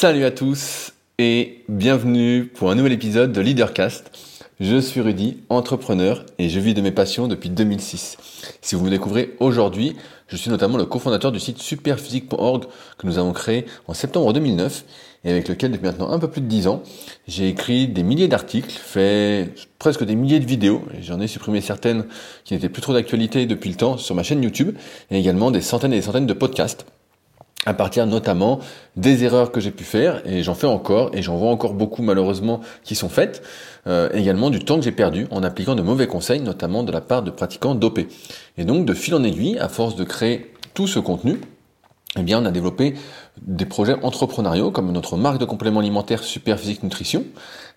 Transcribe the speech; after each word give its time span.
Salut 0.00 0.24
à 0.24 0.30
tous 0.30 0.94
et 1.18 1.62
bienvenue 1.68 2.46
pour 2.46 2.70
un 2.70 2.74
nouvel 2.74 2.92
épisode 2.92 3.32
de 3.32 3.40
Leadercast. 3.42 4.10
Je 4.58 4.80
suis 4.80 5.02
Rudy, 5.02 5.42
entrepreneur 5.50 6.24
et 6.38 6.48
je 6.48 6.58
vis 6.58 6.72
de 6.72 6.80
mes 6.80 6.90
passions 6.90 7.28
depuis 7.28 7.50
2006. 7.50 8.16
Si 8.62 8.74
vous 8.74 8.82
me 8.82 8.88
découvrez 8.88 9.36
aujourd'hui, 9.40 9.96
je 10.28 10.36
suis 10.36 10.48
notamment 10.48 10.78
le 10.78 10.86
cofondateur 10.86 11.32
du 11.32 11.38
site 11.38 11.58
superphysique.org 11.58 12.64
que 12.96 13.06
nous 13.06 13.18
avons 13.18 13.34
créé 13.34 13.66
en 13.88 13.92
septembre 13.92 14.32
2009 14.32 14.86
et 15.24 15.32
avec 15.32 15.48
lequel 15.48 15.70
depuis 15.70 15.84
maintenant 15.84 16.10
un 16.10 16.18
peu 16.18 16.30
plus 16.30 16.40
de 16.40 16.46
10 16.46 16.68
ans, 16.68 16.82
j'ai 17.28 17.48
écrit 17.48 17.86
des 17.86 18.02
milliers 18.02 18.28
d'articles, 18.28 18.70
fait 18.70 19.50
presque 19.78 20.04
des 20.04 20.14
milliers 20.14 20.40
de 20.40 20.46
vidéos, 20.46 20.82
j'en 21.02 21.20
ai 21.20 21.26
supprimé 21.26 21.60
certaines 21.60 22.06
qui 22.44 22.54
n'étaient 22.54 22.70
plus 22.70 22.80
trop 22.80 22.94
d'actualité 22.94 23.44
depuis 23.44 23.68
le 23.68 23.76
temps 23.76 23.98
sur 23.98 24.14
ma 24.14 24.22
chaîne 24.22 24.42
YouTube, 24.42 24.78
et 25.10 25.18
également 25.18 25.50
des 25.50 25.60
centaines 25.60 25.92
et 25.92 25.96
des 25.96 26.02
centaines 26.02 26.26
de 26.26 26.32
podcasts 26.32 26.86
à 27.66 27.74
partir 27.74 28.06
notamment 28.06 28.60
des 28.96 29.24
erreurs 29.24 29.52
que 29.52 29.60
j'ai 29.60 29.70
pu 29.70 29.84
faire, 29.84 30.22
et 30.26 30.42
j'en 30.42 30.54
fais 30.54 30.66
encore, 30.66 31.10
et 31.12 31.22
j'en 31.22 31.36
vois 31.36 31.50
encore 31.50 31.74
beaucoup 31.74 32.02
malheureusement 32.02 32.60
qui 32.84 32.94
sont 32.94 33.10
faites, 33.10 33.42
euh, 33.86 34.08
également 34.14 34.50
du 34.50 34.60
temps 34.60 34.76
que 34.76 34.82
j'ai 34.82 34.92
perdu 34.92 35.26
en 35.30 35.42
appliquant 35.42 35.74
de 35.74 35.82
mauvais 35.82 36.06
conseils, 36.06 36.40
notamment 36.40 36.82
de 36.82 36.92
la 36.92 37.00
part 37.00 37.22
de 37.22 37.30
pratiquants 37.30 37.74
dopés. 37.74 38.08
Et 38.56 38.64
donc 38.64 38.86
de 38.86 38.94
fil 38.94 39.14
en 39.14 39.22
aiguille, 39.22 39.58
à 39.58 39.68
force 39.68 39.94
de 39.94 40.04
créer 40.04 40.52
tout 40.72 40.86
ce 40.86 40.98
contenu, 40.98 41.40
eh 42.18 42.22
bien 42.22 42.42
on 42.42 42.46
a 42.46 42.50
développé 42.50 42.94
des 43.42 43.66
projets 43.66 43.94
entrepreneuriaux 44.02 44.70
comme 44.70 44.90
notre 44.90 45.16
marque 45.16 45.38
de 45.38 45.44
compléments 45.44 45.80
alimentaires 45.80 46.22
Superphysique 46.22 46.82
Nutrition, 46.82 47.24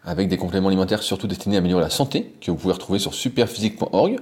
avec 0.06 0.28
des 0.28 0.38
compléments 0.38 0.70
alimentaires 0.70 1.04
surtout 1.04 1.28
destinés 1.28 1.58
à 1.58 1.60
améliorer 1.60 1.84
la 1.84 1.90
santé, 1.90 2.34
que 2.42 2.52
vous 2.52 2.58
pouvez 2.58 2.74
retrouver 2.74 3.00
sur 3.00 3.14
superphysique.org. 3.14 4.20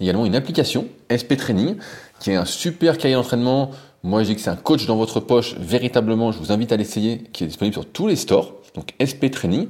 Également 0.00 0.26
une 0.26 0.34
application 0.34 0.86
SP 1.08 1.36
Training, 1.36 1.76
qui 2.18 2.30
est 2.30 2.36
un 2.36 2.44
super 2.44 2.98
cahier 2.98 3.14
d'entraînement 3.14 3.70
moi, 4.04 4.22
je 4.22 4.28
dis 4.28 4.34
que 4.34 4.40
c'est 4.40 4.50
un 4.50 4.56
coach 4.56 4.86
dans 4.86 4.96
votre 4.96 5.20
poche. 5.20 5.54
Véritablement, 5.58 6.32
je 6.32 6.38
vous 6.38 6.50
invite 6.50 6.72
à 6.72 6.76
l'essayer, 6.76 7.18
qui 7.32 7.44
est 7.44 7.46
disponible 7.46 7.74
sur 7.74 7.86
tous 7.86 8.08
les 8.08 8.16
stores. 8.16 8.54
Donc, 8.74 8.94
SP 8.98 9.30
Training. 9.30 9.68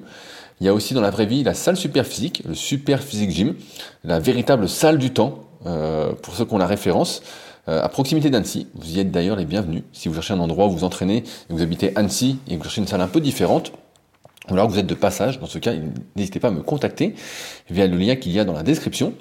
Il 0.60 0.66
y 0.66 0.68
a 0.68 0.74
aussi 0.74 0.94
dans 0.94 1.00
la 1.00 1.10
vraie 1.10 1.26
vie 1.26 1.42
la 1.42 1.54
salle 1.54 1.76
super 1.76 2.06
physique, 2.06 2.42
le 2.46 2.54
super 2.54 3.02
physique 3.02 3.30
gym, 3.30 3.54
la 4.04 4.20
véritable 4.20 4.68
salle 4.68 4.98
du 4.98 5.10
temps, 5.10 5.40
euh, 5.66 6.12
pour 6.12 6.34
ceux 6.34 6.44
qui 6.44 6.54
ont 6.54 6.58
la 6.58 6.66
référence, 6.66 7.22
euh, 7.68 7.82
à 7.82 7.88
proximité 7.88 8.30
d'Annecy. 8.30 8.68
Vous 8.74 8.96
y 8.96 9.00
êtes 9.00 9.10
d'ailleurs 9.10 9.36
les 9.36 9.44
bienvenus. 9.44 9.82
Si 9.92 10.08
vous 10.08 10.14
cherchez 10.14 10.34
un 10.34 10.40
endroit 10.40 10.66
où 10.66 10.70
vous 10.70 10.84
entraînez 10.84 11.18
et 11.18 11.52
vous 11.52 11.62
habitez 11.62 11.92
Annecy 11.96 12.38
et 12.48 12.52
que 12.52 12.58
vous 12.58 12.64
cherchez 12.64 12.80
une 12.80 12.86
salle 12.86 13.00
un 13.00 13.08
peu 13.08 13.20
différente, 13.20 13.72
ou 14.48 14.54
alors 14.54 14.66
que 14.66 14.72
vous 14.72 14.78
êtes 14.78 14.86
de 14.86 14.94
passage, 14.94 15.40
dans 15.40 15.46
ce 15.46 15.58
cas, 15.58 15.72
n'hésitez 16.16 16.40
pas 16.40 16.48
à 16.48 16.52
me 16.52 16.62
contacter 16.62 17.14
via 17.70 17.86
le 17.86 17.96
lien 17.96 18.16
qu'il 18.16 18.32
y 18.32 18.40
a 18.40 18.44
dans 18.44 18.52
la 18.52 18.62
description. 18.62 19.14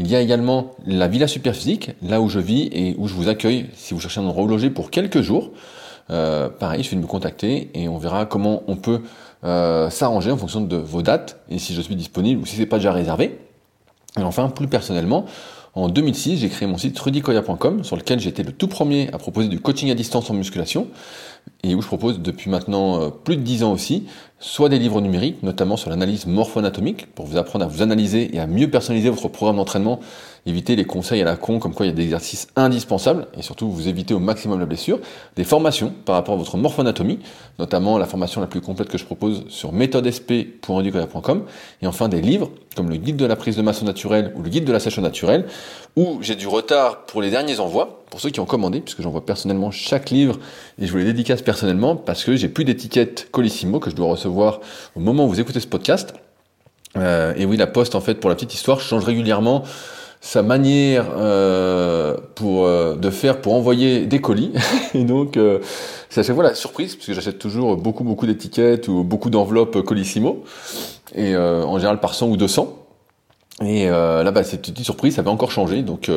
Il 0.00 0.10
y 0.10 0.16
a 0.16 0.20
également 0.22 0.70
la 0.86 1.08
Villa 1.08 1.28
Superphysique, 1.28 1.90
là 2.00 2.22
où 2.22 2.30
je 2.30 2.40
vis 2.40 2.70
et 2.72 2.94
où 2.96 3.06
je 3.06 3.12
vous 3.12 3.28
accueille 3.28 3.66
si 3.74 3.92
vous 3.92 4.00
cherchez 4.00 4.18
un 4.18 4.24
endroit 4.24 4.44
où 4.44 4.70
pour 4.70 4.90
quelques 4.90 5.20
jours. 5.20 5.50
Euh, 6.08 6.48
pareil, 6.48 6.80
il 6.80 6.84
suffit 6.84 6.96
de 6.96 7.02
me 7.02 7.06
contacter 7.06 7.70
et 7.74 7.86
on 7.86 7.98
verra 7.98 8.24
comment 8.24 8.62
on 8.66 8.76
peut 8.76 9.02
euh, 9.44 9.90
s'arranger 9.90 10.30
en 10.30 10.38
fonction 10.38 10.62
de 10.62 10.76
vos 10.76 11.02
dates 11.02 11.38
et 11.50 11.58
si 11.58 11.74
je 11.74 11.82
suis 11.82 11.96
disponible 11.96 12.40
ou 12.40 12.46
si 12.46 12.56
c'est 12.56 12.64
pas 12.64 12.78
déjà 12.78 12.92
réservé. 12.92 13.40
Et 14.18 14.22
enfin, 14.22 14.48
plus 14.48 14.68
personnellement, 14.68 15.26
en 15.74 15.90
2006, 15.90 16.38
j'ai 16.38 16.48
créé 16.48 16.66
mon 16.66 16.78
site 16.78 16.98
rudicoya.com 16.98 17.84
sur 17.84 17.96
lequel 17.96 18.20
j'étais 18.20 18.42
le 18.42 18.52
tout 18.52 18.68
premier 18.68 19.12
à 19.12 19.18
proposer 19.18 19.48
du 19.48 19.60
coaching 19.60 19.90
à 19.90 19.94
distance 19.94 20.30
en 20.30 20.34
musculation 20.34 20.88
et 21.62 21.74
où 21.74 21.82
je 21.82 21.86
propose 21.86 22.20
depuis 22.20 22.50
maintenant 22.50 23.00
euh, 23.00 23.08
plus 23.10 23.36
de 23.36 23.42
10 23.42 23.64
ans 23.64 23.72
aussi 23.72 24.06
soit 24.42 24.70
des 24.70 24.78
livres 24.78 25.02
numériques, 25.02 25.42
notamment 25.42 25.76
sur 25.76 25.90
l'analyse 25.90 26.26
morpho-anatomique, 26.26 27.14
pour 27.14 27.26
vous 27.26 27.36
apprendre 27.36 27.66
à 27.66 27.68
vous 27.68 27.82
analyser 27.82 28.34
et 28.34 28.40
à 28.40 28.46
mieux 28.46 28.70
personnaliser 28.70 29.10
votre 29.10 29.28
programme 29.28 29.56
d'entraînement, 29.56 30.00
éviter 30.46 30.76
les 30.76 30.86
conseils 30.86 31.20
à 31.20 31.26
la 31.26 31.36
con, 31.36 31.58
comme 31.58 31.74
quoi 31.74 31.84
il 31.84 31.90
y 31.90 31.92
a 31.92 31.94
des 31.94 32.04
exercices 32.04 32.48
indispensables, 32.56 33.26
et 33.36 33.42
surtout 33.42 33.70
vous 33.70 33.86
éviter 33.86 34.14
au 34.14 34.18
maximum 34.18 34.58
la 34.58 34.64
blessure, 34.64 34.98
des 35.36 35.44
formations 35.44 35.92
par 36.06 36.14
rapport 36.14 36.34
à 36.34 36.38
votre 36.38 36.56
morpho-anatomie, 36.56 37.18
notamment 37.58 37.98
la 37.98 38.06
formation 38.06 38.40
la 38.40 38.46
plus 38.46 38.62
complète 38.62 38.88
que 38.88 38.96
je 38.96 39.04
propose 39.04 39.44
sur 39.48 39.72
méthodesp.educola.com, 39.72 41.44
et 41.82 41.86
enfin 41.86 42.08
des 42.08 42.22
livres, 42.22 42.50
comme 42.76 42.88
le 42.88 42.96
guide 42.96 43.16
de 43.16 43.26
la 43.26 43.36
prise 43.36 43.56
de 43.56 43.62
masse 43.62 43.82
naturelle 43.82 44.32
ou 44.36 44.42
le 44.42 44.48
guide 44.48 44.64
de 44.64 44.72
la 44.72 44.80
sèche 44.80 44.98
naturelle, 44.98 45.44
où 45.96 46.16
j'ai 46.22 46.34
du 46.34 46.48
retard 46.48 47.04
pour 47.04 47.20
les 47.20 47.28
derniers 47.28 47.60
envois, 47.60 47.99
pour 48.10 48.20
ceux 48.20 48.30
qui 48.30 48.40
ont 48.40 48.46
commandé, 48.46 48.80
puisque 48.80 49.02
j'envoie 49.02 49.24
personnellement 49.24 49.70
chaque 49.70 50.10
livre 50.10 50.38
et 50.80 50.86
je 50.86 50.92
vous 50.92 50.98
les 50.98 51.04
dédicace 51.04 51.42
personnellement 51.42 51.94
parce 51.96 52.24
que 52.24 52.36
j'ai 52.36 52.48
plus 52.48 52.64
d'étiquette 52.64 53.28
Colissimo 53.30 53.78
que 53.78 53.88
je 53.88 53.94
dois 53.94 54.08
recevoir 54.08 54.60
au 54.96 55.00
moment 55.00 55.24
où 55.24 55.28
vous 55.28 55.40
écoutez 55.40 55.60
ce 55.60 55.68
podcast. 55.68 56.12
Euh, 56.96 57.32
et 57.36 57.46
oui, 57.46 57.56
la 57.56 57.66
poste, 57.66 57.94
en 57.94 58.00
fait, 58.00 58.14
pour 58.14 58.28
la 58.28 58.36
petite 58.36 58.54
histoire, 58.54 58.80
change 58.80 59.04
régulièrement 59.04 59.62
sa 60.20 60.42
manière 60.42 61.06
euh, 61.16 62.16
pour 62.34 62.66
euh, 62.66 62.94
de 62.96 63.08
faire 63.10 63.40
pour 63.40 63.54
envoyer 63.54 64.06
des 64.06 64.20
colis. 64.20 64.52
et 64.94 65.04
donc, 65.04 65.38
c'est 66.08 66.20
à 66.20 66.22
chaque 66.24 66.34
fois 66.34 66.44
la 66.44 66.54
surprise, 66.54 66.96
puisque 66.96 67.12
j'achète 67.12 67.38
toujours 67.38 67.76
beaucoup, 67.76 68.04
beaucoup 68.04 68.26
d'étiquettes 68.26 68.88
ou 68.88 69.04
beaucoup 69.04 69.30
d'enveloppes 69.30 69.82
Colissimo, 69.82 70.44
et 71.14 71.36
en 71.36 71.78
général 71.78 72.00
par 72.00 72.14
100 72.14 72.28
ou 72.28 72.36
200. 72.36 72.76
Et 73.62 73.86
là, 73.86 74.30
bah, 74.30 74.42
cette 74.42 74.62
petite 74.62 74.84
surprise, 74.84 75.14
ça 75.14 75.22
va 75.22 75.30
encore 75.30 75.52
changer. 75.52 75.82
Donc, 75.82 76.10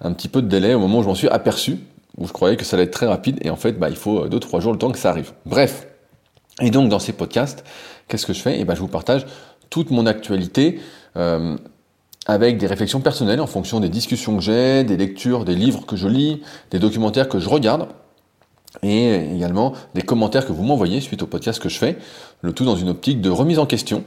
un 0.00 0.12
petit 0.12 0.28
peu 0.28 0.42
de 0.42 0.48
délai 0.48 0.74
au 0.74 0.80
moment 0.80 0.98
où 0.98 1.02
je 1.02 1.08
m'en 1.08 1.14
suis 1.14 1.28
aperçu, 1.28 1.78
où 2.16 2.26
je 2.26 2.32
croyais 2.32 2.56
que 2.56 2.64
ça 2.64 2.76
allait 2.76 2.84
être 2.84 2.92
très 2.92 3.06
rapide, 3.06 3.38
et 3.42 3.50
en 3.50 3.56
fait, 3.56 3.72
bah, 3.72 3.88
il 3.90 3.96
faut 3.96 4.26
2-3 4.26 4.60
jours 4.60 4.72
le 4.72 4.78
temps 4.78 4.90
que 4.90 4.98
ça 4.98 5.10
arrive. 5.10 5.32
Bref. 5.46 5.86
Et 6.60 6.70
donc, 6.70 6.88
dans 6.88 6.98
ces 6.98 7.12
podcasts, 7.12 7.64
qu'est-ce 8.08 8.26
que 8.26 8.32
je 8.32 8.40
fais? 8.40 8.58
Eh 8.58 8.64
ben, 8.64 8.74
je 8.74 8.80
vous 8.80 8.88
partage 8.88 9.26
toute 9.70 9.90
mon 9.90 10.06
actualité 10.06 10.80
euh, 11.16 11.56
avec 12.26 12.58
des 12.58 12.66
réflexions 12.66 13.00
personnelles 13.00 13.40
en 13.40 13.46
fonction 13.46 13.80
des 13.80 13.88
discussions 13.88 14.36
que 14.36 14.42
j'ai, 14.42 14.84
des 14.84 14.96
lectures, 14.96 15.44
des 15.44 15.54
livres 15.54 15.86
que 15.86 15.96
je 15.96 16.08
lis, 16.08 16.42
des 16.70 16.78
documentaires 16.78 17.28
que 17.28 17.38
je 17.38 17.48
regarde, 17.48 17.88
et 18.82 19.34
également 19.34 19.72
des 19.94 20.02
commentaires 20.02 20.46
que 20.46 20.52
vous 20.52 20.62
m'envoyez 20.62 21.00
suite 21.00 21.22
au 21.22 21.26
podcast 21.26 21.60
que 21.60 21.68
je 21.68 21.78
fais, 21.78 21.96
le 22.42 22.52
tout 22.52 22.64
dans 22.64 22.76
une 22.76 22.88
optique 22.88 23.20
de 23.20 23.30
remise 23.30 23.58
en 23.58 23.66
question, 23.66 24.04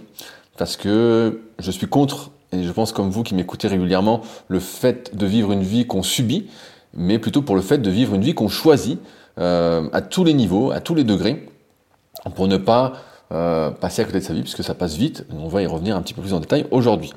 parce 0.58 0.78
que 0.78 1.42
je 1.60 1.72
suis 1.72 1.88
contre 1.88 2.32
et 2.52 2.64
je 2.64 2.72
pense 2.72 2.92
comme 2.92 3.10
vous 3.10 3.24
qui 3.24 3.36
m'écoutez 3.36 3.68
régulièrement, 3.68 4.22
le 4.48 4.60
fait 4.60 5.16
de 5.16 5.26
vivre 5.26 5.52
une 5.52 5.64
vie 5.64 5.88
qu'on 5.88 6.04
subit, 6.04 6.48
mais 6.94 7.20
plutôt 7.20 7.42
pour 7.42 7.56
le 7.56 7.62
fait 7.62 7.78
de 7.78 7.90
vivre 7.90 8.16
une 8.16 8.22
vie 8.22 8.34
qu'on 8.34 8.50
choisit 8.50 9.00
euh, 9.40 9.88
à 9.94 10.02
tous 10.02 10.24
les 10.24 10.34
niveaux, 10.34 10.72
à 10.72 10.82
tous 10.82 10.96
les 10.96 11.04
degrés, 11.04 11.48
pour 12.36 12.48
ne 12.48 12.58
pas 12.58 12.94
euh, 13.32 13.72
passer 13.72 14.02
à 14.02 14.06
côté 14.06 14.20
de 14.20 14.24
sa 14.24 14.34
vie, 14.34 14.42
puisque 14.42 14.64
ça 14.64 14.76
passe 14.76 14.96
vite. 14.96 15.26
On 15.32 15.48
va 15.48 15.62
y 15.62 15.66
revenir 15.66 15.96
un 15.96 16.02
petit 16.02 16.14
peu 16.14 16.22
plus 16.22 16.34
en 16.34 16.40
détail 16.40 16.66
aujourd'hui. 16.72 17.14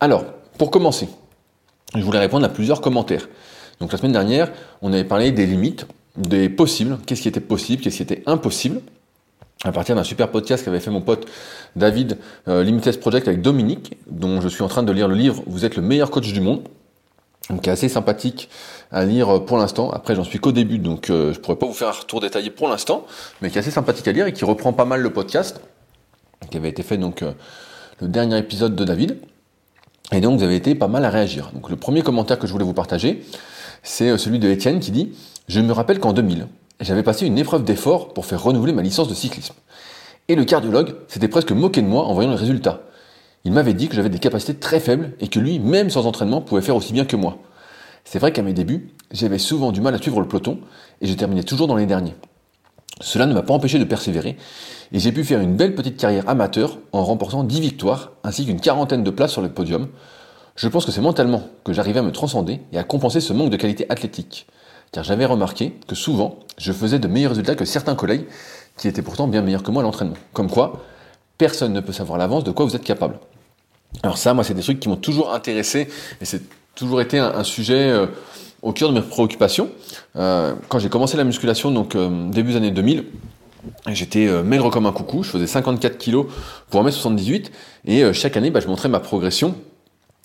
Alors, 0.00 0.24
pour 0.58 0.70
commencer, 0.70 1.08
je 1.94 2.02
voulais 2.02 2.18
répondre 2.18 2.44
à 2.44 2.48
plusieurs 2.48 2.80
commentaires. 2.80 3.28
Donc 3.80 3.92
la 3.92 3.98
semaine 3.98 4.12
dernière, 4.12 4.50
on 4.80 4.92
avait 4.92 5.04
parlé 5.04 5.30
des 5.30 5.46
limites, 5.46 5.86
des 6.16 6.48
possibles, 6.48 6.98
qu'est-ce 7.06 7.22
qui 7.22 7.28
était 7.28 7.40
possible, 7.40 7.82
qu'est-ce 7.82 7.96
qui 7.98 8.02
était 8.02 8.22
impossible? 8.26 8.80
À 9.64 9.72
partir 9.72 9.94
d'un 9.94 10.04
super 10.04 10.30
podcast 10.30 10.64
qu'avait 10.64 10.80
fait 10.80 10.90
mon 10.90 11.00
pote 11.00 11.26
David, 11.76 12.18
euh, 12.48 12.62
Limitless 12.62 12.96
Project 12.96 13.28
avec 13.28 13.42
Dominique, 13.42 13.96
dont 14.08 14.40
je 14.40 14.48
suis 14.48 14.62
en 14.62 14.68
train 14.68 14.82
de 14.82 14.92
lire 14.92 15.08
le 15.08 15.14
livre 15.14 15.42
Vous 15.46 15.64
êtes 15.64 15.76
le 15.76 15.82
meilleur 15.82 16.10
coach 16.10 16.32
du 16.32 16.40
monde, 16.40 16.62
donc 17.50 17.62
qui 17.62 17.68
est 17.68 17.72
assez 17.72 17.88
sympathique 17.88 18.48
à 18.90 19.04
lire 19.04 19.36
euh, 19.36 19.40
pour 19.40 19.58
l'instant. 19.58 19.90
Après, 19.90 20.14
j'en 20.14 20.24
suis 20.24 20.38
qu'au 20.38 20.52
début, 20.52 20.78
donc 20.78 21.10
euh, 21.10 21.32
je 21.32 21.40
pourrais 21.40 21.56
pas 21.56 21.66
vous 21.66 21.72
faire 21.72 21.88
un 21.88 21.92
retour 21.92 22.20
détaillé 22.20 22.50
pour 22.50 22.68
l'instant, 22.68 23.06
mais 23.40 23.50
qui 23.50 23.56
est 23.56 23.60
assez 23.60 23.70
sympathique 23.70 24.06
à 24.08 24.12
lire 24.12 24.26
et 24.26 24.32
qui 24.32 24.44
reprend 24.44 24.72
pas 24.72 24.84
mal 24.84 25.00
le 25.00 25.10
podcast, 25.10 25.60
qui 26.50 26.56
avait 26.56 26.68
été 26.68 26.82
fait 26.82 26.98
donc 26.98 27.22
euh, 27.22 27.32
le 28.00 28.08
dernier 28.08 28.38
épisode 28.38 28.76
de 28.76 28.84
David. 28.84 29.18
Et 30.12 30.20
donc 30.20 30.38
vous 30.38 30.44
avez 30.44 30.56
été 30.56 30.74
pas 30.74 30.88
mal 30.88 31.04
à 31.04 31.10
réagir. 31.10 31.50
Donc 31.54 31.70
le 31.70 31.76
premier 31.76 32.02
commentaire 32.02 32.38
que 32.38 32.46
je 32.46 32.52
voulais 32.52 32.64
vous 32.64 32.74
partager, 32.74 33.24
c'est 33.82 34.16
celui 34.18 34.38
de 34.38 34.48
Étienne 34.48 34.78
qui 34.78 34.90
dit 34.90 35.12
Je 35.48 35.60
me 35.60 35.72
rappelle 35.72 35.98
qu'en 36.00 36.12
2000, 36.12 36.46
j'avais 36.80 37.02
passé 37.02 37.26
une 37.26 37.38
épreuve 37.38 37.64
d'effort 37.64 38.12
pour 38.12 38.26
faire 38.26 38.42
renouveler 38.42 38.72
ma 38.72 38.82
licence 38.82 39.08
de 39.08 39.14
cyclisme. 39.14 39.54
Et 40.28 40.34
le 40.34 40.44
cardiologue 40.44 40.94
s'était 41.08 41.28
presque 41.28 41.52
moqué 41.52 41.82
de 41.82 41.86
moi 41.86 42.04
en 42.04 42.14
voyant 42.14 42.30
le 42.30 42.36
résultat. 42.36 42.82
Il 43.44 43.52
m'avait 43.52 43.74
dit 43.74 43.88
que 43.88 43.94
j'avais 43.94 44.08
des 44.08 44.18
capacités 44.18 44.54
très 44.54 44.80
faibles 44.80 45.12
et 45.20 45.28
que 45.28 45.40
lui, 45.40 45.58
même 45.58 45.90
sans 45.90 46.06
entraînement, 46.06 46.40
pouvait 46.40 46.62
faire 46.62 46.76
aussi 46.76 46.92
bien 46.92 47.04
que 47.04 47.16
moi. 47.16 47.38
C'est 48.04 48.18
vrai 48.18 48.32
qu'à 48.32 48.42
mes 48.42 48.52
débuts, 48.52 48.90
j'avais 49.10 49.38
souvent 49.38 49.72
du 49.72 49.80
mal 49.80 49.94
à 49.94 49.98
suivre 49.98 50.20
le 50.20 50.28
peloton 50.28 50.58
et 51.00 51.06
je 51.06 51.14
terminais 51.14 51.42
toujours 51.42 51.66
dans 51.66 51.76
les 51.76 51.86
derniers. 51.86 52.14
Cela 53.00 53.26
ne 53.26 53.34
m'a 53.34 53.42
pas 53.42 53.54
empêché 53.54 53.78
de 53.78 53.84
persévérer 53.84 54.36
et 54.92 54.98
j'ai 54.98 55.12
pu 55.12 55.24
faire 55.24 55.40
une 55.40 55.56
belle 55.56 55.74
petite 55.74 55.96
carrière 55.96 56.28
amateur 56.28 56.78
en 56.92 57.04
remportant 57.04 57.42
10 57.42 57.60
victoires 57.60 58.12
ainsi 58.22 58.46
qu'une 58.46 58.60
quarantaine 58.60 59.02
de 59.02 59.10
places 59.10 59.32
sur 59.32 59.42
le 59.42 59.48
podium. 59.48 59.88
Je 60.54 60.68
pense 60.68 60.84
que 60.84 60.92
c'est 60.92 61.00
mentalement 61.00 61.42
que 61.64 61.72
j'arrivais 61.72 62.00
à 62.00 62.02
me 62.02 62.12
transcender 62.12 62.60
et 62.72 62.78
à 62.78 62.84
compenser 62.84 63.20
ce 63.20 63.32
manque 63.32 63.50
de 63.50 63.56
qualité 63.56 63.86
athlétique 63.88 64.46
car 64.92 65.02
j'avais 65.02 65.24
remarqué 65.24 65.72
que 65.88 65.94
souvent, 65.94 66.38
je 66.58 66.70
faisais 66.72 66.98
de 66.98 67.08
meilleurs 67.08 67.30
résultats 67.30 67.54
que 67.54 67.64
certains 67.64 67.94
collègues 67.94 68.26
qui 68.76 68.88
étaient 68.88 69.02
pourtant 69.02 69.26
bien 69.26 69.42
meilleurs 69.42 69.62
que 69.62 69.70
moi 69.70 69.82
à 69.82 69.84
l'entraînement. 69.84 70.16
Comme 70.34 70.50
quoi, 70.50 70.84
personne 71.38 71.72
ne 71.72 71.80
peut 71.80 71.92
savoir 71.92 72.16
à 72.16 72.18
l'avance 72.18 72.44
de 72.44 72.50
quoi 72.50 72.66
vous 72.66 72.76
êtes 72.76 72.84
capable. 72.84 73.18
Alors 74.02 74.18
ça, 74.18 74.34
moi, 74.34 74.44
c'est 74.44 74.54
des 74.54 74.62
trucs 74.62 74.80
qui 74.80 74.88
m'ont 74.88 74.96
toujours 74.96 75.32
intéressé 75.32 75.88
et 76.20 76.24
c'est 76.24 76.42
toujours 76.74 77.00
été 77.00 77.18
un, 77.18 77.44
sujet 77.44 77.90
euh, 77.90 78.06
au 78.62 78.72
cœur 78.72 78.90
de 78.90 78.94
mes 78.94 79.02
préoccupations. 79.02 79.70
Euh, 80.16 80.54
quand 80.68 80.78
j'ai 80.78 80.88
commencé 80.88 81.16
la 81.16 81.24
musculation, 81.24 81.70
donc 81.70 81.94
euh, 81.94 82.30
début 82.30 82.52
des 82.52 82.56
années 82.56 82.70
2000, 82.70 83.04
J'étais 83.86 84.26
maigre 84.42 84.70
comme 84.70 84.86
un 84.86 84.92
coucou, 84.92 85.22
je 85.22 85.30
faisais 85.30 85.46
54 85.46 85.96
kilos 85.96 86.26
pour 86.68 86.84
1m78 86.84 87.46
et 87.84 88.12
chaque 88.12 88.36
année 88.36 88.50
bah, 88.50 88.58
je 88.58 88.66
montrais 88.66 88.88
ma 88.88 88.98
progression 88.98 89.54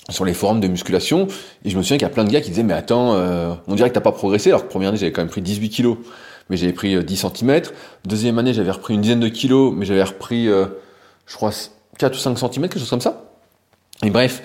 sur 0.09 0.25
les 0.25 0.33
forums 0.33 0.59
de 0.59 0.67
musculation, 0.67 1.27
et 1.65 1.69
je 1.69 1.77
me 1.77 1.83
souviens 1.83 1.97
qu'il 1.97 2.07
y 2.07 2.11
a 2.11 2.13
plein 2.13 2.23
de 2.23 2.29
gars 2.29 2.41
qui 2.41 2.49
disaient 2.49 2.63
mais 2.63 2.73
attends, 2.73 3.13
euh, 3.15 3.53
on 3.67 3.75
dirait 3.75 3.89
que 3.89 3.95
t'as 3.95 4.01
pas 4.01 4.11
progressé, 4.11 4.49
alors 4.49 4.63
que 4.63 4.69
première 4.69 4.89
année 4.89 4.97
j'avais 4.97 5.11
quand 5.11 5.21
même 5.21 5.29
pris 5.29 5.41
18 5.41 5.69
kilos, 5.69 5.97
mais 6.49 6.57
j'avais 6.57 6.73
pris 6.73 7.03
10 7.03 7.25
cm. 7.35 7.61
Deuxième 8.05 8.39
année, 8.39 8.53
j'avais 8.53 8.71
repris 8.71 8.93
une 8.93 9.01
dizaine 9.01 9.19
de 9.19 9.27
kilos, 9.27 9.73
mais 9.75 9.85
j'avais 9.85 10.03
repris, 10.03 10.45
je 10.45 11.35
crois, 11.35 11.51
4 11.97 12.15
ou 12.15 12.17
5 12.17 12.37
cm, 12.37 12.49
quelque 12.53 12.79
chose 12.79 12.89
comme 12.89 13.01
ça. 13.01 13.27
Et 14.03 14.09
bref, 14.09 14.41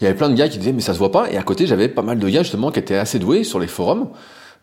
il 0.00 0.04
y 0.04 0.06
avait 0.06 0.16
plein 0.16 0.28
de 0.28 0.34
gars 0.34 0.48
qui 0.48 0.58
disaient 0.58 0.72
mais 0.72 0.80
ça 0.80 0.94
se 0.94 0.98
voit 0.98 1.12
pas. 1.12 1.30
Et 1.30 1.36
à 1.36 1.42
côté, 1.42 1.66
j'avais 1.66 1.88
pas 1.88 2.02
mal 2.02 2.18
de 2.18 2.28
gars 2.28 2.42
justement 2.42 2.70
qui 2.70 2.80
étaient 2.80 2.96
assez 2.96 3.18
doués 3.18 3.44
sur 3.44 3.58
les 3.58 3.66
forums, 3.66 4.08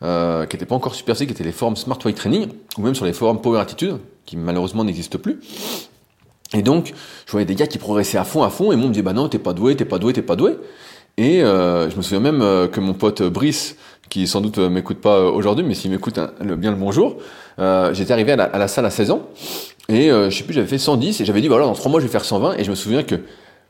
euh, 0.04 0.46
qui 0.46 0.56
n'étaient 0.56 0.66
pas 0.66 0.76
encore 0.76 0.96
super 0.96 1.16
qui 1.16 1.24
étaient 1.24 1.44
les 1.44 1.52
forums 1.52 1.76
Smart 1.76 1.98
Weight 2.04 2.18
Training, 2.18 2.50
ou 2.78 2.82
même 2.82 2.96
sur 2.96 3.06
les 3.06 3.14
forums 3.14 3.42
Power 3.42 3.60
Attitude, 3.60 3.98
qui 4.26 4.38
malheureusement 4.38 4.84
n'existent 4.84 5.20
plus. 5.20 5.40
Et 6.54 6.62
donc, 6.62 6.94
je 7.26 7.32
voyais 7.32 7.46
des 7.46 7.56
gars 7.56 7.68
qui 7.68 7.78
progressaient 7.78 8.18
à 8.18 8.24
fond, 8.24 8.44
à 8.44 8.50
fond, 8.50 8.72
et 8.72 8.76
moi 8.76 8.86
on 8.86 8.88
me 8.90 8.94
disait 8.94 9.04
bah 9.04 9.14
non, 9.14 9.30
t'es 9.30 9.40
pas 9.40 9.54
doué, 9.54 9.76
t'es 9.76 9.86
pas 9.86 10.00
doué, 10.00 10.14
t'es 10.14 10.22
pas 10.22 10.36
doué. 10.36 10.54
Et 11.18 11.44
euh, 11.44 11.90
je 11.90 11.96
me 11.96 12.02
souviens 12.02 12.22
même 12.22 12.42
euh, 12.42 12.68
que 12.68 12.80
mon 12.80 12.94
pote 12.94 13.22
Brice, 13.22 13.76
qui 14.10 14.26
sans 14.26 14.42
doute 14.42 14.58
euh, 14.58 14.70
m'écoute 14.70 15.00
pas 15.00 15.22
aujourd'hui, 15.22 15.64
mais 15.64 15.76
s'il 15.76 15.92
m'écoute 15.92 16.18
hein, 16.18 16.32
bien 16.40 16.72
le 16.72 16.78
bonjour, 16.78 17.18
euh, 17.60 17.94
j'étais 17.94 18.14
arrivé 18.14 18.32
à 18.32 18.58
la, 18.58 18.68
salle 18.68 18.86
à 18.86 18.90
16 18.90 19.12
ans, 19.12 19.28
et 19.90 20.10
je 20.10 20.30
sais 20.30 20.44
plus, 20.44 20.54
j'avais 20.54 20.68
fait 20.68 20.78
110, 20.78 21.22
et 21.22 21.26
j'avais 21.26 21.42
dit 21.42 21.48
voilà, 21.48 21.66
dans 21.66 21.74
3 21.74 21.92
mois 21.92 22.00
je 22.00 22.06
vais 22.06 22.12
faire 22.12 22.26
120, 22.26 22.58
et 22.58 22.64
je 22.64 22.70
me 22.70 22.76
souviens 22.76 23.04
que 23.04 23.16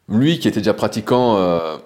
lui 0.09 0.39
qui 0.39 0.47
était 0.47 0.59
déjà 0.59 0.73
pratiquant, 0.73 1.37
euh, 1.37 1.77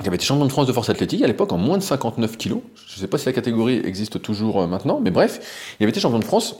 qui 0.00 0.06
avait 0.06 0.16
été 0.16 0.24
champion 0.24 0.44
de 0.44 0.50
France 0.50 0.66
de 0.66 0.72
force 0.72 0.88
athlétique 0.88 1.22
à 1.22 1.26
l'époque 1.26 1.52
en 1.52 1.58
moins 1.58 1.78
de 1.78 1.82
59 1.82 2.36
kilos. 2.36 2.60
Je 2.88 2.98
sais 2.98 3.06
pas 3.06 3.18
si 3.18 3.26
la 3.26 3.32
catégorie 3.32 3.80
existe 3.84 4.22
toujours 4.22 4.62
euh, 4.62 4.66
maintenant, 4.66 5.00
mais 5.02 5.10
bref, 5.10 5.74
il 5.78 5.84
avait 5.84 5.90
été 5.90 6.00
champion 6.00 6.18
de 6.18 6.24
France. 6.24 6.56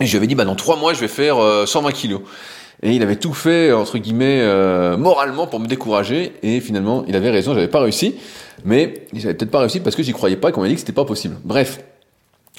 Et 0.00 0.06
je 0.06 0.10
lui 0.12 0.16
avais 0.16 0.26
dit, 0.26 0.34
bah, 0.34 0.44
dans 0.44 0.56
trois 0.56 0.76
mois, 0.76 0.94
je 0.94 1.00
vais 1.00 1.08
faire 1.08 1.36
120 1.66 1.88
euh, 1.88 1.92
kilos. 1.92 2.22
Et 2.82 2.92
il 2.92 3.02
avait 3.02 3.16
tout 3.16 3.32
fait, 3.32 3.72
entre 3.72 3.98
guillemets, 3.98 4.44
moralement 4.98 5.46
pour 5.46 5.60
me 5.60 5.66
décourager. 5.66 6.32
Et 6.42 6.60
finalement, 6.60 7.04
il 7.08 7.16
avait 7.16 7.30
raison, 7.30 7.54
j'avais 7.54 7.68
pas 7.68 7.80
réussi. 7.80 8.16
Mais 8.64 9.06
j'avais 9.12 9.34
peut-être 9.34 9.50
pas 9.50 9.60
réussi 9.60 9.80
parce 9.80 9.96
que 9.96 10.02
j'y 10.02 10.12
croyais 10.12 10.36
pas 10.36 10.52
qu'on 10.52 10.60
m'a 10.60 10.68
dit 10.68 10.74
que 10.74 10.80
c'était 10.80 10.92
pas 10.92 11.04
possible. 11.04 11.36
Bref. 11.44 11.80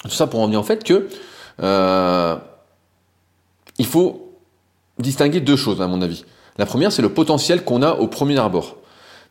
Tout 0.02 0.10
ça 0.10 0.26
pour 0.26 0.40
en 0.40 0.46
venir 0.46 0.60
en 0.60 0.62
fait 0.62 0.84
que, 0.84 1.08
il 3.78 3.86
faut 3.86 4.26
distinguer 4.98 5.40
deux 5.40 5.56
choses, 5.56 5.80
à 5.80 5.86
mon 5.86 6.02
avis. 6.02 6.24
La 6.58 6.66
première, 6.66 6.92
c'est 6.92 7.02
le 7.02 7.10
potentiel 7.10 7.64
qu'on 7.64 7.82
a 7.82 7.94
au 7.94 8.06
premier 8.06 8.38
abord. 8.38 8.76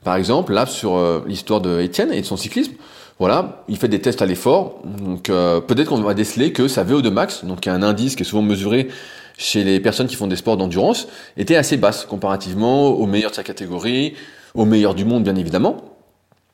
Par 0.03 0.15
exemple, 0.15 0.53
là, 0.53 0.65
sur 0.65 0.95
euh, 0.95 1.23
l'histoire 1.25 1.61
de 1.61 1.79
Étienne 1.81 2.13
et 2.13 2.21
de 2.21 2.25
son 2.25 2.37
cyclisme, 2.37 2.73
voilà, 3.17 3.63
il 3.67 3.77
fait 3.77 3.87
des 3.87 4.01
tests 4.01 4.21
à 4.21 4.25
l'effort, 4.25 4.81
donc 4.83 5.29
euh, 5.29 5.61
peut-être 5.61 5.87
qu'on 5.87 6.01
va 6.01 6.13
déceler 6.13 6.51
que 6.51 6.67
sa 6.67 6.83
VO2 6.83 7.09
max, 7.09 7.45
donc 7.45 7.65
un 7.65 7.81
indice 7.81 8.15
qui 8.15 8.23
est 8.23 8.25
souvent 8.25 8.41
mesuré 8.41 8.89
chez 9.37 9.63
les 9.63 9.79
personnes 9.79 10.07
qui 10.07 10.15
font 10.15 10.27
des 10.27 10.35
sports 10.35 10.57
d'endurance, 10.57 11.07
était 11.37 11.55
assez 11.55 11.77
basse 11.77 12.05
comparativement 12.05 12.87
aux 12.87 13.05
meilleurs 13.05 13.31
de 13.31 13.35
sa 13.35 13.43
catégorie, 13.43 14.13
aux 14.53 14.65
meilleurs 14.65 14.95
du 14.95 15.05
monde 15.05 15.23
bien 15.23 15.35
évidemment, 15.35 15.77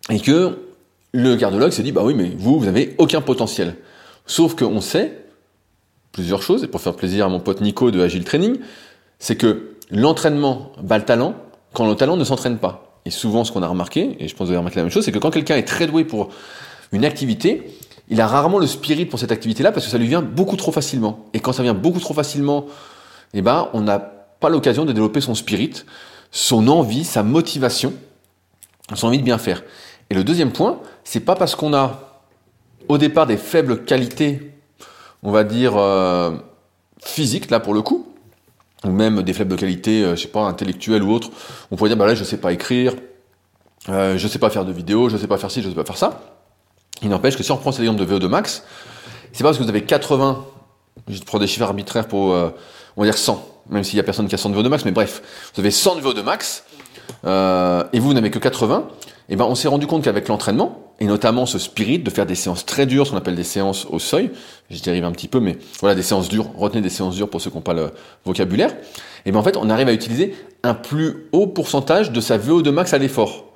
et 0.10 0.19
que 0.19 0.57
le 1.13 1.36
cardiologue 1.36 1.72
s'est 1.72 1.83
dit, 1.83 1.92
bah 1.92 2.01
oui, 2.04 2.13
mais 2.13 2.31
vous, 2.38 2.60
vous 2.60 2.68
avez 2.68 2.95
aucun 2.98 3.22
potentiel. 3.22 3.75
Sauf 4.25 4.56
qu'on 4.56 4.81
sait 4.81 5.25
plusieurs 6.12 6.42
choses, 6.42 6.63
et 6.63 6.68
pour 6.68 6.81
faire 6.81 6.95
plaisir 6.95 7.25
à 7.25 7.30
mon 7.30 7.39
pote 7.39 7.62
Nico 7.62 7.92
de 7.92 8.01
Agile 8.01 8.24
Training, 8.24 8.57
c'est 9.19 9.36
que 9.36 9.75
l'entraînement 9.89 10.72
bat 10.81 10.98
le 10.98 11.06
talent 11.06 11.36
quand 11.74 11.88
le 11.88 11.95
talent 11.95 12.18
ne 12.18 12.24
s'entraîne 12.24 12.57
pas. 12.57 13.00
Et 13.06 13.12
souvent, 13.12 13.44
ce 13.44 13.51
qu'on 13.51 13.63
a 13.63 13.68
remarqué, 13.68 14.18
et 14.19 14.27
je 14.27 14.36
pense 14.36 14.39
que 14.39 14.44
vous 14.45 14.50
avez 14.51 14.57
remarqué 14.57 14.77
la 14.77 14.84
même 14.84 14.92
chose, 14.92 15.06
c'est 15.06 15.12
que 15.12 15.19
quand 15.19 15.31
quelqu'un 15.31 15.56
est 15.56 15.68
très 15.68 15.88
doué 15.88 16.04
pour 16.04 16.30
une 16.92 17.06
activité, 17.06 17.63
il 18.12 18.19
a 18.19 18.28
rarement 18.28 18.60
le 18.60 18.68
spirit 18.68 19.06
pour 19.06 19.19
cette 19.19 19.31
activité-là 19.31 19.72
parce 19.72 19.86
que 19.86 19.92
ça 19.92 19.98
lui 19.98 20.08
vient 20.08 20.22
beaucoup 20.22 20.58
trop 20.58 20.74
facilement. 20.74 21.25
Et 21.34 21.40
quand 21.40 21.54
ça 21.54 21.63
vient 21.63 21.74
beaucoup 21.74 22.02
trop 22.02 22.13
facilement, 22.13 22.66
eh 23.34 23.42
ben, 23.42 23.69
on 23.74 23.81
n'a 23.81 24.00
pas 24.00 24.50
l'occasion 24.50 24.84
de 24.84 24.92
développer 24.92 25.22
son 25.22 25.34
spirit, 25.34 25.86
son 26.30 26.68
envie, 26.68 27.06
sa 27.06 27.24
motivation, 27.24 27.94
son 28.96 29.08
envie 29.08 29.19
de 29.19 29.24
bien 29.24 29.38
faire. 29.38 29.63
Et 30.10 30.13
le 30.13 30.25
deuxième 30.25 30.52
point, 30.52 30.81
c'est 31.06 31.22
pas 31.22 31.36
parce 31.36 31.56
qu'on 31.56 31.74
a 31.74 32.22
au 32.90 32.98
départ 32.98 33.28
des 33.28 33.38
faibles 33.38 33.86
qualités, 33.86 34.52
on 35.24 35.31
va 35.31 35.46
dire 35.46 35.78
euh, 35.78 36.31
physiques 37.02 37.50
là 37.50 37.62
pour 37.62 37.74
le 37.74 37.81
coup, 37.81 38.08
ou 38.84 38.90
même 38.90 39.22
des 39.22 39.31
faibles 39.31 39.52
de 39.52 39.56
qualité, 39.56 40.04
euh, 40.04 40.18
je 40.18 40.24
sais 40.24 40.28
pas, 40.28 40.42
intellectuelle 40.42 41.04
ou 41.04 41.13
autre, 41.13 41.30
on 41.72 41.78
pourrait 41.78 41.90
dire, 41.90 41.98
bah 41.98 42.08
là, 42.08 42.16
je 42.16 42.25
sais 42.25 42.38
pas 42.38 42.52
écrire, 42.52 42.94
euh, 43.88 44.18
je 44.18 44.28
sais 44.28 44.40
pas 44.40 44.50
faire 44.50 44.66
de 44.66 44.74
vidéos, 44.74 45.08
je 45.08 45.16
sais 45.16 45.28
pas 45.28 45.38
faire 45.38 45.50
ci, 45.50 45.62
je 45.62 45.69
sais 45.69 45.75
pas 45.75 45.86
faire 45.86 45.98
ça. 45.98 46.41
Il 47.03 47.09
n'empêche 47.09 47.36
que 47.36 47.44
si 47.44 47.51
on 47.51 47.56
reprend 47.56 47.71
cet 47.71 47.81
exemple 47.81 48.03
de 48.03 48.06
VO2 48.06 48.27
max, 48.27 48.63
c'est 49.31 49.44
pas 49.44 49.50
parce 49.50 49.57
que 49.57 49.63
vous 49.63 49.69
avez 49.69 49.83
80, 49.83 50.45
je 51.07 51.21
prends 51.21 51.39
des 51.39 51.48
chiffres 51.48 51.65
arbitraires 51.65 52.07
pour, 52.07 52.33
euh, 52.33 52.50
on 52.95 53.01
va 53.01 53.07
dire 53.07 53.18
100, 53.18 53.44
même 53.69 53.83
s'il 53.83 53.98
y 53.98 54.00
a 54.00 54.03
personne 54.03 54.27
qui 54.27 54.36
a 54.36 54.38
100 54.38 54.51
de 54.51 54.56
VO2 54.56 54.68
max, 54.69 54.86
mais 54.86 54.92
bref, 54.92 55.21
vous 55.56 55.62
avez 55.62 55.71
100 55.71 55.95
de 55.95 56.01
VO2 56.01 56.24
max, 56.24 56.63
euh, 57.25 57.83
et 57.94 58.00
vous 58.00 58.13
n'avez 58.13 58.30
que 58.30 58.39
80, 58.39 58.88
et 59.30 59.36
ben 59.36 59.45
on 59.45 59.56
s'est 59.56 59.68
rendu 59.68 59.88
compte 59.88 60.03
qu'avec 60.03 60.27
l'entraînement, 60.27 60.94
et 61.00 61.06
notamment 61.06 61.45
ce 61.45 61.57
spirit 61.57 61.98
de 61.98 62.09
faire 62.12 62.25
des 62.25 62.36
séances 62.36 62.65
très 62.65 62.86
dures, 62.86 63.07
ce 63.07 63.12
qu'on 63.12 63.18
appelle 63.18 63.36
des 63.36 63.44
séances 63.44 63.86
au 63.86 63.98
seuil, 63.98 64.30
j'y 64.69 64.88
arrive 64.88 65.06
un 65.06 65.12
petit 65.12 65.27
peu, 65.27 65.39
mais 65.39 65.57
voilà, 65.80 65.95
des 65.95 66.03
séances 66.03 66.30
dures, 66.30 66.51
retenez 66.56 66.81
des 66.81 66.89
séances 66.89 67.15
dures 67.15 67.30
pour 67.30 67.42
ceux 67.42 67.50
qui 67.50 67.56
n'ont 67.56 67.62
pas 67.62 67.74
le 67.74 67.92
vocabulaire, 68.25 68.75
et 69.25 69.31
ben 69.31 69.39
en 69.39 69.44
fait 69.44 69.57
on 69.57 69.69
arrive 69.69 69.88
à 69.88 69.94
utiliser 69.94 70.36
un 70.63 70.75
plus 70.75 71.27
haut 71.31 71.48
pourcentage 71.48 72.12
de 72.12 72.21
sa 72.21 72.38
VO2 72.38 72.69
max 72.69 72.94
à 72.94 73.00
l'effort. 73.00 73.50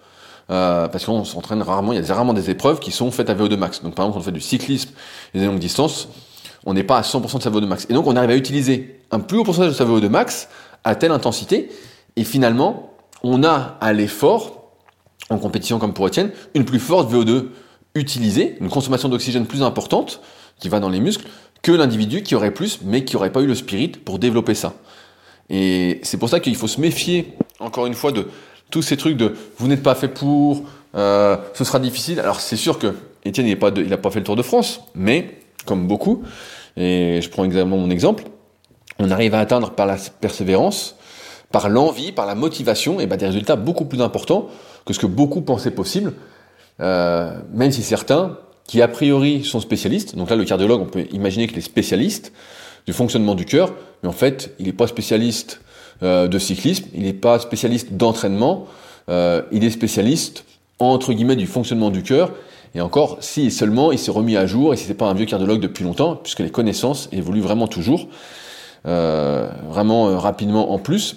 Euh, 0.52 0.88
parce 0.88 1.06
qu'on 1.06 1.24
s'entraîne 1.24 1.62
rarement, 1.62 1.92
il 1.92 2.06
y 2.06 2.12
a 2.12 2.14
rarement 2.14 2.34
des 2.34 2.52
épreuves 2.52 2.80
qui 2.80 2.92
sont 2.92 3.10
faites 3.10 3.30
à 3.30 3.36
VO2 3.36 3.58
max. 3.58 3.82
Donc 3.82 3.96
par 3.96 4.06
exemple, 4.06 4.14
quand 4.14 4.20
on 4.20 4.24
fait 4.24 4.32
du 4.32 4.42
cyclisme 4.42 4.92
et 5.34 5.40
des 5.40 5.46
longues 5.46 5.60
distances, 5.60 6.08
on 6.66 6.74
n'est 6.74 6.84
pas 6.84 6.98
à 6.98 7.02
100% 7.02 7.38
de 7.38 7.44
sa 7.44 7.50
VO2 7.50 7.66
max. 7.66 7.88
Et 7.90 7.94
donc 7.94 8.06
on 8.08 8.16
arrive 8.16 8.30
à 8.30 8.36
utiliser 8.36 9.02
un 9.12 9.20
plus 9.20 9.40
haut 9.40 9.44
pourcentage 9.44 9.72
de 9.72 9.76
sa 9.76 9.86
VO2 9.86 10.08
max 10.08 10.48
à 10.84 10.96
telle 10.96 11.12
intensité, 11.12 11.70
et 12.16 12.24
finalement, 12.24 12.94
on 13.24 13.44
a 13.44 13.78
à 13.82 13.92
l'effort 13.92 14.72
en 15.30 15.40
compétition 15.40 15.80
comme 15.80 15.94
pour 15.94 16.06
Etienne, 16.06 16.32
une 16.54 16.66
plus 16.66 16.80
forte 16.80 17.12
VO2 17.12 17.48
utilisée, 17.96 18.56
une 18.62 18.70
consommation 18.70 19.10
d'oxygène 19.10 19.48
plus 19.48 19.64
importante, 19.64 20.22
qui 20.60 20.70
va 20.70 20.80
dans 20.80 20.90
les 20.90 21.00
muscles, 21.00 21.26
que 21.62 21.72
l'individu 21.72 22.22
qui 22.22 22.36
aurait 22.36 22.54
plus, 22.54 22.80
mais 22.84 23.04
qui 23.04 23.16
n'aurait 23.16 23.32
pas 23.32 23.42
eu 23.42 23.48
le 23.48 23.56
spirit 23.56 23.90
pour 23.90 24.20
développer 24.20 24.54
ça. 24.54 24.76
Et 25.50 26.00
c'est 26.04 26.18
pour 26.18 26.30
ça 26.30 26.40
qu'il 26.40 26.56
faut 26.56 26.68
se 26.68 26.80
méfier, 26.80 27.34
encore 27.60 27.88
une 27.88 27.94
fois, 27.94 28.12
de 28.12 28.28
tous 28.70 28.82
ces 28.82 28.98
trucs 28.98 29.18
de 29.18 29.34
vous 29.58 29.68
n'êtes 29.68 29.84
pas 29.84 29.96
fait 29.96 30.08
pour, 30.08 30.64
euh, 30.96 31.38
ce 31.54 31.64
sera 31.64 31.80
difficile. 31.80 32.20
Alors 32.20 32.40
c'est 32.40 32.56
sûr 32.56 32.80
que 32.80 32.94
Etienne, 33.26 33.48
il 33.48 33.88
n'a 33.88 33.98
pas 33.98 34.12
fait 34.12 34.20
le 34.20 34.26
Tour 34.26 34.36
de 34.36 34.44
France, 34.44 34.82
mais 34.94 35.40
comme 35.66 35.88
beaucoup, 35.88 36.24
et 36.78 37.20
je 37.22 37.30
prends 37.30 37.44
exactement 37.44 37.78
mon 37.78 37.90
exemple, 37.90 38.26
on 39.00 39.10
arrive 39.10 39.34
à 39.34 39.40
atteindre 39.40 39.72
par 39.72 39.86
la 39.86 39.98
persévérance, 40.22 40.96
par 41.52 41.70
l'envie, 41.70 42.12
par 42.12 42.26
la 42.26 42.36
motivation, 42.36 43.00
et 43.00 43.08
ben 43.08 43.18
des 43.18 43.26
résultats 43.26 43.56
beaucoup 43.56 43.86
plus 43.86 44.02
importants 44.02 44.50
que 44.86 44.94
ce 44.94 45.00
que 45.00 45.08
beaucoup 45.08 45.42
pensaient 45.42 45.72
possible, 45.72 46.14
euh, 46.82 47.40
même 47.54 47.72
si 47.72 47.82
certains, 47.82 48.38
qui 48.68 48.82
a 48.82 48.88
priori 48.88 49.44
sont 49.44 49.60
spécialistes, 49.60 50.16
donc 50.16 50.30
là 50.30 50.36
le 50.36 50.44
cardiologue, 50.46 50.82
on 50.82 50.86
peut 50.86 51.06
imaginer 51.12 51.48
qu'il 51.48 51.58
est 51.58 51.62
spécialiste 51.62 52.32
du 52.86 52.94
fonctionnement 52.94 53.36
du 53.36 53.46
cœur, 53.46 53.74
mais 54.04 54.10
en 54.10 54.14
fait 54.14 54.54
il 54.60 54.66
n'est 54.66 54.74
pas 54.74 54.88
spécialiste 54.88 55.62
de 56.02 56.40
cyclisme, 56.40 56.86
il 56.94 57.04
n'est 57.04 57.14
pas 57.14 57.40
spécialiste 57.40 57.94
d'entraînement, 57.94 58.68
euh, 59.10 59.42
il 59.52 59.64
est 59.64 59.70
spécialiste 59.70 60.46
entre 60.80 61.14
guillemets 61.14 61.36
du 61.36 61.48
fonctionnement 61.48 61.90
du 61.90 62.04
cœur, 62.04 62.32
et 62.74 62.82
encore 62.82 63.18
si 63.22 63.50
seulement 63.52 63.92
il 63.92 64.00
s'est 64.00 64.12
remis 64.12 64.36
à 64.36 64.46
jour 64.46 64.74
et 64.74 64.78
si 64.78 64.86
c'est 64.86 64.94
pas 64.94 65.08
un 65.08 65.14
vieux 65.14 65.26
cardiologue 65.26 65.62
depuis 65.62 65.84
longtemps, 65.84 66.16
puisque 66.16 66.42
les 66.42 66.50
connaissances 66.50 67.08
évoluent 67.12 67.42
vraiment 67.42 67.68
toujours, 67.68 68.08
euh, 68.86 69.50
vraiment 69.70 70.18
rapidement 70.20 70.74
en 70.74 70.80
plus. 70.80 71.16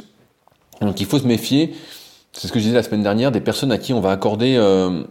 Donc 0.81 1.01
il 1.01 1.07
faut 1.07 1.19
se 1.19 1.27
méfier 1.27 1.75
c'est 2.39 2.47
ce 2.47 2.53
que 2.53 2.59
je 2.59 2.65
disais 2.65 2.77
la 2.77 2.83
semaine 2.83 3.03
dernière, 3.03 3.33
des 3.33 3.41
personnes 3.41 3.73
à 3.73 3.79
qui 3.79 3.93
on 3.93 4.01
va 4.01 4.13
accorder, 4.13 4.55
euh, 4.57 5.03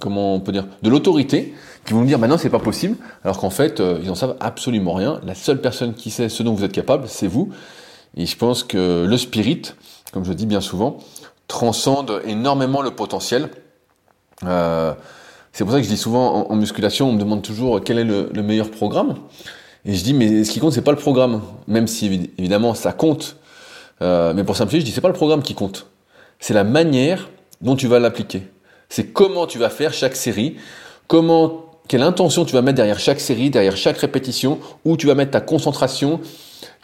comment 0.00 0.34
on 0.34 0.40
peut 0.40 0.52
dire, 0.52 0.66
de 0.82 0.88
l'autorité, 0.88 1.54
qui 1.84 1.92
vont 1.92 2.00
nous 2.00 2.06
dire, 2.06 2.18
maintenant 2.18 2.38
c'est 2.38 2.50
pas 2.50 2.58
possible, 2.58 2.96
alors 3.24 3.38
qu'en 3.38 3.50
fait, 3.50 3.80
euh, 3.80 3.98
ils 4.02 4.10
en 4.10 4.14
savent 4.14 4.36
absolument 4.40 4.94
rien. 4.94 5.20
La 5.26 5.34
seule 5.34 5.60
personne 5.60 5.94
qui 5.94 6.10
sait 6.10 6.28
ce 6.28 6.42
dont 6.42 6.54
vous 6.54 6.64
êtes 6.64 6.72
capable, 6.72 7.08
c'est 7.08 7.26
vous. 7.26 7.50
Et 8.16 8.26
je 8.26 8.36
pense 8.36 8.64
que 8.64 9.04
le 9.06 9.18
spirit, 9.18 9.62
comme 10.12 10.24
je 10.24 10.32
dis 10.32 10.46
bien 10.46 10.60
souvent, 10.60 10.98
transcende 11.48 12.22
énormément 12.24 12.82
le 12.82 12.90
potentiel. 12.90 13.50
Euh, 14.44 14.94
c'est 15.52 15.64
pour 15.64 15.72
ça 15.72 15.78
que 15.78 15.84
je 15.84 15.88
dis 15.90 15.96
souvent 15.96 16.50
en, 16.50 16.56
musculation, 16.56 17.08
on 17.08 17.12
me 17.12 17.18
demande 17.18 17.42
toujours 17.42 17.82
quel 17.82 17.98
est 17.98 18.04
le, 18.04 18.30
le 18.32 18.42
meilleur 18.42 18.70
programme. 18.70 19.16
Et 19.84 19.94
je 19.94 20.02
dis, 20.02 20.14
mais 20.14 20.44
ce 20.44 20.50
qui 20.50 20.60
compte, 20.60 20.72
c'est 20.72 20.82
pas 20.82 20.90
le 20.90 20.98
programme, 20.98 21.42
même 21.66 21.86
si 21.86 22.30
évidemment 22.36 22.74
ça 22.74 22.92
compte. 22.92 23.36
Euh, 24.02 24.34
mais 24.34 24.44
pour 24.44 24.56
simplifier, 24.56 24.80
je 24.80 24.84
dis, 24.86 24.92
c'est 24.92 25.00
pas 25.00 25.08
le 25.08 25.14
programme 25.14 25.42
qui 25.42 25.54
compte 25.54 25.86
c'est 26.40 26.54
la 26.54 26.64
manière 26.64 27.28
dont 27.60 27.76
tu 27.76 27.86
vas 27.86 27.98
l'appliquer. 27.98 28.42
C'est 28.88 29.12
comment 29.12 29.46
tu 29.46 29.58
vas 29.58 29.70
faire 29.70 29.92
chaque 29.92 30.16
série, 30.16 30.56
comment, 31.06 31.66
quelle 31.88 32.02
intention 32.02 32.44
tu 32.44 32.52
vas 32.52 32.62
mettre 32.62 32.76
derrière 32.76 32.98
chaque 32.98 33.20
série, 33.20 33.50
derrière 33.50 33.76
chaque 33.76 33.98
répétition, 33.98 34.60
où 34.84 34.96
tu 34.96 35.06
vas 35.06 35.14
mettre 35.14 35.32
ta 35.32 35.40
concentration, 35.40 36.20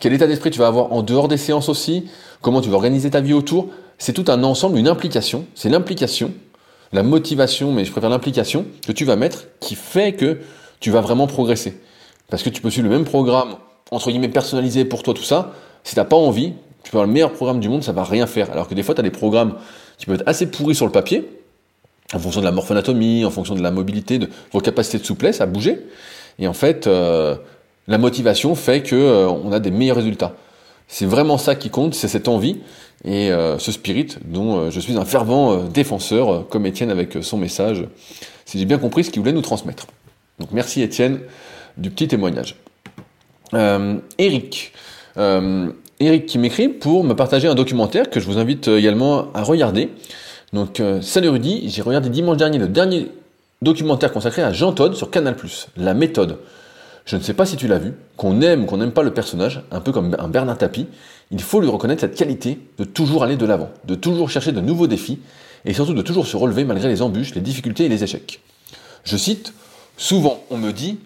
quel 0.01 0.13
état 0.13 0.27
d'esprit 0.27 0.51
tu 0.51 0.59
vas 0.59 0.67
avoir 0.67 0.93
en 0.93 1.03
dehors 1.03 1.29
des 1.29 1.37
séances 1.37 1.69
aussi, 1.69 2.09
comment 2.41 2.61
tu 2.61 2.69
vas 2.69 2.77
organiser 2.77 3.11
ta 3.11 3.21
vie 3.21 3.35
autour? 3.35 3.69
C'est 3.99 4.13
tout 4.13 4.25
un 4.29 4.43
ensemble, 4.43 4.79
une 4.79 4.89
implication. 4.89 5.47
C'est 5.55 5.69
l'implication, 5.69 6.33
la 6.93 7.03
motivation, 7.03 7.73
mais 7.73 7.85
je 7.85 7.93
préfère 7.93 8.11
l'implication 8.11 8.67
que 8.87 8.93
tu 8.93 9.05
vas 9.05 9.17
mettre 9.17 9.45
qui 9.61 9.75
fait 9.75 10.15
que 10.15 10.39
tu 10.81 10.91
vas 10.91 11.01
vraiment 11.01 11.27
progresser. 11.27 11.79
Parce 12.29 12.43
que 12.43 12.51
tu 12.51 12.61
peux 12.61 12.71
suivre 12.71 12.89
le 12.89 12.95
même 12.95 13.05
programme, 13.05 13.57
entre 13.91 14.11
guillemets, 14.11 14.29
personnalisé 14.29 14.85
pour 14.85 15.03
toi, 15.03 15.15
tout 15.15 15.23
ça. 15.23 15.53
Si 15.85 15.95
t'as 15.95 16.05
pas 16.05 16.17
envie, 16.17 16.55
tu 16.83 16.91
peux 16.91 16.97
avoir 16.97 17.07
le 17.07 17.13
meilleur 17.13 17.33
programme 17.33 17.61
du 17.61 17.69
monde, 17.69 17.83
ça 17.83 17.93
va 17.93 18.05
rien 18.05 18.27
faire. 18.27 18.51
Alors 18.51 18.69
que 18.69 18.75
des 18.75 18.83
fois, 18.83 18.95
tu 18.95 19.01
as 19.01 19.05
des 19.05 19.11
programmes 19.11 19.55
qui 19.99 20.07
peuvent 20.07 20.17
être 20.17 20.29
assez 20.29 20.51
pourris 20.51 20.75
sur 20.75 20.87
le 20.87 20.93
papier, 20.93 21.29
en 22.13 22.19
fonction 22.19 22.41
de 22.41 22.47
la 22.47 22.53
morphonatomie, 22.53 23.25
en 23.25 23.31
fonction 23.31 23.55
de 23.55 23.63
la 23.63 23.71
mobilité, 23.71 24.19
de 24.19 24.29
vos 24.53 24.61
capacités 24.61 24.99
de 24.99 25.05
souplesse 25.05 25.41
à 25.41 25.47
bouger. 25.47 25.87
Et 26.39 26.49
en 26.49 26.53
fait, 26.53 26.87
euh, 26.87 27.37
la 27.89 27.99
motivation 27.99 28.55
fait 28.55 28.83
que 28.83 28.97
euh, 28.97 29.29
on 29.29 29.53
a 29.53 29.61
des 29.61 29.71
meilleurs 29.71 29.97
résultats. 29.97 30.35
C'est 30.89 31.07
vraiment 31.07 31.39
ça 31.39 31.55
qui 31.55 31.71
compte, 31.71 31.95
c'est 31.95 32.09
cette 32.09 32.29
envie 32.29 32.59
et 33.05 33.31
ce 33.59 33.73
spirit 33.73 34.19
dont 34.27 34.71
je 34.71 34.79
suis 34.79 34.97
un 34.97 35.05
fervent 35.05 35.65
défenseur, 35.65 36.47
comme 36.49 36.67
Étienne 36.67 36.91
avec 36.91 37.17
son 37.23 37.37
message, 37.37 37.85
si 38.45 38.61
j'ai 38.61 38.65
bien 38.65 38.79
compris 38.79 39.03
ce 39.03 39.11
qu'il 39.11 39.21
voulait 39.21 39.33
nous 39.33 39.41
transmettre. 39.41 39.87
Donc 40.39 40.51
merci 40.53 40.83
Étienne 40.83 41.19
du 41.79 41.91
petit 41.91 42.07
témoignage. 42.07 42.57
Eric. 44.19 44.73
Eric 45.17 46.27
qui 46.27 46.39
m'écrit 46.39 46.69
pour 46.69 47.05
me 47.05 47.15
partager 47.15 47.49
un 47.49 47.55
documentaire 47.55 48.11
que 48.11 48.21
je 48.21 48.27
vous 48.27 48.39
invite 48.39 48.69
également 48.69 49.33
à 49.33 49.43
regarder. 49.43 49.89
Donc, 50.53 50.81
euh, 50.81 51.01
salut 51.01 51.31
Rudy, 51.31 51.71
j'ai 51.71 51.81
regardé 51.81 52.11
dimanche 52.11 52.37
dernier 52.37 52.59
le 52.59 52.69
dernier 52.69 53.09
documentaire 53.63 54.13
consacré 54.13 54.43
à 54.43 54.53
Jean 54.53 54.73
Todd 54.73 54.95
sur 54.95 55.11
Canal+, 55.11 55.35
La 55.79 55.95
méthode. 55.95 56.39
Je 57.05 57.17
ne 57.17 57.23
sais 57.23 57.35
pas 57.35 57.47
si 57.47 57.57
tu 57.57 57.67
l'as 57.67 57.79
vu, 57.79 57.95
qu'on 58.17 58.41
aime 58.41 58.63
ou 58.63 58.67
qu'on 58.67 58.77
n'aime 58.77 58.93
pas 58.93 59.03
le 59.03 59.13
personnage, 59.13 59.63
un 59.71 59.81
peu 59.81 59.93
comme 59.93 60.17
un 60.19 60.29
Bernard 60.29 60.59
Tapie, 60.59 60.87
il 61.31 61.43
faut 61.43 61.61
lui 61.61 61.69
reconnaître 61.69 62.01
cette 62.01 62.15
qualité 62.15 62.61
de 62.79 62.85
toujours 62.85 63.25
aller 63.25 63.37
de 63.37 63.47
l'avant, 63.47 63.71
de 63.85 63.95
toujours 63.95 64.31
chercher 64.31 64.53
de 64.53 64.61
nouveaux 64.61 64.87
défis, 64.87 65.19
et 65.65 65.75
surtout 65.75 65.95
de 65.95 66.03
toujours 66.03 66.27
se 66.27 66.37
relever 66.37 66.65
malgré 66.65 66.89
les 66.89 67.03
embûches, 67.03 67.35
les 67.35 67.41
difficultés 67.41 67.87
et 67.87 67.89
les 67.89 68.05
échecs. 68.05 68.41
Je 69.05 69.17
cite, 69.17 69.53
souvent 69.97 70.45
on 70.51 70.59
me 70.59 70.73
dit, 70.73 70.99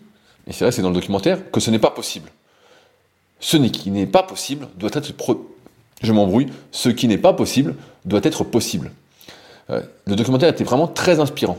et 0.47 0.53
c'est 0.53 0.65
vrai 0.65 0.73
c'est 0.73 0.83
dans 0.83 0.91
le 0.91 0.95
documentaire, 0.95 1.51
que 1.51 1.61
ce 1.61 1.71
n'est 1.71 1.79
pas 1.79 1.91
possible. 1.91 2.31
Ce 3.41 3.57
qui 3.57 3.91
n'est 3.91 4.07
pas 4.07 4.23
possible 4.23 4.69
doit 4.77 4.91
être... 4.93 5.13
Je 6.03 6.13
m'embrouille, 6.13 6.49
ce 6.73 6.89
qui 6.89 7.09
n'est 7.09 7.19
pas 7.19 7.33
possible 7.33 7.75
doit 8.05 8.21
être 8.23 8.45
possible. 8.45 8.91
Euh, 9.71 9.81
le 10.07 10.15
documentaire 10.17 10.49
était 10.49 10.65
vraiment 10.65 10.87
très 10.87 11.21
inspirant. 11.21 11.59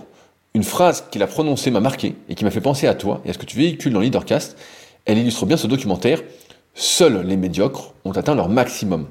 Une 0.58 0.64
phrase 0.64 1.04
qu'il 1.12 1.22
a 1.22 1.28
prononcée 1.28 1.70
m'a 1.70 1.82
marqué 1.82 2.16
et 2.30 2.34
qui 2.34 2.44
m'a 2.44 2.50
fait 2.50 2.62
penser 2.62 2.88
à 2.88 2.96
toi 2.96 3.22
et 3.24 3.30
à 3.30 3.34
ce 3.34 3.38
que 3.38 3.46
tu 3.46 3.56
véhicules 3.56 3.94
dans 3.94 4.00
Leadercast. 4.00 4.58
Elle 5.06 5.20
illustre 5.20 5.46
bien 5.46 5.56
ce 5.56 5.68
documentaire. 5.68 6.24
Seuls 6.74 7.22
les 7.28 7.38
médiocres 7.38 7.94
ont 8.06 8.12
atteint 8.14 8.34
leur 8.34 8.50
maximum. 8.50 9.06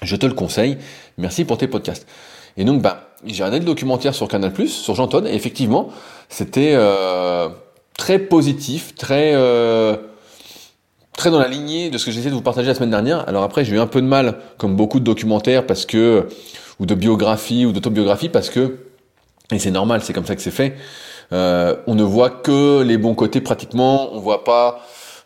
Je 0.00 0.16
te 0.16 0.24
le 0.24 0.32
conseille. 0.32 0.78
Merci 1.18 1.44
pour 1.44 1.58
tes 1.58 1.66
podcasts. 1.68 2.06
Et 2.56 2.64
donc, 2.64 2.80
bah, 2.80 3.10
j'ai 3.26 3.42
regardé 3.42 3.58
le 3.58 3.66
documentaire 3.66 4.14
sur 4.14 4.28
Canal+, 4.28 4.50
sur 4.66 4.94
Jean 4.94 5.10
et 5.26 5.34
effectivement, 5.34 5.90
c'était 6.30 6.72
euh, 6.74 7.50
très 7.98 8.18
positif, 8.18 8.94
très 8.94 9.32
euh, 9.34 9.98
très 11.18 11.30
dans 11.30 11.38
la 11.38 11.48
lignée 11.48 11.90
de 11.90 11.98
ce 11.98 12.06
que 12.06 12.12
essayé 12.12 12.30
de 12.30 12.34
vous 12.34 12.40
partager 12.40 12.68
la 12.68 12.74
semaine 12.74 12.88
dernière. 12.88 13.28
Alors 13.28 13.42
après, 13.42 13.66
j'ai 13.66 13.76
eu 13.76 13.78
un 13.78 13.86
peu 13.86 14.00
de 14.00 14.06
mal, 14.06 14.38
comme 14.56 14.74
beaucoup 14.74 15.00
de 15.00 15.04
documentaires, 15.04 15.66
parce 15.66 15.84
que 15.84 16.28
ou 16.80 16.86
de 16.86 16.94
biographie 16.94 17.66
ou 17.66 17.72
d'autobiographie 17.72 18.30
parce 18.30 18.48
que, 18.48 18.78
et 19.52 19.58
c'est 19.58 19.70
normal, 19.70 20.02
c'est 20.02 20.12
comme 20.12 20.26
ça 20.26 20.36
que 20.36 20.42
c'est 20.42 20.50
fait, 20.50 20.76
euh, 21.32 21.76
on 21.86 21.94
ne 21.94 22.02
voit 22.02 22.30
que 22.30 22.82
les 22.82 22.98
bons 22.98 23.14
côtés 23.14 23.40
pratiquement, 23.40 24.12
on 24.12 24.20
voit 24.20 24.44
pas, 24.44 24.80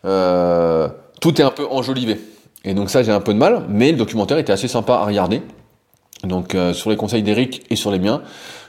euh, 0.04 0.88
tout 1.21 1.40
est 1.40 1.45
un 1.45 1.50
peu 1.50 1.66
enjolivé. 1.71 2.21
Et 2.64 2.75
donc 2.75 2.90
ça 2.90 3.02
j'ai 3.02 3.12
un 3.12 3.21
peu 3.21 3.33
de 3.33 3.38
mal, 3.38 3.64
mais 3.68 3.92
le 3.92 3.99
documentaire 3.99 4.38
était 4.38 4.52
assez 4.52 4.68
sympa 4.68 4.95
à 4.95 5.04
regarder. 5.04 5.42
Donc 6.25 6.54
euh, 6.54 6.73
sur 6.73 6.90
les 6.90 6.97
conseils 6.97 7.23
d'Eric 7.23 7.64
et 7.71 7.76
sur 7.76 7.90
les 7.90 7.99
miens, 7.99 8.23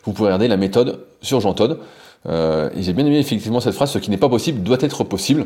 vous 0.03 0.13
pouvez 0.13 0.27
regarder 0.27 0.47
la 0.47 0.57
méthode 0.57 1.05
sur 1.21 1.39
Jean 1.41 1.53
Todd. 1.53 1.79
et 2.27 2.83
j'ai 2.83 2.93
bien 2.93 3.05
aimé 3.05 3.19
effectivement 3.19 3.59
cette 3.59 3.73
phrase, 3.73 3.91
ce 3.91 3.99
qui 3.99 4.11
n'est 4.11 4.17
pas 4.17 4.29
possible 4.29 4.61
doit 4.63 4.77
être 4.81 5.03
possible. 5.03 5.45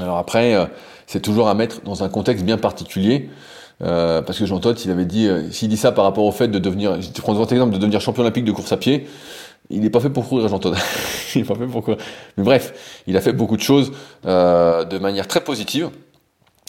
Alors 0.00 0.18
après, 0.18 0.56
c'est 1.06 1.20
toujours 1.20 1.48
à 1.48 1.54
mettre 1.54 1.82
dans 1.82 2.02
un 2.02 2.08
contexte 2.08 2.44
bien 2.44 2.56
particulier. 2.56 3.28
Euh, 3.82 4.22
parce 4.22 4.38
que 4.38 4.46
Jean 4.46 4.60
Todt, 4.60 4.84
il 4.84 4.90
avait 4.90 5.04
dit, 5.04 5.26
euh, 5.26 5.50
s'il 5.50 5.68
dit 5.68 5.76
ça 5.76 5.92
par 5.92 6.04
rapport 6.04 6.24
au 6.24 6.32
fait 6.32 6.48
de 6.48 6.58
devenir, 6.58 7.00
je 7.00 7.20
prends 7.20 7.34
votre 7.34 7.52
exemple, 7.52 7.72
de 7.72 7.78
devenir 7.78 8.00
champion 8.00 8.22
olympique 8.22 8.44
de 8.44 8.52
course 8.52 8.72
à 8.72 8.76
pied, 8.76 9.06
il 9.70 9.80
n'est 9.80 9.90
pas 9.90 10.00
fait 10.00 10.10
pour 10.10 10.28
courir, 10.28 10.48
Jean 10.48 10.58
Todt. 10.58 10.76
il 11.34 11.40
n'est 11.40 11.46
pas 11.46 11.54
fait 11.54 11.66
pour 11.66 11.82
courir. 11.82 11.98
Mais 12.36 12.44
bref, 12.44 13.02
il 13.06 13.16
a 13.16 13.20
fait 13.20 13.32
beaucoup 13.32 13.56
de 13.56 13.62
choses 13.62 13.92
euh, 14.26 14.84
de 14.84 14.98
manière 14.98 15.26
très 15.26 15.42
positive. 15.42 15.90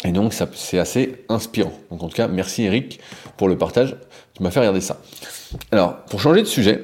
Et 0.05 0.11
donc, 0.11 0.33
c'est 0.33 0.79
assez 0.79 1.23
inspirant. 1.29 1.73
Donc, 1.91 2.03
en 2.03 2.07
tout 2.09 2.15
cas, 2.15 2.27
merci 2.27 2.63
Eric 2.63 2.99
pour 3.37 3.47
le 3.47 3.57
partage. 3.57 3.95
Tu 4.35 4.43
m'as 4.43 4.51
fait 4.51 4.59
regarder 4.59 4.81
ça. 4.81 4.99
Alors, 5.71 5.97
pour 6.05 6.19
changer 6.19 6.41
de 6.41 6.47
sujet, 6.47 6.83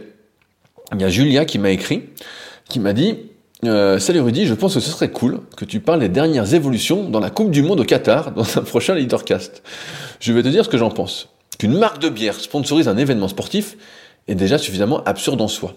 il 0.94 1.02
y 1.02 1.04
a 1.04 1.10
Julia 1.10 1.46
qui 1.46 1.60
m'a 1.60 1.72
écrit, 1.72 2.10
qui 2.70 2.80
m'a 2.80 2.94
dit 2.94 3.29
euh, 3.66 4.00
salut 4.00 4.22
Rudy, 4.22 4.46
je 4.46 4.54
pense 4.54 4.76
que 4.76 4.80
ce 4.80 4.90
serait 4.90 5.12
cool 5.12 5.42
que 5.58 5.66
tu 5.66 5.82
parles 5.82 6.00
des 6.00 6.08
dernières 6.08 6.54
évolutions 6.54 7.10
dans 7.10 7.20
la 7.20 7.30
Coupe 7.30 7.52
du 7.52 7.62
Monde 7.62 7.82
au 7.82 7.84
Qatar 7.84 8.32
dans 8.36 8.58
un 8.58 8.62
prochain 8.62 8.96
Leadercast. 8.96 9.64
Je 10.22 10.32
vais 10.32 10.44
te 10.44 10.48
dire 10.48 10.64
ce 10.64 10.70
que 10.70 10.78
j'en 10.78 10.92
pense. 10.92 11.28
Qu'une 11.58 11.78
marque 11.78 12.00
de 12.00 12.08
bière 12.08 12.36
sponsorise 12.36 12.88
un 12.88 12.96
événement 12.96 13.28
sportif 13.28 13.76
est 14.30 14.36
déjà 14.36 14.58
suffisamment 14.58 15.04
absurde 15.04 15.42
en 15.42 15.50
soi. 15.50 15.74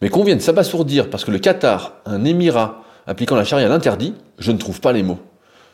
Mais 0.00 0.10
qu'on 0.10 0.22
vienne 0.22 0.38
s'abasourdir 0.38 1.10
parce 1.10 1.24
que 1.24 1.32
le 1.32 1.40
Qatar, 1.40 1.94
un 2.06 2.24
émirat 2.24 2.84
appliquant 3.08 3.34
la 3.34 3.44
charia 3.44 3.66
l'interdit, 3.66 4.14
je 4.38 4.52
ne 4.52 4.58
trouve 4.58 4.80
pas 4.80 4.92
les 4.92 5.02
mots. 5.02 5.18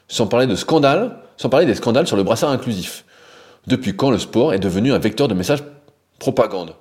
Sans 0.09 0.27
parler 0.27 0.47
de 0.47 0.55
scandales, 0.55 1.19
sans 1.37 1.51
parler 1.51 1.67
des 1.67 1.75
scandales 1.75 2.07
sur 2.07 2.17
le 2.17 2.23
brassard 2.23 2.51
inclusif. 2.51 3.05
Depuis 3.67 3.95
quand 3.95 4.11
le 4.11 4.19
sport 4.19 4.55
est 4.55 4.59
devenu 4.59 4.95
un 4.95 4.99
vecteur 4.99 5.29
de 5.29 5.35
message 5.35 5.63
propagande? 6.19 6.75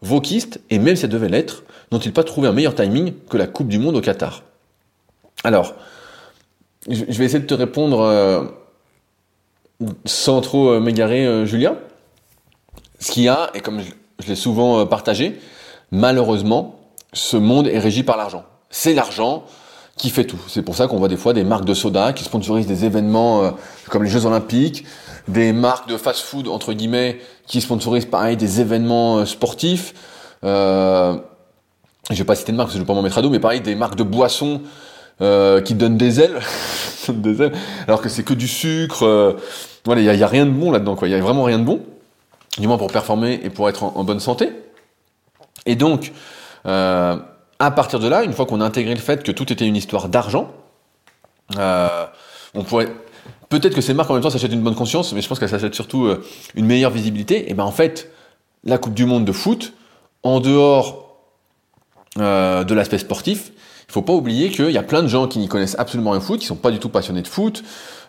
Vauquiste, 0.00 0.60
et 0.70 0.78
même 0.78 0.96
si 0.96 1.02
ça 1.02 1.08
devait 1.08 1.28
l'être, 1.28 1.64
n'ont-ils 1.92 2.12
pas 2.12 2.24
trouvé 2.24 2.48
un 2.48 2.52
meilleur 2.52 2.74
timing 2.74 3.14
que 3.28 3.36
la 3.36 3.46
Coupe 3.46 3.68
du 3.68 3.78
Monde 3.78 3.96
au 3.96 4.00
Qatar 4.00 4.42
Alors, 5.44 5.74
je 6.88 7.04
vais 7.04 7.24
essayer 7.24 7.40
de 7.40 7.46
te 7.46 7.54
répondre 7.54 8.00
euh, 8.00 8.44
sans 10.04 10.40
trop 10.40 10.70
euh, 10.70 10.80
m'égarer, 10.80 11.26
euh, 11.26 11.44
Julien. 11.44 11.76
Ce 13.00 13.10
qu'il 13.10 13.24
y 13.24 13.28
a, 13.28 13.50
et 13.54 13.60
comme 13.60 13.80
je, 13.80 14.28
l'ai 14.28 14.36
souvent 14.36 14.86
partagé, 14.86 15.38
malheureusement, 15.90 16.80
ce 17.12 17.36
monde 17.36 17.66
est 17.66 17.78
régi 17.78 18.02
par 18.02 18.16
l'argent. 18.16 18.44
C'est 18.70 18.94
l'argent 18.94 19.44
qui 19.96 20.10
fait 20.10 20.24
tout. 20.24 20.40
C'est 20.48 20.62
pour 20.62 20.76
ça 20.76 20.86
qu'on 20.86 20.98
voit 20.98 21.08
des 21.08 21.16
fois 21.16 21.32
des 21.32 21.44
marques 21.44 21.64
de 21.64 21.74
soda 21.74 22.12
qui 22.12 22.24
sponsorisent 22.24 22.66
des 22.66 22.84
événements 22.84 23.54
comme 23.90 24.02
les 24.02 24.10
Jeux 24.10 24.26
Olympiques, 24.26 24.84
des 25.28 25.52
marques 25.52 25.88
de 25.88 25.96
fast-food 25.96 26.48
entre 26.48 26.72
guillemets 26.72 27.18
qui 27.46 27.60
sponsorisent 27.60 28.06
pareil 28.06 28.36
des 28.36 28.60
événements 28.60 29.26
sportifs. 29.26 29.94
Je 32.10 32.14
vais 32.16 32.24
pas 32.24 32.34
citer 32.34 32.52
de 32.52 32.56
marque, 32.56 32.68
parce 32.68 32.74
que 32.74 32.78
je 32.78 32.82
vais 32.82 32.86
pas 32.86 32.94
m'en 32.94 33.02
mettre 33.02 33.18
à 33.18 33.22
dos, 33.22 33.30
mais 33.30 33.40
pareil, 33.40 33.60
des 33.60 33.74
marques 33.74 33.96
de 33.96 34.02
boissons 34.02 34.62
euh, 35.20 35.60
qui 35.60 35.74
donnent 35.74 35.96
des 35.96 36.20
ailes, 36.20 36.38
alors 37.88 38.00
que 38.00 38.08
c'est 38.08 38.22
que 38.22 38.34
du 38.34 38.48
sucre. 38.48 39.04
Euh, 39.04 39.32
voilà, 39.84 40.00
il 40.00 40.18
y, 40.18 40.22
a, 40.22 40.26
rien 40.26 40.46
de 40.46 40.50
bon 40.50 40.72
là-dedans, 40.72 40.96
quoi. 40.96 41.06
Il 41.06 41.12
y 41.12 41.14
a 41.14 41.20
vraiment 41.20 41.44
rien 41.44 41.60
de 41.60 41.64
bon, 41.64 41.80
du 42.58 42.66
moins 42.66 42.76
pour 42.76 42.90
performer 42.90 43.40
et 43.44 43.50
pour 43.50 43.68
être 43.68 43.84
en, 43.84 44.02
bonne 44.02 44.18
santé. 44.18 44.50
Et 45.64 45.76
donc, 45.76 46.12
euh, 46.66 47.16
à 47.58 47.70
partir 47.70 48.00
de 48.00 48.08
là, 48.08 48.24
une 48.24 48.32
fois 48.32 48.46
qu'on 48.46 48.60
a 48.60 48.64
intégré 48.64 48.94
le 48.94 49.00
fait 49.00 49.22
que 49.22 49.30
tout 49.30 49.52
était 49.52 49.66
une 49.66 49.76
histoire 49.76 50.08
d'argent, 50.08 50.50
euh, 51.56 52.06
on 52.54 52.64
pourrait 52.64 52.88
peut-être 53.48 53.74
que 53.74 53.80
ces 53.80 53.94
marques 53.94 54.10
en 54.10 54.14
même 54.14 54.22
temps 54.22 54.30
s'achètent 54.30 54.52
une 54.52 54.62
bonne 54.62 54.74
conscience, 54.74 55.12
mais 55.12 55.20
je 55.20 55.28
pense 55.28 55.38
qu'elles 55.38 55.48
s'achètent 55.48 55.74
surtout 55.74 56.06
euh, 56.06 56.24
une 56.56 56.66
meilleure 56.66 56.90
visibilité. 56.90 57.50
Et 57.50 57.54
ben 57.54 57.64
en 57.64 57.70
fait, 57.70 58.10
la 58.64 58.78
Coupe 58.78 58.94
du 58.94 59.06
Monde 59.06 59.24
de 59.24 59.32
foot, 59.32 59.72
en 60.24 60.40
dehors 60.40 61.05
euh, 62.18 62.64
de 62.64 62.74
l'aspect 62.74 62.98
sportif, 62.98 63.52
il 63.88 63.92
faut 63.92 64.02
pas 64.02 64.12
oublier 64.12 64.50
qu'il 64.50 64.70
y 64.70 64.78
a 64.78 64.82
plein 64.82 65.02
de 65.02 65.08
gens 65.08 65.28
qui 65.28 65.38
n'y 65.38 65.48
connaissent 65.48 65.76
absolument 65.78 66.10
rien 66.10 66.20
foot, 66.20 66.40
qui 66.40 66.46
sont 66.46 66.56
pas 66.56 66.70
du 66.70 66.78
tout 66.78 66.88
passionnés 66.88 67.22
de 67.22 67.28
foot. 67.28 67.62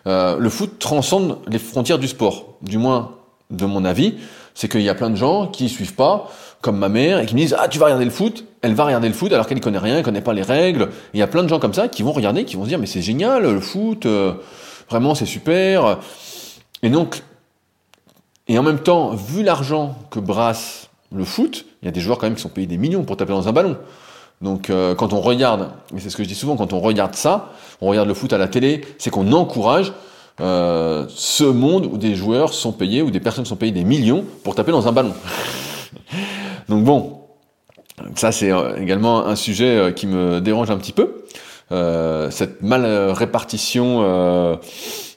Euh, 0.06 0.36
le 0.38 0.50
foot 0.50 0.78
transcende 0.78 1.38
les 1.48 1.58
frontières 1.58 1.98
du 1.98 2.08
sport. 2.08 2.56
Du 2.62 2.78
moins, 2.78 3.12
de 3.50 3.64
mon 3.64 3.84
avis, 3.84 4.14
c'est 4.54 4.68
qu'il 4.68 4.82
y 4.82 4.88
a 4.88 4.94
plein 4.94 5.10
de 5.10 5.16
gens 5.16 5.46
qui 5.46 5.68
suivent 5.68 5.94
pas, 5.94 6.30
comme 6.60 6.78
ma 6.78 6.88
mère, 6.88 7.20
et 7.20 7.26
qui 7.26 7.34
me 7.34 7.40
disent 7.40 7.56
ah 7.58 7.68
tu 7.68 7.78
vas 7.78 7.86
regarder 7.86 8.04
le 8.04 8.10
foot, 8.10 8.44
elle 8.62 8.74
va 8.74 8.84
regarder 8.84 9.08
le 9.08 9.14
foot 9.14 9.32
alors 9.32 9.46
qu'elle 9.46 9.58
ne 9.58 9.62
connaît 9.62 9.78
rien, 9.78 9.98
elle 9.98 10.02
connaît 10.02 10.20
pas 10.20 10.32
les 10.32 10.42
règles. 10.42 10.88
il 11.14 11.20
y 11.20 11.22
a 11.22 11.28
plein 11.28 11.44
de 11.44 11.48
gens 11.48 11.60
comme 11.60 11.74
ça 11.74 11.86
qui 11.88 12.02
vont 12.02 12.12
regarder, 12.12 12.44
qui 12.44 12.56
vont 12.56 12.64
se 12.64 12.68
dire 12.68 12.78
mais 12.78 12.86
c'est 12.86 13.02
génial 13.02 13.42
le 13.42 13.60
foot, 13.60 14.06
euh, 14.06 14.32
vraiment 14.90 15.14
c'est 15.14 15.26
super. 15.26 15.98
Et 16.82 16.90
donc, 16.90 17.22
et 18.48 18.58
en 18.58 18.62
même 18.62 18.80
temps, 18.80 19.10
vu 19.14 19.42
l'argent 19.42 19.96
que 20.10 20.18
brasse 20.18 20.88
le 21.14 21.24
foot, 21.24 21.66
il 21.82 21.86
y 21.86 21.88
a 21.88 21.92
des 21.92 22.00
joueurs 22.00 22.18
quand 22.18 22.26
même 22.26 22.34
qui 22.34 22.42
sont 22.42 22.48
payés 22.48 22.66
des 22.66 22.78
millions 22.78 23.04
pour 23.04 23.16
taper 23.16 23.32
dans 23.32 23.48
un 23.48 23.52
ballon. 23.52 23.76
Donc 24.40 24.70
euh, 24.70 24.94
quand 24.94 25.12
on 25.12 25.20
regarde, 25.20 25.70
et 25.96 26.00
c'est 26.00 26.10
ce 26.10 26.16
que 26.16 26.22
je 26.22 26.28
dis 26.28 26.34
souvent, 26.34 26.56
quand 26.56 26.72
on 26.72 26.80
regarde 26.80 27.14
ça, 27.14 27.52
on 27.80 27.88
regarde 27.88 28.08
le 28.08 28.14
foot 28.14 28.32
à 28.32 28.38
la 28.38 28.48
télé, 28.48 28.82
c'est 28.98 29.10
qu'on 29.10 29.32
encourage 29.32 29.92
euh, 30.40 31.06
ce 31.08 31.44
monde 31.44 31.86
où 31.86 31.98
des 31.98 32.14
joueurs 32.14 32.54
sont 32.54 32.72
payés, 32.72 33.02
où 33.02 33.10
des 33.10 33.20
personnes 33.20 33.44
sont 33.44 33.56
payées 33.56 33.72
des 33.72 33.84
millions 33.84 34.24
pour 34.44 34.54
taper 34.54 34.70
dans 34.70 34.86
un 34.86 34.92
ballon. 34.92 35.12
Donc 36.68 36.84
bon, 36.84 37.20
ça 38.14 38.30
c'est 38.30 38.52
euh, 38.52 38.76
également 38.76 39.26
un 39.26 39.34
sujet 39.34 39.92
qui 39.96 40.06
me 40.06 40.40
dérange 40.40 40.70
un 40.70 40.76
petit 40.76 40.92
peu, 40.92 41.24
cette 42.30 42.62
mal 42.62 42.86
répartition 43.10 44.00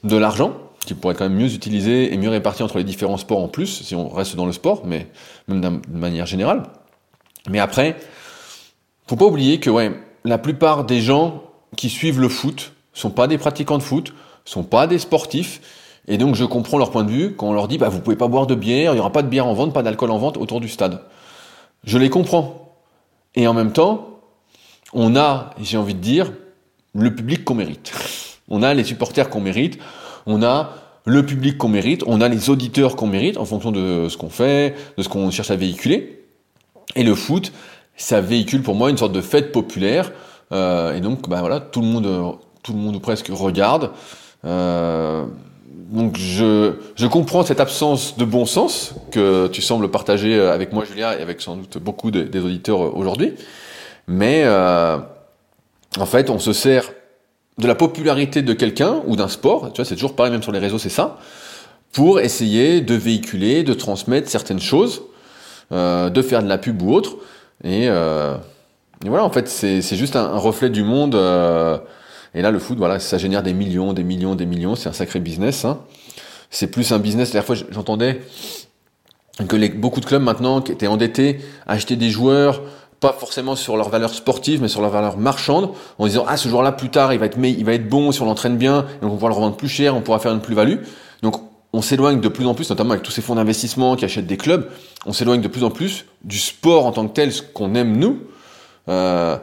de 0.04 0.18
l'argent 0.18 0.54
qui 0.86 0.94
pourrait 0.94 1.16
quand 1.16 1.30
même 1.30 1.38
mieux 1.38 1.54
utilisé 1.54 2.14
et 2.14 2.18
mieux 2.18 2.30
réparti 2.30 2.64
entre 2.64 2.78
les 2.78 2.84
différents 2.84 3.18
sports 3.18 3.40
en 3.40 3.48
plus, 3.48 3.84
si 3.84 3.96
on 3.96 4.10
reste 4.10 4.36
dans 4.36 4.46
le 4.46 4.52
sport, 4.52 4.84
mais 4.86 5.08
même 5.48 5.62
de 5.62 5.98
manière 5.98 6.26
générale. 6.26 6.64
Mais 7.50 7.60
après, 7.60 7.96
faut 9.08 9.16
pas 9.16 9.26
oublier 9.26 9.60
que 9.60 9.70
ouais, 9.70 9.92
la 10.24 10.38
plupart 10.38 10.84
des 10.86 11.02
gens 11.02 11.44
qui 11.78 11.90
suivent 11.90 12.20
le 12.20 12.30
foot 12.30 12.74
sont 12.94 13.12
pas 13.12 13.28
des 13.28 13.38
pratiquants 13.38 13.78
de 13.78 13.84
foot, 13.84 14.14
sont 14.46 14.64
pas 14.64 14.88
des 14.88 15.00
sportifs, 15.00 15.62
et 16.08 16.18
donc 16.18 16.36
je 16.36 16.44
comprends 16.44 16.78
leur 16.78 16.92
point 16.92 17.04
de 17.04 17.12
vue 17.12 17.36
quand 17.36 17.50
on 17.50 17.54
leur 17.54 17.68
dit 17.68 17.78
bah 17.78 17.90
vous 17.90 18.02
pouvez 18.02 18.16
pas 18.16 18.28
boire 18.28 18.48
de 18.48 18.56
bière, 18.56 18.94
il 18.94 18.98
y 18.98 19.00
aura 19.00 19.12
pas 19.12 19.22
de 19.22 19.28
bière 19.28 19.46
en 19.46 19.54
vente, 19.54 19.74
pas 19.74 19.84
d'alcool 19.84 20.12
en 20.12 20.18
vente 20.18 20.38
autour 20.38 20.60
du 20.60 20.68
stade. 20.68 21.02
Je 21.84 21.98
les 21.98 22.10
comprends. 22.10 22.76
Et 23.36 23.48
en 23.48 23.54
même 23.54 23.72
temps, 23.72 24.20
on 24.94 25.16
a, 25.16 25.52
j'ai 25.62 25.78
envie 25.78 25.94
de 25.94 26.00
dire, 26.00 26.34
le 26.94 27.16
public 27.16 27.46
qu'on 27.46 27.56
mérite. 27.56 27.94
On 28.50 28.64
a 28.64 28.74
les 28.74 28.84
supporters 28.84 29.30
qu'on 29.30 29.40
mérite, 29.40 29.80
on 30.26 30.44
a 30.44 30.72
le 31.06 31.26
public 31.26 31.58
qu'on 31.58 31.70
mérite, 31.70 32.04
on 32.06 32.22
a 32.22 32.28
les 32.28 32.50
auditeurs 32.50 32.96
qu'on 32.96 33.08
mérite 33.08 33.38
en 33.38 33.46
fonction 33.46 33.72
de 33.72 34.08
ce 34.10 34.18
qu'on 34.18 34.30
fait, 34.30 34.76
de 34.98 35.04
ce 35.04 35.10
qu'on 35.10 35.32
cherche 35.32 35.52
à 35.52 35.56
véhiculer. 35.56 36.24
Et 36.96 37.04
le 37.04 37.16
foot, 37.16 37.52
ça 37.96 38.22
véhicule 38.22 38.62
pour 38.62 38.76
moi 38.76 38.90
une 38.90 38.98
sorte 38.98 39.14
de 39.14 39.22
fête 39.22 39.52
populaire. 39.52 40.12
Euh, 40.52 40.96
et 40.96 41.00
donc, 41.00 41.28
bah 41.28 41.40
voilà, 41.40 41.60
tout 41.60 41.82
le 41.82 41.88
monde, 41.88 42.38
tout 42.62 42.74
le 42.74 42.80
monde 42.80 43.02
presque 43.02 43.30
regarde. 43.32 43.92
Euh, 44.46 45.26
donc 45.92 46.18
je, 46.18 46.74
je 46.96 47.08
comprends 47.08 47.44
cette 47.44 47.60
absence 47.60 48.18
de 48.18 48.24
bon 48.24 48.46
sens 48.46 48.96
que 49.12 49.48
tu 49.48 49.62
sembles 49.62 49.90
partager 49.90 50.40
avec 50.40 50.72
moi, 50.72 50.86
Julia, 50.86 51.18
et 51.20 51.22
avec 51.22 51.42
sans 51.42 51.58
doute 51.58 51.78
beaucoup 51.80 52.12
des 52.12 52.40
auditeurs 52.40 52.96
aujourd'hui. 52.96 53.34
Mais 54.08 54.44
euh, 54.46 54.98
en 56.00 56.06
fait, 56.06 56.30
on 56.30 56.40
se 56.40 56.54
sert 56.54 56.92
de 57.62 57.68
la 57.68 57.76
popularité 57.76 58.42
de 58.42 58.54
quelqu'un 58.54 59.02
ou 59.06 59.16
d'un 59.16 59.28
sport, 59.28 59.72
tu 59.72 59.78
vois, 59.78 59.86
c'est 59.86 59.94
toujours 59.94 60.16
pareil, 60.16 60.32
même 60.32 60.42
sur 60.42 60.52
les 60.52 60.60
réseaux, 60.60 60.80
c'est 60.80 60.90
ça, 60.90 61.20
pour 61.94 62.20
essayer 62.20 62.82
de 62.82 62.96
véhiculer, 62.96 63.64
de 63.64 63.74
transmettre 63.74 64.30
certaines 64.30 64.60
choses, 64.60 65.04
euh, 65.72 66.10
de 66.10 66.22
faire 66.24 66.42
de 66.42 66.50
la 66.50 66.58
pub 66.58 66.82
ou 66.82 66.92
autre. 66.92 67.18
Et, 67.64 67.88
euh, 67.88 68.36
voilà, 69.06 69.24
en 69.24 69.30
fait, 69.30 69.48
c'est 69.48 69.96
juste 69.96 70.16
un, 70.16 70.38
reflet 70.38 70.72
du 70.72 70.84
monde. 70.84 71.14
Euh, 71.14 71.78
et 72.34 72.42
là, 72.42 72.50
le 72.50 72.58
foot, 72.58 72.80
voilà, 72.80 73.00
ça 73.00 73.20
génère 73.20 73.44
des 73.44 73.54
millions, 73.54 73.94
des 73.94 74.04
millions, 74.04 74.34
des 74.34 74.48
millions. 74.48 74.76
C'est 74.76 74.90
un 74.90 74.94
sacré 74.94 75.20
business. 75.20 75.64
Hein. 75.64 75.82
C'est 76.50 76.68
plus 76.68 76.92
un 76.92 77.00
business. 77.00 77.30
La 77.30 77.42
dernière 77.42 77.46
fois, 77.46 77.68
j'entendais 77.70 78.22
que 79.48 79.56
les, 79.56 79.70
beaucoup 79.70 80.00
de 80.00 80.06
clubs 80.06 80.22
maintenant 80.22 80.62
qui 80.62 80.72
étaient 80.72 80.88
endettés 80.88 81.40
achetaient 81.68 81.96
des 81.96 82.10
joueurs 82.10 82.64
pas 83.02 83.14
forcément 83.14 83.56
sur 83.56 83.76
leur 83.78 83.90
valeur 83.90 84.14
sportive, 84.14 84.62
mais 84.62 84.68
sur 84.68 84.80
leur 84.80 84.92
valeur 84.92 85.18
marchande, 85.18 85.72
en 85.98 86.06
disant 86.06 86.24
ah 86.28 86.38
ce 86.38 86.48
joueur-là 86.48 86.72
plus 86.72 86.90
tard 86.90 87.12
il 87.12 87.20
va 87.20 87.26
être 87.26 87.38
il 87.44 87.66
va 87.66 87.74
être 87.74 87.90
bon 87.90 88.12
si 88.12 88.22
on 88.22 88.26
l'entraîne 88.26 88.58
bien, 88.58 88.86
donc 89.02 89.12
on 89.12 89.18
pourra 89.18 89.30
le 89.30 89.36
revendre 89.36 89.58
plus 89.58 89.68
cher, 89.68 89.96
on 89.96 90.02
pourra 90.02 90.20
faire 90.20 90.32
une 90.32 90.40
plus-value. 90.40 90.78
Donc 91.24 91.36
on 91.74 91.82
s'éloigne 91.82 92.22
de 92.22 92.28
plus 92.28 92.46
en 92.46 92.54
plus, 92.54 92.70
notamment 92.70 92.92
avec 92.92 93.04
tous 93.04 93.12
ces 93.12 93.24
fonds 93.24 93.36
d'investissement 93.36 93.96
qui 93.96 94.06
achètent 94.06 94.28
des 94.28 94.38
clubs, 94.38 94.70
on 95.08 95.14
s'éloigne 95.14 95.42
de 95.42 95.48
plus 95.48 95.64
en 95.64 95.72
plus 95.72 96.06
du 96.24 96.38
sport 96.38 96.86
en 96.86 96.92
tant 96.92 97.08
que 97.08 97.14
tel, 97.14 97.34
ce 97.34 97.42
qu'on 97.42 97.74
aime 97.74 97.98
nous. 97.98 98.20
Euh, 98.88 99.36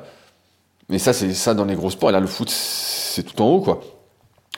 mais 0.88 0.98
ça 0.98 1.12
c'est 1.12 1.34
ça 1.34 1.52
dans 1.54 1.64
les 1.64 1.74
gros 1.74 1.90
sports. 1.90 2.10
Et 2.10 2.12
là 2.12 2.20
le 2.20 2.28
foot 2.28 2.48
c'est 2.50 3.24
tout 3.24 3.42
en 3.42 3.46
haut 3.48 3.60
quoi. 3.60 3.80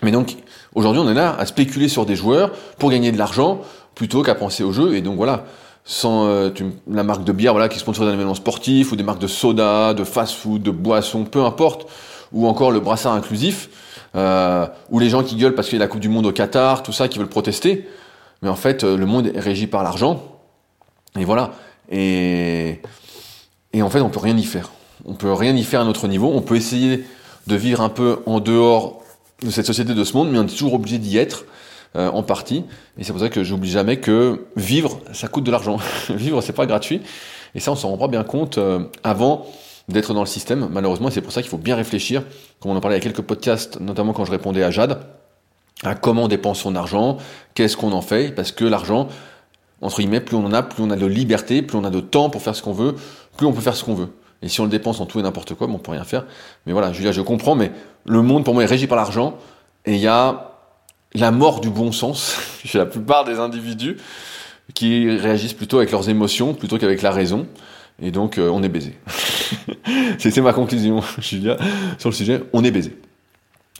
Mais 0.02 0.10
donc 0.10 0.36
aujourd'hui 0.74 1.00
on 1.02 1.08
est 1.08 1.14
là 1.14 1.34
à 1.38 1.46
spéculer 1.46 1.88
sur 1.88 2.04
des 2.04 2.16
joueurs 2.16 2.52
pour 2.78 2.90
gagner 2.90 3.12
de 3.12 3.18
l'argent 3.18 3.62
plutôt 3.94 4.22
qu'à 4.22 4.34
penser 4.34 4.62
au 4.62 4.72
jeu. 4.72 4.94
Et 4.94 5.00
donc 5.00 5.16
voilà, 5.16 5.46
sans 5.84 6.26
euh, 6.26 6.50
la 6.90 7.02
marque 7.02 7.24
de 7.24 7.32
bière 7.32 7.52
voilà, 7.52 7.68
qui 7.68 7.78
sponsorise 7.78 8.10
un 8.10 8.14
événement 8.14 8.34
sportif, 8.34 8.92
ou 8.92 8.96
des 8.96 9.02
marques 9.02 9.20
de 9.20 9.26
soda, 9.26 9.94
de 9.94 10.04
fast-food, 10.04 10.62
de 10.62 10.70
boissons, 10.70 11.24
peu 11.24 11.44
importe, 11.44 11.88
ou 12.32 12.46
encore 12.46 12.70
le 12.70 12.80
brassard 12.80 13.14
inclusif, 13.14 13.70
euh, 14.14 14.66
ou 14.90 14.98
les 14.98 15.08
gens 15.08 15.22
qui 15.22 15.36
gueulent 15.36 15.54
parce 15.54 15.68
qu'il 15.68 15.78
y 15.78 15.82
a 15.82 15.84
la 15.84 15.88
Coupe 15.88 16.00
du 16.00 16.08
Monde 16.08 16.26
au 16.26 16.32
Qatar, 16.32 16.82
tout 16.82 16.92
ça, 16.92 17.08
qui 17.08 17.18
veulent 17.18 17.28
protester. 17.28 17.88
Mais 18.42 18.48
en 18.48 18.56
fait, 18.56 18.84
euh, 18.84 18.96
le 18.96 19.06
monde 19.06 19.30
est 19.34 19.40
régi 19.40 19.66
par 19.66 19.82
l'argent. 19.82 20.22
Et 21.18 21.24
voilà. 21.24 21.52
Et, 21.90 22.80
et 23.72 23.82
en 23.82 23.90
fait, 23.90 24.00
on 24.00 24.10
peut 24.10 24.20
rien 24.20 24.36
y 24.36 24.44
faire. 24.44 24.70
On 25.04 25.14
peut 25.14 25.32
rien 25.32 25.54
y 25.56 25.64
faire 25.64 25.80
à 25.80 25.84
notre 25.84 26.08
niveau. 26.08 26.30
On 26.32 26.40
peut 26.40 26.56
essayer 26.56 27.04
de 27.46 27.56
vivre 27.56 27.80
un 27.80 27.88
peu 27.88 28.20
en 28.26 28.40
dehors 28.40 29.02
de 29.42 29.50
cette 29.50 29.66
société, 29.66 29.94
de 29.94 30.04
ce 30.04 30.16
monde, 30.16 30.30
mais 30.30 30.38
on 30.38 30.44
est 30.44 30.50
toujours 30.50 30.74
obligé 30.74 30.98
d'y 30.98 31.18
être. 31.18 31.44
Euh, 31.96 32.08
en 32.08 32.22
partie. 32.22 32.64
Et 32.98 33.02
c'est 33.02 33.10
pour 33.10 33.20
ça 33.20 33.30
que 33.30 33.42
j'oublie 33.42 33.68
jamais 33.68 33.96
que 33.96 34.46
vivre, 34.54 35.00
ça 35.12 35.26
coûte 35.26 35.42
de 35.42 35.50
l'argent. 35.50 35.78
vivre, 36.08 36.40
c'est 36.40 36.52
pas 36.52 36.64
gratuit. 36.64 37.02
Et 37.56 37.58
ça, 37.58 37.72
on 37.72 37.74
s'en 37.74 37.88
rend 37.88 37.98
pas 37.98 38.06
bien 38.06 38.22
compte 38.22 38.58
euh, 38.58 38.84
avant 39.02 39.44
d'être 39.88 40.14
dans 40.14 40.20
le 40.20 40.26
système, 40.26 40.68
malheureusement. 40.70 41.10
c'est 41.10 41.20
pour 41.20 41.32
ça 41.32 41.42
qu'il 41.42 41.50
faut 41.50 41.58
bien 41.58 41.74
réfléchir, 41.74 42.22
comme 42.60 42.70
on 42.70 42.76
en 42.76 42.80
parlait 42.80 42.96
a 42.96 43.00
quelques 43.00 43.22
podcasts, 43.22 43.80
notamment 43.80 44.12
quand 44.12 44.24
je 44.24 44.30
répondais 44.30 44.62
à 44.62 44.70
Jade, 44.70 45.00
à 45.82 45.96
comment 45.96 46.24
on 46.24 46.28
dépense 46.28 46.60
son 46.60 46.76
argent, 46.76 47.16
qu'est-ce 47.54 47.76
qu'on 47.76 47.90
en 47.90 48.02
fait, 48.02 48.36
parce 48.36 48.52
que 48.52 48.64
l'argent, 48.64 49.08
entre 49.80 49.96
guillemets, 49.96 50.20
plus 50.20 50.36
on 50.36 50.44
en 50.44 50.52
a, 50.52 50.62
plus 50.62 50.84
on 50.84 50.90
a 50.90 50.96
de 50.96 51.06
liberté, 51.06 51.60
plus 51.60 51.76
on 51.76 51.82
a 51.82 51.90
de 51.90 51.98
temps 51.98 52.30
pour 52.30 52.40
faire 52.40 52.54
ce 52.54 52.62
qu'on 52.62 52.72
veut, 52.72 52.94
plus 53.36 53.46
on 53.46 53.52
peut 53.52 53.62
faire 53.62 53.74
ce 53.74 53.82
qu'on 53.82 53.94
veut. 53.94 54.10
Et 54.42 54.48
si 54.48 54.60
on 54.60 54.64
le 54.64 54.70
dépense 54.70 55.00
en 55.00 55.06
tout 55.06 55.18
et 55.18 55.22
n'importe 55.22 55.54
quoi, 55.54 55.66
bon, 55.66 55.74
on 55.74 55.78
peut 55.78 55.90
rien 55.90 56.04
faire. 56.04 56.24
Mais 56.66 56.72
voilà, 56.72 56.92
Julia, 56.92 57.10
je 57.10 57.20
comprends, 57.20 57.56
mais 57.56 57.72
le 58.06 58.22
monde 58.22 58.44
pour 58.44 58.54
moi 58.54 58.62
est 58.62 58.66
régi 58.66 58.86
par 58.86 58.96
l'argent, 58.96 59.38
et 59.86 59.94
il 59.94 60.00
y 60.00 60.06
a 60.06 60.49
la 61.14 61.30
mort 61.30 61.60
du 61.60 61.70
bon 61.70 61.92
sens 61.92 62.36
chez 62.64 62.78
la 62.78 62.86
plupart 62.86 63.24
des 63.24 63.38
individus 63.38 63.96
qui 64.74 65.10
réagissent 65.10 65.54
plutôt 65.54 65.78
avec 65.78 65.90
leurs 65.90 66.08
émotions 66.08 66.54
plutôt 66.54 66.78
qu'avec 66.78 67.02
la 67.02 67.10
raison. 67.10 67.46
Et 68.02 68.10
donc, 68.10 68.38
euh, 68.38 68.48
on 68.48 68.62
est 68.62 68.68
baisé. 68.68 68.94
C'est 70.18 70.36
ma 70.38 70.52
conclusion, 70.52 71.02
Julia, 71.18 71.56
sur 71.98 72.08
le 72.08 72.14
sujet. 72.14 72.42
On 72.52 72.64
est 72.64 72.70
baisé. 72.70 72.96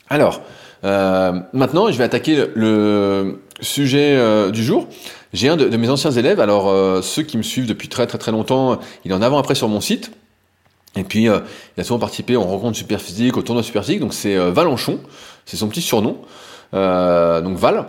Alors, 0.08 0.42
euh, 0.84 1.40
maintenant, 1.52 1.90
je 1.90 1.96
vais 1.96 2.04
attaquer 2.04 2.46
le 2.54 3.40
sujet 3.60 4.16
euh, 4.16 4.50
du 4.50 4.62
jour. 4.62 4.88
J'ai 5.32 5.48
un 5.48 5.56
de, 5.56 5.74
mes 5.76 5.88
anciens 5.88 6.10
élèves, 6.10 6.40
alors 6.40 7.04
ceux 7.04 7.22
qui 7.22 7.38
me 7.38 7.44
suivent 7.44 7.68
depuis 7.68 7.86
très 7.86 8.08
très 8.08 8.18
très 8.18 8.32
longtemps, 8.32 8.80
il 9.04 9.12
est 9.12 9.14
en 9.14 9.22
avant-après 9.22 9.54
sur 9.54 9.68
mon 9.68 9.80
site. 9.80 10.10
Et 10.96 11.04
puis, 11.04 11.26
il 11.26 11.80
a 11.80 11.84
souvent 11.84 12.00
participé 12.00 12.36
en 12.36 12.42
rencontre 12.42 12.76
super 12.76 13.00
physique, 13.00 13.36
au 13.36 13.42
tournoi 13.42 13.62
super 13.62 13.84
physique. 13.84 14.00
Donc, 14.00 14.12
c'est 14.12 14.36
Valenchon, 14.50 14.98
c'est 15.46 15.56
son 15.56 15.68
petit 15.68 15.82
surnom. 15.82 16.20
Euh, 16.74 17.40
donc 17.40 17.56
Val. 17.56 17.86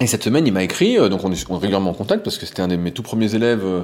Et 0.00 0.06
cette 0.06 0.24
semaine, 0.24 0.46
il 0.46 0.52
m'a 0.52 0.62
écrit, 0.62 0.98
euh, 0.98 1.08
donc 1.08 1.22
on 1.24 1.30
est, 1.30 1.48
régulièrement 1.48 1.90
en 1.90 1.94
contact 1.94 2.24
parce 2.24 2.38
que 2.38 2.46
c'était 2.46 2.62
un 2.62 2.68
de 2.68 2.76
mes 2.76 2.92
tout 2.92 3.02
premiers 3.02 3.34
élèves 3.34 3.64
euh, 3.64 3.82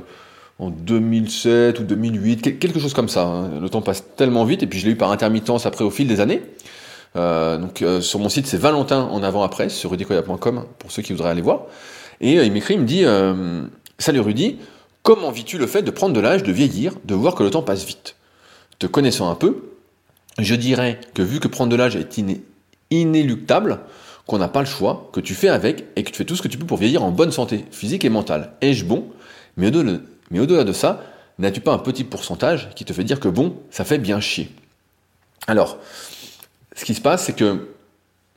en 0.59 0.71
2007 0.71 1.79
ou 1.79 1.85
2008, 1.85 2.59
quelque 2.59 2.81
chose 2.81 2.95
comme 2.95 3.09
ça. 3.09 3.25
Hein. 3.25 3.61
Le 3.61 3.69
temps 3.69 3.83
passe 3.83 4.05
tellement 4.17 4.45
vite 4.45 4.63
et 4.63 4.67
puis 4.67 4.81
je 4.81 4.87
l'ai 4.87 4.93
eu 4.93 4.97
par 4.97 5.13
intermittence 5.13 5.67
après 5.67 5.85
au 5.85 5.91
fil 5.91 6.09
des 6.09 6.21
années. 6.21 6.43
Donc 7.15 7.83
sur 8.01 8.21
mon 8.21 8.29
site 8.29 8.47
c'est 8.47 8.59
Valentin 8.59 9.01
en 9.01 9.25
avant 9.25 9.43
après 9.43 9.71
sur 9.71 9.91
rudicoya.com 9.91 10.67
pour 10.79 10.93
ceux 10.93 11.03
qui 11.03 11.13
voudraient 11.13 11.31
aller 11.31 11.43
voir. 11.43 11.63
Et 12.21 12.35
il 12.35 12.53
m'écrit, 12.53 12.75
il 12.75 12.81
me 12.81 12.87
dit 12.87 13.05
Salut 13.99 14.21
Rudy, 14.21 14.59
comment 15.03 15.33
vis-tu 15.33 15.59
le 15.59 15.67
fait 15.67 15.83
de 15.83 15.91
prendre 15.91 16.15
de 16.15 16.21
l'âge, 16.21 16.45
de 16.45 16.53
vieillir, 16.53 16.93
de 17.05 17.15
voir 17.15 17.35
que 17.35 17.43
le 17.43 17.51
temps 17.51 17.63
passe 17.63 17.85
vite? 17.85 18.15
Te 18.79 18.87
connaissant 18.87 19.31
un 19.31 19.35
peu, 19.35 19.71
je 20.39 20.55
dirais 20.55 21.01
que 21.15 21.23
vu 21.23 21.41
que 21.41 21.49
prendre 21.49 21.71
de 21.71 21.77
l'âge 21.77 21.97
est 21.97 22.21
inéluctable, 22.91 23.81
qu'on 24.29 24.39
n'a 24.39 24.49
pas 24.49 24.61
le 24.61 24.67
choix, 24.67 25.09
que 25.13 25.21
tu 25.21 25.35
fais 25.35 25.49
avec 25.49 25.87
et 25.97 26.05
que 26.05 26.11
tu 26.11 26.17
fais 26.17 26.25
tout 26.27 26.37
ce 26.37 26.43
que 26.43 26.49
tu 26.49 26.59
peux 26.59 26.67
pour 26.67 26.77
vieillir 26.77 27.03
en 27.03 27.11
bonne 27.11 27.33
santé 27.33 27.65
physique 27.71 28.05
et 28.05 28.11
mentale. 28.11 28.53
Ai-je 28.61 28.85
bon? 28.85 29.09
Mais 29.57 29.69
au-delà 30.39 30.65
de 30.65 30.73
ça, 30.73 31.03
n'as-tu 31.39 31.63
pas 31.63 31.73
un 31.73 31.79
petit 31.79 32.05
pourcentage 32.05 32.69
qui 32.77 32.85
te 32.85 32.93
fait 32.93 33.05
dire 33.05 33.21
que 33.21 33.29
bon, 33.29 33.57
ça 33.71 33.85
fait 33.85 33.97
bien 33.97 34.21
chier? 34.21 34.51
Alors, 35.47 35.79
ce 36.77 36.85
qui 36.85 36.95
se 36.95 37.01
passe, 37.01 37.25
c'est 37.25 37.33
que 37.33 37.69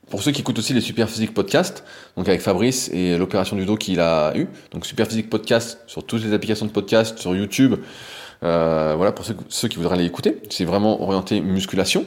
pour 0.10 0.24
ceux 0.24 0.32
qui 0.32 0.40
écoutent 0.40 0.60
aussi 0.60 0.74
les 0.74 0.80
Superphysique 0.80 1.34
Podcast, 1.34 1.84
donc 2.16 2.30
avec 2.30 2.40
Fabrice 2.40 2.90
et 2.94 3.18
l'opération 3.18 3.58
du 3.58 3.66
dos 3.66 3.76
qu'il 3.76 4.00
a 4.00 4.32
eu, 4.38 4.48
donc 4.72 4.86
Superphysique 4.86 5.30
Podcast 5.30 5.78
sur 5.88 6.06
toutes 6.06 6.24
les 6.24 6.32
applications 6.34 6.66
de 6.66 6.72
podcast, 6.72 7.18
sur 7.18 7.36
YouTube, 7.36 7.76
euh, 8.44 8.94
voilà 8.96 9.12
pour 9.12 9.26
ceux, 9.26 9.68
qui 9.68 9.76
voudraient 9.76 9.96
aller 9.96 10.06
écouter, 10.06 10.42
c'est 10.50 10.66
vraiment 10.66 11.04
orienté 11.04 11.42
musculation, 11.42 12.06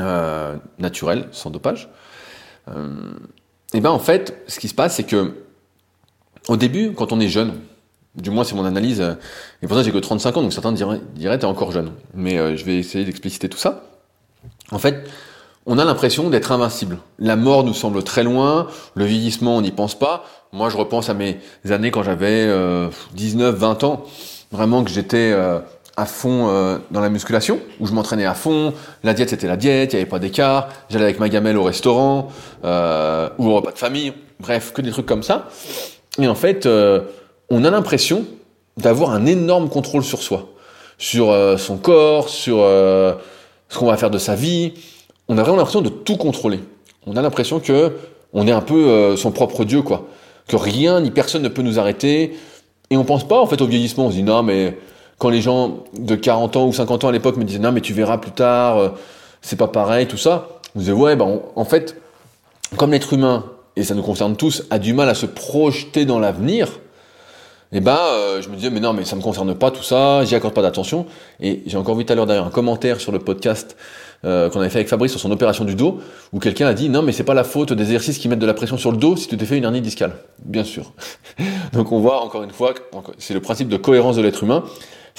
euh, 0.00 0.56
naturel, 0.80 1.28
sans 1.30 1.50
dopage. 1.50 1.88
Euh, 2.68 3.12
et 3.72 3.80
ben 3.80 3.90
en 3.90 3.98
fait, 3.98 4.42
ce 4.46 4.58
qui 4.58 4.68
se 4.68 4.74
passe, 4.74 4.96
c'est 4.96 5.04
que 5.04 5.34
au 6.48 6.56
début, 6.56 6.92
quand 6.92 7.12
on 7.12 7.20
est 7.20 7.28
jeune, 7.28 7.54
du 8.16 8.30
moins 8.30 8.44
c'est 8.44 8.54
mon 8.54 8.64
analyse, 8.64 9.00
et 9.62 9.66
pour 9.66 9.76
ça 9.76 9.82
j'ai 9.82 9.92
que 9.92 9.98
35 9.98 10.36
ans, 10.36 10.42
donc 10.42 10.52
certains 10.52 10.72
diraient, 10.72 11.00
diraient 11.14 11.38
t'es 11.38 11.44
encore 11.44 11.72
jeune. 11.72 11.92
Mais 12.14 12.38
euh, 12.38 12.56
je 12.56 12.64
vais 12.64 12.76
essayer 12.78 13.04
d'expliciter 13.04 13.48
tout 13.48 13.58
ça. 13.58 13.84
En 14.72 14.78
fait, 14.78 15.08
on 15.66 15.78
a 15.78 15.84
l'impression 15.84 16.30
d'être 16.30 16.52
invincible. 16.52 16.98
La 17.18 17.36
mort 17.36 17.64
nous 17.64 17.74
semble 17.74 18.02
très 18.02 18.24
loin, 18.24 18.66
le 18.94 19.04
vieillissement 19.04 19.56
on 19.56 19.60
n'y 19.60 19.72
pense 19.72 19.98
pas. 19.98 20.24
Moi 20.52 20.70
je 20.70 20.76
repense 20.76 21.08
à 21.10 21.14
mes 21.14 21.38
années 21.68 21.90
quand 21.90 22.02
j'avais 22.02 22.48
19, 23.14 23.54
20 23.54 23.84
ans, 23.84 24.04
vraiment 24.50 24.82
que 24.82 24.90
j'étais 24.90 25.32
à 26.00 26.06
fond 26.06 26.48
euh, 26.48 26.78
dans 26.90 27.00
la 27.00 27.10
musculation, 27.10 27.60
où 27.78 27.86
je 27.86 27.92
m'entraînais 27.92 28.24
à 28.24 28.32
fond, 28.32 28.72
la 29.04 29.12
diète 29.12 29.28
c'était 29.30 29.46
la 29.46 29.58
diète, 29.58 29.92
il 29.92 29.96
n'y 29.96 30.02
avait 30.02 30.10
pas 30.10 30.18
d'écart, 30.18 30.68
j'allais 30.88 31.04
avec 31.04 31.20
ma 31.20 31.28
gamelle 31.28 31.58
au 31.58 31.62
restaurant, 31.62 32.28
euh, 32.64 33.28
ou 33.38 33.48
au 33.48 33.56
repas 33.56 33.72
de 33.72 33.78
famille, 33.78 34.14
bref, 34.40 34.72
que 34.72 34.80
des 34.80 34.92
trucs 34.92 35.04
comme 35.04 35.22
ça. 35.22 35.48
Et 36.18 36.26
en 36.26 36.34
fait, 36.34 36.64
euh, 36.64 37.02
on 37.50 37.64
a 37.64 37.70
l'impression 37.70 38.24
d'avoir 38.78 39.10
un 39.10 39.26
énorme 39.26 39.68
contrôle 39.68 40.02
sur 40.02 40.22
soi, 40.22 40.48
sur 40.96 41.36
son 41.58 41.76
corps, 41.76 42.30
sur 42.30 42.58
ce 42.58 43.78
qu'on 43.78 43.86
va 43.86 43.96
faire 43.96 44.10
de 44.10 44.18
sa 44.18 44.34
vie. 44.34 44.72
On 45.28 45.36
a 45.36 45.42
vraiment 45.42 45.56
l'impression 45.56 45.82
de 45.82 45.88
tout 45.90 46.16
contrôler. 46.16 46.60
On 47.06 47.16
a 47.16 47.22
l'impression 47.22 47.60
que 47.60 47.92
on 48.32 48.46
est 48.46 48.52
un 48.52 48.60
peu 48.60 49.16
son 49.16 49.32
propre 49.32 49.64
dieu, 49.64 49.82
quoi. 49.82 50.06
Que 50.46 50.56
rien 50.56 51.00
ni 51.00 51.10
personne 51.10 51.42
ne 51.42 51.48
peut 51.48 51.62
nous 51.62 51.78
arrêter. 51.78 52.36
Et 52.90 52.96
on 52.96 53.04
pense 53.04 53.26
pas 53.26 53.40
en 53.40 53.46
fait 53.46 53.60
au 53.60 53.66
vieillissement. 53.66 54.06
On 54.06 54.10
se 54.10 54.16
dit 54.16 54.22
non 54.22 54.42
mais 54.42 54.78
quand 55.20 55.28
les 55.28 55.42
gens 55.42 55.84
de 55.98 56.16
40 56.16 56.56
ans 56.56 56.66
ou 56.66 56.72
50 56.72 57.04
ans 57.04 57.08
à 57.08 57.12
l'époque 57.12 57.36
me 57.36 57.44
disaient 57.44 57.60
non 57.60 57.72
mais 57.72 57.82
tu 57.82 57.92
verras 57.92 58.18
plus 58.18 58.32
tard, 58.32 58.78
euh, 58.78 58.88
c'est 59.42 59.56
pas 59.56 59.68
pareil, 59.68 60.08
tout 60.08 60.16
ça, 60.16 60.48
je 60.74 60.80
disais 60.80 60.92
ouais, 60.92 61.14
ben 61.14 61.40
en 61.54 61.64
fait, 61.64 62.00
comme 62.76 62.90
l'être 62.90 63.12
humain, 63.12 63.44
et 63.76 63.84
ça 63.84 63.94
nous 63.94 64.02
concerne 64.02 64.34
tous, 64.34 64.64
a 64.70 64.78
du 64.78 64.94
mal 64.94 65.10
à 65.10 65.14
se 65.14 65.26
projeter 65.26 66.06
dans 66.06 66.18
l'avenir, 66.18 66.68
et 67.72 67.76
eh 67.76 67.80
ben 67.80 67.98
euh, 67.98 68.42
je 68.42 68.48
me 68.48 68.56
disais 68.56 68.70
mais 68.70 68.80
non 68.80 68.94
mais 68.94 69.04
ça 69.04 69.14
me 69.14 69.20
concerne 69.20 69.54
pas 69.54 69.70
tout 69.70 69.82
ça, 69.82 70.24
j'y 70.24 70.34
accorde 70.34 70.54
pas 70.54 70.62
d'attention. 70.62 71.06
Et 71.38 71.62
j'ai 71.66 71.76
encore 71.76 71.94
vu 71.94 72.04
tout 72.04 72.12
à 72.12 72.16
l'heure 72.16 72.26
d'ailleurs 72.26 72.46
un 72.46 72.50
commentaire 72.50 72.98
sur 72.98 73.12
le 73.12 73.20
podcast 73.20 73.76
euh, 74.24 74.50
qu'on 74.50 74.58
avait 74.58 74.70
fait 74.70 74.78
avec 74.78 74.88
Fabrice 74.88 75.12
sur 75.12 75.20
son 75.20 75.30
opération 75.30 75.64
du 75.64 75.76
dos, 75.76 76.00
où 76.32 76.40
quelqu'un 76.40 76.66
a 76.66 76.74
dit 76.74 76.88
non 76.88 77.02
mais 77.02 77.12
c'est 77.12 77.22
pas 77.22 77.34
la 77.34 77.44
faute 77.44 77.72
des 77.72 77.84
exercices 77.84 78.18
qui 78.18 78.28
mettent 78.28 78.40
de 78.40 78.46
la 78.46 78.54
pression 78.54 78.76
sur 78.76 78.90
le 78.90 78.96
dos 78.96 79.14
si 79.14 79.28
tu 79.28 79.36
t'es 79.36 79.44
fait 79.44 79.58
une 79.58 79.62
hernie 79.64 79.82
discale. 79.82 80.14
Bien 80.44 80.64
sûr. 80.64 80.92
Donc 81.72 81.92
on 81.92 82.00
voit 82.00 82.24
encore 82.24 82.42
une 82.42 82.50
fois, 82.50 82.74
c'est 83.18 83.34
le 83.34 83.40
principe 83.40 83.68
de 83.68 83.76
cohérence 83.76 84.16
de 84.16 84.22
l'être 84.22 84.42
humain. 84.42 84.64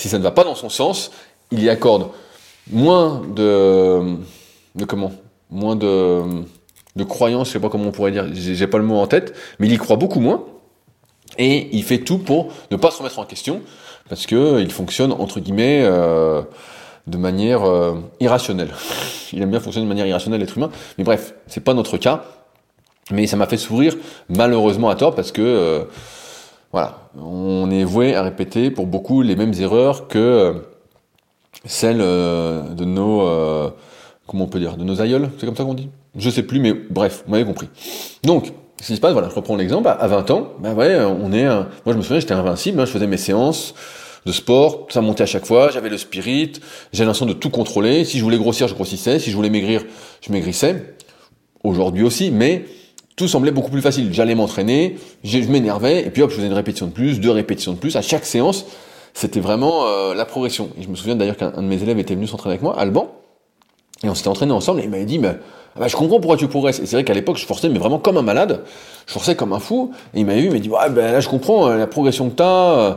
Si 0.01 0.09
ça 0.09 0.17
ne 0.17 0.23
va 0.23 0.31
pas 0.31 0.43
dans 0.43 0.55
son 0.55 0.69
sens, 0.69 1.11
il 1.51 1.63
y 1.63 1.69
accorde 1.69 2.07
moins 2.71 3.21
de, 3.35 4.15
de 4.73 4.83
comment, 4.85 5.11
moins 5.51 5.75
de, 5.75 6.23
de 6.95 7.03
croyance, 7.03 7.49
je 7.49 7.53
sais 7.53 7.59
pas 7.59 7.69
comment 7.69 7.89
on 7.89 7.91
pourrait 7.91 8.09
dire, 8.09 8.25
j'ai 8.33 8.65
pas 8.65 8.79
le 8.79 8.83
mot 8.83 8.97
en 8.97 9.05
tête, 9.05 9.35
mais 9.59 9.67
il 9.67 9.73
y 9.73 9.77
croit 9.77 9.97
beaucoup 9.97 10.19
moins. 10.19 10.43
Et 11.37 11.69
il 11.71 11.83
fait 11.83 11.99
tout 11.99 12.17
pour 12.17 12.51
ne 12.71 12.77
pas 12.77 12.89
se 12.89 12.97
remettre 12.97 13.19
en 13.19 13.25
question, 13.25 13.61
parce 14.09 14.25
que 14.25 14.59
il 14.59 14.71
fonctionne 14.71 15.11
entre 15.11 15.39
guillemets 15.39 15.81
euh, 15.83 16.41
de 17.05 17.17
manière 17.17 17.63
euh, 17.63 17.93
irrationnelle. 18.19 18.73
Il 19.33 19.43
aime 19.43 19.51
bien 19.51 19.59
fonctionner 19.59 19.85
de 19.85 19.89
manière 19.89 20.07
irrationnelle, 20.07 20.41
l'être 20.41 20.57
humain. 20.57 20.71
Mais 20.97 21.03
bref, 21.03 21.35
c'est 21.45 21.63
pas 21.63 21.75
notre 21.75 21.97
cas. 21.97 22.23
Mais 23.11 23.27
ça 23.27 23.37
m'a 23.37 23.45
fait 23.45 23.57
sourire, 23.57 23.95
malheureusement 24.29 24.89
à 24.89 24.95
tort, 24.95 25.13
parce 25.13 25.31
que 25.31 25.43
euh, 25.43 25.83
voilà, 26.71 27.09
on 27.21 27.69
est 27.69 27.83
voué 27.83 28.15
à 28.15 28.23
répéter 28.23 28.71
pour 28.71 28.87
beaucoup 28.87 29.21
les 29.21 29.35
mêmes 29.35 29.53
erreurs 29.59 30.07
que 30.07 30.63
celles 31.65 31.99
de 31.99 32.85
nos 32.85 33.73
comment 34.27 34.45
on 34.45 34.47
peut 34.47 34.59
dire, 34.59 34.77
de 34.77 34.83
nos 34.85 35.01
aïeuls, 35.01 35.29
c'est 35.37 35.45
comme 35.45 35.57
ça 35.57 35.65
qu'on 35.65 35.73
dit? 35.73 35.89
Je 36.15 36.29
sais 36.29 36.43
plus, 36.43 36.59
mais 36.59 36.73
bref, 36.73 37.23
vous 37.25 37.31
m'avez 37.31 37.43
compris. 37.43 37.67
Donc, 38.23 38.53
ce 38.81 38.87
qui 38.87 38.95
se 38.95 39.01
passe, 39.01 39.11
voilà, 39.11 39.29
je 39.29 39.35
reprends 39.35 39.57
l'exemple, 39.57 39.87
à 39.89 40.07
20 40.07 40.31
ans, 40.31 40.53
ben 40.59 40.73
ouais, 40.73 40.97
on 40.99 41.33
est, 41.33 41.45
moi 41.45 41.65
je 41.87 41.93
me 41.93 42.01
souviens, 42.01 42.19
j'étais 42.19 42.33
invincible, 42.33 42.79
je 42.85 42.91
faisais 42.91 43.07
mes 43.07 43.17
séances 43.17 43.75
de 44.25 44.31
sport, 44.31 44.87
ça 44.89 45.01
montait 45.01 45.23
à 45.23 45.27
chaque 45.27 45.45
fois, 45.45 45.69
j'avais 45.71 45.89
le 45.89 45.97
spirit, 45.97 46.53
j'avais 46.93 47.05
l'impression 47.05 47.25
de 47.25 47.33
tout 47.33 47.49
contrôler, 47.49 48.05
si 48.05 48.19
je 48.19 48.23
voulais 48.23 48.37
grossir, 48.37 48.67
je 48.67 48.73
grossissais, 48.73 49.19
si 49.19 49.31
je 49.31 49.35
voulais 49.35 49.49
maigrir, 49.49 49.83
je 50.21 50.31
maigrissais, 50.31 50.95
aujourd'hui 51.63 52.03
aussi, 52.03 52.31
mais 52.31 52.65
tout 53.15 53.27
semblait 53.27 53.51
beaucoup 53.51 53.71
plus 53.71 53.81
facile. 53.81 54.13
J'allais 54.13 54.35
m'entraîner, 54.35 54.97
je 55.23 55.39
m'énervais, 55.39 56.05
et 56.05 56.09
puis 56.09 56.21
hop, 56.21 56.29
je 56.31 56.35
faisais 56.35 56.47
une 56.47 56.53
répétition 56.53 56.87
de 56.87 56.91
plus, 56.91 57.19
deux 57.19 57.31
répétitions 57.31 57.73
de 57.73 57.77
plus, 57.77 57.95
à 57.95 58.01
chaque 58.01 58.25
séance, 58.25 58.65
c'était 59.13 59.39
vraiment 59.39 59.85
euh, 59.85 60.13
la 60.13 60.25
progression. 60.25 60.69
Et 60.79 60.83
je 60.83 60.89
me 60.89 60.95
souviens 60.95 61.15
d'ailleurs 61.15 61.37
qu'un 61.37 61.51
de 61.51 61.61
mes 61.61 61.81
élèves 61.81 61.99
était 61.99 62.15
venu 62.15 62.27
s'entraîner 62.27 62.53
avec 62.53 62.63
moi, 62.63 62.77
Alban, 62.77 63.11
et 64.03 64.09
on 64.09 64.15
s'était 64.15 64.29
entraîné 64.29 64.51
ensemble, 64.51 64.79
et 64.81 64.83
il 64.85 64.89
m'avait 64.89 65.05
dit, 65.05 65.19
mais 65.19 65.35
ah 65.75 65.79
bah, 65.79 65.87
je 65.87 65.95
comprends 65.95 66.19
pourquoi 66.19 66.37
tu 66.37 66.47
progresses. 66.47 66.79
Et 66.79 66.85
c'est 66.85 66.95
vrai 66.97 67.03
qu'à 67.03 67.13
l'époque, 67.13 67.37
je 67.37 67.45
forçais, 67.45 67.69
mais 67.69 67.79
vraiment 67.79 67.99
comme 67.99 68.17
un 68.17 68.21
malade. 68.21 68.63
Je 69.07 69.13
forçais 69.13 69.35
comme 69.35 69.53
un 69.53 69.59
fou. 69.59 69.91
Et 70.13 70.19
il 70.19 70.25
m'a 70.25 70.35
vu, 70.35 70.45
il 70.45 70.51
m'a 70.51 70.59
dit, 70.59 70.69
ouais, 70.69 70.89
ben 70.89 71.11
là, 71.11 71.19
je 71.21 71.29
comprends 71.29 71.67
euh, 71.67 71.77
la 71.77 71.87
progression 71.87 72.29
que 72.29 72.35
t'as. 72.35 72.77
Euh. 72.77 72.93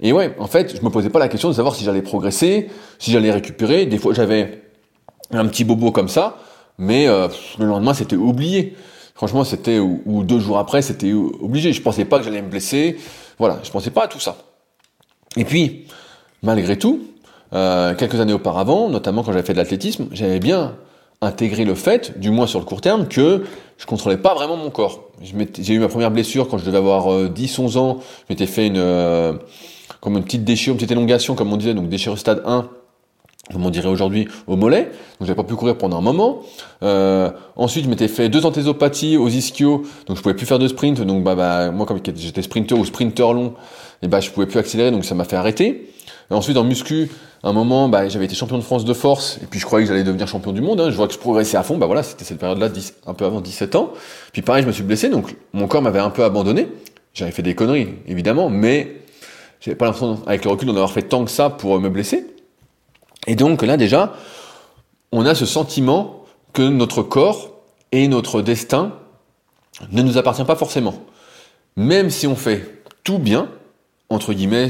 Et 0.00 0.12
ouais, 0.12 0.34
en 0.38 0.46
fait, 0.46 0.76
je 0.76 0.84
me 0.84 0.90
posais 0.90 1.08
pas 1.08 1.20
la 1.20 1.28
question 1.28 1.48
de 1.48 1.54
savoir 1.54 1.74
si 1.74 1.84
j'allais 1.84 2.02
progresser, 2.02 2.68
si 2.98 3.12
j'allais 3.12 3.30
récupérer. 3.30 3.86
Des 3.86 3.96
fois, 3.98 4.12
j'avais 4.12 4.62
un 5.30 5.46
petit 5.46 5.64
bobo 5.64 5.90
comme 5.90 6.08
ça, 6.08 6.36
mais 6.76 7.06
le 7.06 7.64
lendemain, 7.64 7.94
c'était 7.94 8.16
oublié. 8.16 8.74
Franchement, 9.14 9.44
c'était 9.44 9.78
ou, 9.78 10.24
deux 10.24 10.40
jours 10.40 10.58
après, 10.58 10.82
c'était 10.82 11.12
obligé. 11.12 11.72
Je 11.72 11.82
pensais 11.82 12.04
pas 12.04 12.18
que 12.18 12.24
j'allais 12.24 12.42
me 12.42 12.48
blesser. 12.48 12.96
Voilà, 13.38 13.58
je 13.62 13.70
pensais 13.70 13.90
pas 13.90 14.04
à 14.04 14.08
tout 14.08 14.20
ça. 14.20 14.36
Et 15.36 15.44
puis, 15.44 15.86
malgré 16.42 16.78
tout, 16.78 17.00
quelques 17.52 18.20
années 18.20 18.32
auparavant, 18.32 18.88
notamment 18.88 19.22
quand 19.22 19.32
j'avais 19.32 19.46
fait 19.46 19.52
de 19.52 19.58
l'athlétisme, 19.58 20.08
j'avais 20.12 20.40
bien 20.40 20.74
intégrer 21.22 21.64
le 21.64 21.74
fait, 21.74 22.18
du 22.18 22.30
moins 22.30 22.46
sur 22.46 22.58
le 22.58 22.64
court 22.64 22.80
terme, 22.80 23.06
que 23.06 23.44
je 23.78 23.86
contrôlais 23.86 24.16
pas 24.16 24.34
vraiment 24.34 24.56
mon 24.56 24.70
corps. 24.70 25.08
J'ai 25.22 25.74
eu 25.74 25.78
ma 25.78 25.88
première 25.88 26.10
blessure 26.10 26.48
quand 26.48 26.58
je 26.58 26.64
devais 26.64 26.78
avoir 26.78 27.08
10-11 27.08 27.76
euh, 27.76 27.80
ans. 27.80 27.98
Je 28.28 28.34
m'étais 28.34 28.46
fait 28.46 28.66
une 28.66 28.76
euh, 28.76 29.32
comme 30.00 30.16
une 30.16 30.24
petite 30.24 30.44
déchirure, 30.44 30.74
une 30.74 30.78
petite 30.78 30.90
élongation, 30.90 31.36
comme 31.36 31.52
on 31.52 31.56
disait, 31.56 31.74
donc 31.74 31.88
déchirure 31.88 32.18
stade 32.18 32.42
1, 32.44 32.68
comme 33.52 33.64
on 33.64 33.70
dirait 33.70 33.88
aujourd'hui, 33.88 34.28
au 34.46 34.56
mollet. 34.56 34.84
Donc 34.84 35.26
j'avais 35.26 35.34
pas 35.34 35.44
pu 35.44 35.54
courir 35.54 35.76
pendant 35.76 35.98
un 35.98 36.02
moment. 36.02 36.42
Euh, 36.82 37.30
ensuite, 37.56 37.84
je 37.84 37.90
m'étais 37.90 38.08
fait 38.08 38.28
deux 38.28 38.46
anthésopathies 38.46 39.16
aux 39.16 39.28
ischios, 39.28 39.84
donc 40.06 40.16
je 40.16 40.22
pouvais 40.22 40.34
plus 40.34 40.46
faire 40.46 40.58
de 40.58 40.68
sprint. 40.68 41.00
Donc 41.02 41.24
bah, 41.24 41.34
bah 41.34 41.70
moi, 41.70 41.86
comme 41.86 41.98
j'étais 42.16 42.42
sprinter 42.42 42.74
ou 42.74 42.84
sprinter 42.84 43.32
long, 43.32 43.54
et 44.02 44.08
bah 44.08 44.20
je 44.20 44.30
pouvais 44.30 44.46
plus 44.46 44.58
accélérer, 44.58 44.90
donc 44.90 45.04
ça 45.04 45.14
m'a 45.14 45.24
fait 45.24 45.36
arrêter. 45.36 45.90
ensuite, 46.30 46.56
en 46.56 46.64
muscu, 46.64 47.10
à 47.42 47.48
un 47.48 47.52
moment, 47.52 47.88
bah, 47.88 48.08
j'avais 48.08 48.26
été 48.26 48.34
champion 48.34 48.56
de 48.56 48.62
France 48.62 48.84
de 48.84 48.94
force, 48.94 49.38
et 49.42 49.46
puis 49.46 49.58
je 49.58 49.66
croyais 49.66 49.84
que 49.84 49.92
j'allais 49.92 50.04
devenir 50.04 50.28
champion 50.28 50.52
du 50.52 50.60
monde. 50.60 50.80
Hein. 50.80 50.90
Je 50.90 50.96
vois 50.96 51.08
que 51.08 51.14
je 51.14 51.18
progressais 51.18 51.56
à 51.56 51.62
fond. 51.62 51.76
Bah 51.76 51.86
voilà, 51.86 52.02
c'était 52.02 52.24
cette 52.24 52.38
période-là, 52.38 52.68
un 53.06 53.14
peu 53.14 53.24
avant 53.24 53.40
17 53.40 53.74
ans. 53.74 53.92
Puis 54.32 54.42
pareil, 54.42 54.62
je 54.62 54.68
me 54.68 54.72
suis 54.72 54.84
blessé, 54.84 55.08
donc 55.08 55.34
mon 55.52 55.66
corps 55.66 55.82
m'avait 55.82 55.98
un 55.98 56.10
peu 56.10 56.24
abandonné. 56.24 56.68
J'avais 57.14 57.32
fait 57.32 57.42
des 57.42 57.54
conneries, 57.54 57.88
évidemment, 58.06 58.48
mais 58.48 58.96
j'avais 59.60 59.74
pas 59.76 59.84
l'impression, 59.86 60.18
avec 60.26 60.44
le 60.44 60.50
recul, 60.50 60.66
d'en 60.66 60.74
avoir 60.74 60.92
fait 60.92 61.02
tant 61.02 61.24
que 61.24 61.30
ça 61.30 61.50
pour 61.50 61.78
me 61.78 61.88
blesser. 61.88 62.31
Et 63.26 63.36
donc 63.36 63.62
là, 63.62 63.76
déjà, 63.76 64.14
on 65.12 65.26
a 65.26 65.34
ce 65.34 65.46
sentiment 65.46 66.24
que 66.52 66.62
notre 66.62 67.02
corps 67.02 67.50
et 67.92 68.08
notre 68.08 68.42
destin 68.42 68.92
ne 69.90 70.02
nous 70.02 70.18
appartient 70.18 70.44
pas 70.44 70.56
forcément. 70.56 70.94
Même 71.76 72.10
si 72.10 72.26
on 72.26 72.36
fait 72.36 72.82
tout 73.04 73.18
bien, 73.18 73.48
entre 74.08 74.32
guillemets, 74.32 74.68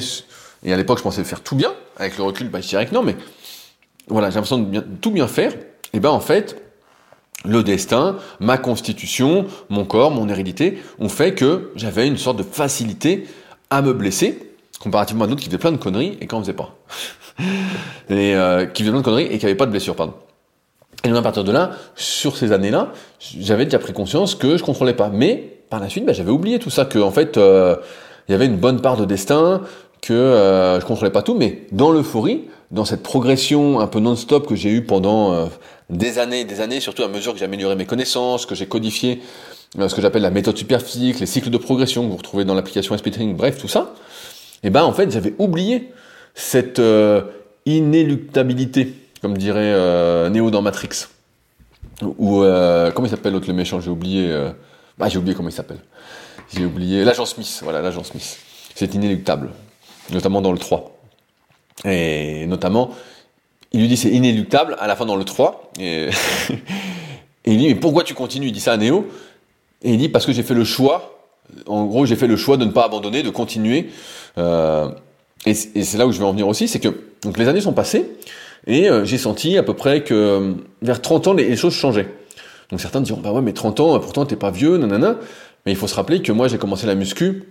et 0.65 0.73
à 0.73 0.77
l'époque, 0.77 0.99
je 0.99 1.03
pensais 1.03 1.25
faire 1.25 1.43
tout 1.43 1.57
bien. 1.57 1.73
Avec 1.97 2.17
le 2.17 2.25
recul, 2.25 2.49
bah, 2.49 2.61
je 2.61 2.69
dirais 2.69 2.87
que 2.87 2.95
non, 2.95 3.03
mais 3.03 3.17
voilà, 4.09 4.31
j'ai 4.31 4.37
l'impression 4.37 4.59
de 4.59 4.81
tout 5.01 5.11
bien 5.11 5.27
faire. 5.27 5.53
Et 5.93 6.01
ben 6.01 6.11
en 6.11 6.21
fait, 6.21 6.63
le 7.45 7.63
destin, 7.63 8.17
ma 8.41 8.59
constitution, 8.59 9.47
mon 9.69 9.85
corps, 9.85 10.11
mon 10.11 10.29
hérédité 10.29 10.79
ont 10.99 11.09
fait 11.09 11.35
que 11.35 11.73
j'avais 11.75 12.07
une 12.07 12.17
sorte 12.17 12.39
de 12.39 12.43
facilité 12.43 13.27
à 13.71 13.83
me 13.83 13.93
blesser, 13.93 14.52
comparativement 14.83 15.25
à 15.25 15.27
d'autres 15.27 15.41
qui 15.41 15.47
faisaient 15.47 15.59
plein 15.59 15.73
de 15.73 15.77
conneries 15.77 16.19
et 16.21 16.27
qui 16.27 16.35
n'en 16.35 16.43
faisaient 16.43 16.53
pas. 16.53 16.75
et 18.11 18.35
euh, 18.35 18.67
qui 18.67 18.83
faisaient 18.83 18.93
plein 18.93 19.01
de 19.01 19.05
conneries 19.05 19.27
et 19.27 19.39
qui 19.39 19.45
n'avaient 19.45 19.57
pas 19.57 19.67
de 19.67 19.71
blessure, 19.71 19.95
pardon. 19.95 20.15
Et 21.05 21.09
donc 21.09 21.19
à 21.19 21.23
partir 21.23 21.45
de 21.45 21.53
là, 21.53 21.73
sur 21.97 22.37
ces 22.37 22.53
années-là, 22.53 22.93
j'avais 23.19 23.65
déjà 23.65 23.79
pris 23.79 23.93
conscience 23.93 24.35
que 24.35 24.57
je 24.57 24.63
contrôlais 24.63 24.95
pas. 24.95 25.09
Mais 25.09 25.59
par 25.69 25.81
la 25.81 25.89
suite, 25.89 26.05
bah, 26.05 26.13
j'avais 26.13 26.31
oublié 26.31 26.59
tout 26.59 26.71
ça, 26.71 26.85
que 26.85 26.99
en 26.99 27.11
fait, 27.11 27.37
euh, 27.37 27.77
il 28.29 28.33
y 28.33 28.35
avait 28.35 28.47
une 28.47 28.59
bonne 28.59 28.81
part 28.81 28.97
de 28.97 29.05
destin, 29.05 29.63
que 30.03 30.13
euh, 30.13 30.81
je 30.81 30.85
contrôlais 30.85 31.13
pas 31.13 31.23
tout, 31.23 31.35
mais 31.35 31.63
dans 31.71 31.91
l'euphorie, 31.91 32.43
dans 32.73 32.85
cette 32.85 33.03
progression 33.03 33.79
un 33.81 33.87
peu 33.87 34.01
non-stop 34.01 34.47
que 34.47 34.57
j'ai 34.57 34.71
eue 34.71 34.83
pendant 34.83 35.33
euh, 35.33 35.47
des 35.91 36.19
années 36.19 36.45
des 36.45 36.61
années, 36.61 36.81
surtout 36.81 37.05
à 37.05 37.09
mesure 37.09 37.33
que 37.33 37.39
j'ai 37.39 37.45
amélioré 37.45 37.77
mes 37.77 37.87
connaissances, 37.87 38.45
que 38.45 38.57
j'ai 38.57 38.67
codifié 38.67 39.23
euh, 39.79 39.89
ce 39.89 39.95
que 39.95 40.03
j'appelle 40.03 40.23
la 40.23 40.31
méthode 40.31 40.59
superphysique, 40.59 41.21
les 41.21 41.27
cycles 41.27 41.51
de 41.51 41.57
progression 41.57 42.05
que 42.05 42.11
vous 42.11 42.17
retrouvez 42.17 42.45
dans 42.45 42.55
l'application 42.55 42.99
SP 42.99 43.15
bref, 43.37 43.59
tout 43.59 43.69
ça, 43.69 43.95
et 44.65 44.69
eh 44.69 44.71
ben 44.71 44.85
en 44.85 44.93
fait 44.93 45.11
j'avais 45.11 45.35
oublié 45.39 45.93
cette 46.35 46.79
euh, 46.79 47.23
inéluctabilité, 47.67 48.95
comme 49.21 49.37
dirait 49.37 50.31
Neo 50.31 50.51
dans 50.51 50.63
Matrix. 50.63 51.07
Ou 52.03 52.45
comment 52.95 53.07
il 53.07 53.11
s'appelle 53.11 53.33
l'autre 53.33 53.49
le 53.49 53.55
méchant, 53.55 53.81
j'ai 53.81 53.91
oublié. 53.91 54.33
Ah 55.01 55.09
j'ai 55.09 55.19
oublié 55.19 55.35
comment 55.35 55.49
il 55.49 55.53
s'appelle. 55.53 55.81
J'ai 56.55 56.65
oublié 56.65 57.05
l'agent 57.05 57.27
Smith, 57.27 57.61
voilà 57.63 57.81
l'agent 57.83 58.05
Smith. 58.05 58.39
C'est 58.75 58.95
inéluctable 58.95 59.51
notamment 60.11 60.41
dans 60.41 60.53
le 60.53 60.59
3. 60.59 60.99
Et 61.85 62.47
notamment, 62.47 62.91
il 63.73 63.81
lui 63.81 63.89
dit 63.89 63.97
c'est 63.97 64.11
inéluctable 64.11 64.77
à 64.79 64.87
la 64.87 64.97
fin 64.97 65.07
dans 65.07 65.17
le 65.17 65.25
3. 65.25 65.73
Et, 65.79 66.11
il 67.45 67.59
dit 67.59 67.67
mais 67.67 67.75
pourquoi 67.75 68.05
tu 68.05 68.15
continues? 68.15 68.49
Il 68.49 68.53
dit 68.53 68.61
ça 68.61 68.73
à 68.73 68.77
Néo. 68.77 69.09
Et 69.83 69.93
il 69.93 69.99
dit 69.99 70.09
parce 70.09 70.27
que 70.27 70.33
j'ai 70.33 70.43
fait 70.43 70.55
le 70.55 70.65
choix. 70.65 71.22
En 71.67 71.85
gros, 71.85 72.07
j'ai 72.07 72.17
fait 72.17 72.27
le 72.27 72.37
choix 72.37 72.57
de 72.57 72.65
ne 72.65 72.71
pas 72.71 72.85
abandonner, 72.85 73.23
de 73.23 73.31
continuer. 73.31 73.91
Euh, 74.39 74.89
et, 75.45 75.55
c'est 75.55 75.99
là 75.99 76.07
où 76.07 76.13
je 76.13 76.19
vais 76.19 76.25
en 76.25 76.33
venir 76.33 76.49
aussi, 76.49 76.69
c'est 76.69 76.81
que 76.81 76.89
donc 77.23 77.39
les 77.39 77.49
années 77.49 77.61
sont 77.61 77.73
passées 77.73 78.11
et 78.67 78.89
euh, 78.89 79.05
j'ai 79.05 79.19
senti 79.19 79.59
à 79.59 79.63
peu 79.63 79.75
près 79.75 80.03
que 80.03 80.15
euh, 80.15 80.53
vers 80.83 81.03
30 81.03 81.29
ans 81.29 81.33
les, 81.35 81.57
choses 81.57 81.75
changeaient. 81.75 82.09
Donc 82.71 82.81
certains 82.81 83.01
diront 83.01 83.21
bah 83.21 83.33
ouais 83.33 83.43
mais 83.43 83.53
30 83.53 83.81
ans 83.81 83.99
pourtant 83.99 84.25
t'es 84.25 84.37
pas 84.37 84.51
vieux 84.51 84.77
nanana. 84.77 85.17
Mais 85.67 85.73
il 85.73 85.77
faut 85.77 85.87
se 85.89 85.95
rappeler 85.95 86.23
que 86.23 86.33
moi 86.33 86.49
j'ai 86.49 86.59
commencé 86.59 86.87
la 86.87 86.95
muscu 86.95 87.45